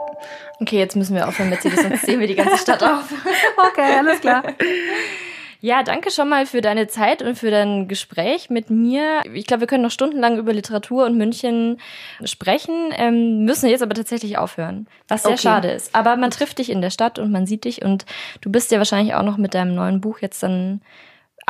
Okay, 0.61 0.79
jetzt 0.79 0.97
müssen 0.97 1.15
wir 1.15 1.27
aufhören 1.27 1.49
mit 1.49 1.63
sonst 1.63 2.05
sehen 2.05 2.21
wir 2.21 2.27
die 2.27 2.35
ganze 2.35 2.59
Stadt 2.59 2.83
auf. 2.83 3.11
okay, 3.73 3.97
alles 3.99 4.21
klar. 4.21 4.43
Ja, 5.63 5.83
danke 5.83 6.11
schon 6.11 6.29
mal 6.29 6.47
für 6.47 6.63
deine 6.63 6.87
Zeit 6.87 7.21
und 7.21 7.37
für 7.37 7.51
dein 7.51 7.87
Gespräch 7.87 8.49
mit 8.49 8.71
mir. 8.71 9.23
Ich 9.35 9.47
glaube, 9.47 9.61
wir 9.61 9.67
können 9.67 9.83
noch 9.83 9.91
stundenlang 9.91 10.39
über 10.39 10.55
Literatur 10.55 11.05
und 11.05 11.19
München 11.19 11.79
sprechen, 12.25 12.93
ähm, 12.97 13.45
müssen 13.45 13.69
jetzt 13.69 13.83
aber 13.83 13.95
tatsächlich 13.95 14.39
aufhören, 14.39 14.87
was 15.07 15.25
sehr 15.25 15.33
okay. 15.33 15.43
schade 15.43 15.71
ist. 15.71 15.95
Aber 15.95 16.17
man 16.17 16.31
trifft 16.31 16.59
dich 16.59 16.71
in 16.71 16.81
der 16.81 16.91
Stadt 16.91 17.19
und 17.19 17.31
man 17.31 17.47
sieht 17.47 17.65
dich 17.65 17.83
und 17.83 18.07
du 18.41 18.51
bist 18.51 18.71
ja 18.71 18.79
wahrscheinlich 18.79 19.15
auch 19.15 19.23
noch 19.23 19.37
mit 19.37 19.53
deinem 19.53 19.75
neuen 19.75 20.01
Buch 20.01 20.21
jetzt 20.21 20.43
dann 20.43 20.81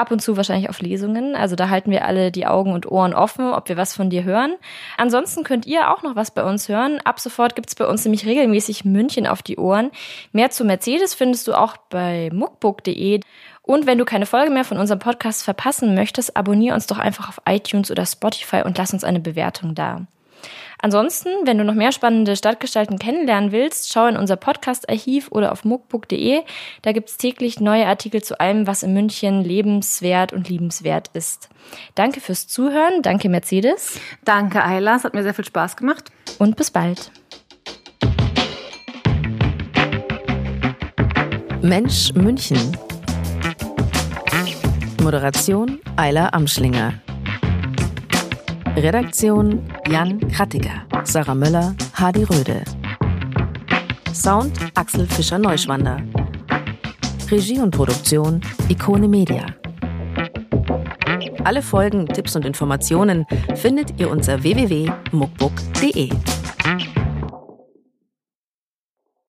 ab 0.00 0.10
und 0.10 0.20
zu 0.20 0.36
wahrscheinlich 0.36 0.70
auf 0.70 0.80
Lesungen. 0.80 1.36
Also 1.36 1.54
da 1.56 1.68
halten 1.68 1.90
wir 1.90 2.06
alle 2.06 2.32
die 2.32 2.46
Augen 2.46 2.72
und 2.72 2.90
Ohren 2.90 3.14
offen, 3.14 3.52
ob 3.52 3.68
wir 3.68 3.76
was 3.76 3.94
von 3.94 4.10
dir 4.10 4.24
hören. 4.24 4.54
Ansonsten 4.96 5.44
könnt 5.44 5.66
ihr 5.66 5.90
auch 5.90 6.02
noch 6.02 6.16
was 6.16 6.30
bei 6.30 6.42
uns 6.42 6.68
hören. 6.68 7.00
Ab 7.04 7.20
sofort 7.20 7.54
gibt's 7.54 7.74
bei 7.74 7.86
uns 7.86 8.04
nämlich 8.04 8.26
regelmäßig 8.26 8.84
München 8.84 9.26
auf 9.26 9.42
die 9.42 9.58
Ohren. 9.58 9.90
Mehr 10.32 10.50
zu 10.50 10.64
Mercedes 10.64 11.14
findest 11.14 11.46
du 11.46 11.54
auch 11.54 11.76
bei 11.76 12.30
muckbook.de. 12.32 13.20
Und 13.62 13.86
wenn 13.86 13.98
du 13.98 14.04
keine 14.04 14.26
Folge 14.26 14.50
mehr 14.50 14.64
von 14.64 14.78
unserem 14.78 14.98
Podcast 14.98 15.44
verpassen 15.44 15.94
möchtest, 15.94 16.36
abonniere 16.36 16.74
uns 16.74 16.86
doch 16.86 16.98
einfach 16.98 17.28
auf 17.28 17.40
iTunes 17.46 17.90
oder 17.90 18.06
Spotify 18.06 18.62
und 18.64 18.78
lass 18.78 18.92
uns 18.92 19.04
eine 19.04 19.20
Bewertung 19.20 19.74
da. 19.74 20.06
Ansonsten, 20.82 21.28
wenn 21.44 21.58
du 21.58 21.64
noch 21.64 21.74
mehr 21.74 21.92
spannende 21.92 22.36
Stadtgestalten 22.36 22.98
kennenlernen 22.98 23.52
willst, 23.52 23.92
schau 23.92 24.06
in 24.06 24.16
unser 24.16 24.36
Podcast-Archiv 24.36 25.28
oder 25.30 25.52
auf 25.52 25.64
muckbook.de. 25.64 26.42
Da 26.82 26.92
gibt's 26.92 27.18
täglich 27.18 27.60
neue 27.60 27.86
Artikel 27.86 28.22
zu 28.22 28.40
allem, 28.40 28.66
was 28.66 28.82
in 28.82 28.94
München 28.94 29.44
lebenswert 29.44 30.32
und 30.32 30.48
liebenswert 30.48 31.10
ist. 31.12 31.50
Danke 31.94 32.20
fürs 32.20 32.48
Zuhören. 32.48 33.02
Danke, 33.02 33.28
Mercedes. 33.28 34.00
Danke, 34.24 34.64
Ayla. 34.64 34.96
Es 34.96 35.04
hat 35.04 35.14
mir 35.14 35.22
sehr 35.22 35.34
viel 35.34 35.44
Spaß 35.44 35.76
gemacht. 35.76 36.10
Und 36.38 36.56
bis 36.56 36.70
bald. 36.70 37.10
Mensch 41.62 42.14
München 42.14 42.74
Moderation 45.02 45.78
Ayla 45.96 46.30
Amschlinger. 46.32 46.94
Redaktion 48.76 49.66
Jan 49.88 50.20
Krattiger, 50.30 50.86
Sarah 51.04 51.34
Möller, 51.34 51.74
Hadi 51.94 52.24
Röde. 52.24 52.62
Sound 54.12 54.52
Axel 54.74 55.06
Fischer-Neuschwander. 55.06 55.98
Regie 57.30 57.58
und 57.58 57.72
Produktion 57.72 58.40
Ikone 58.68 59.08
Media. 59.08 59.46
Alle 61.44 61.62
Folgen, 61.62 62.06
Tipps 62.06 62.36
und 62.36 62.44
Informationen 62.44 63.26
findet 63.56 63.98
ihr 64.00 64.10
unter 64.10 64.42
www.muckbook.de. 64.42 66.10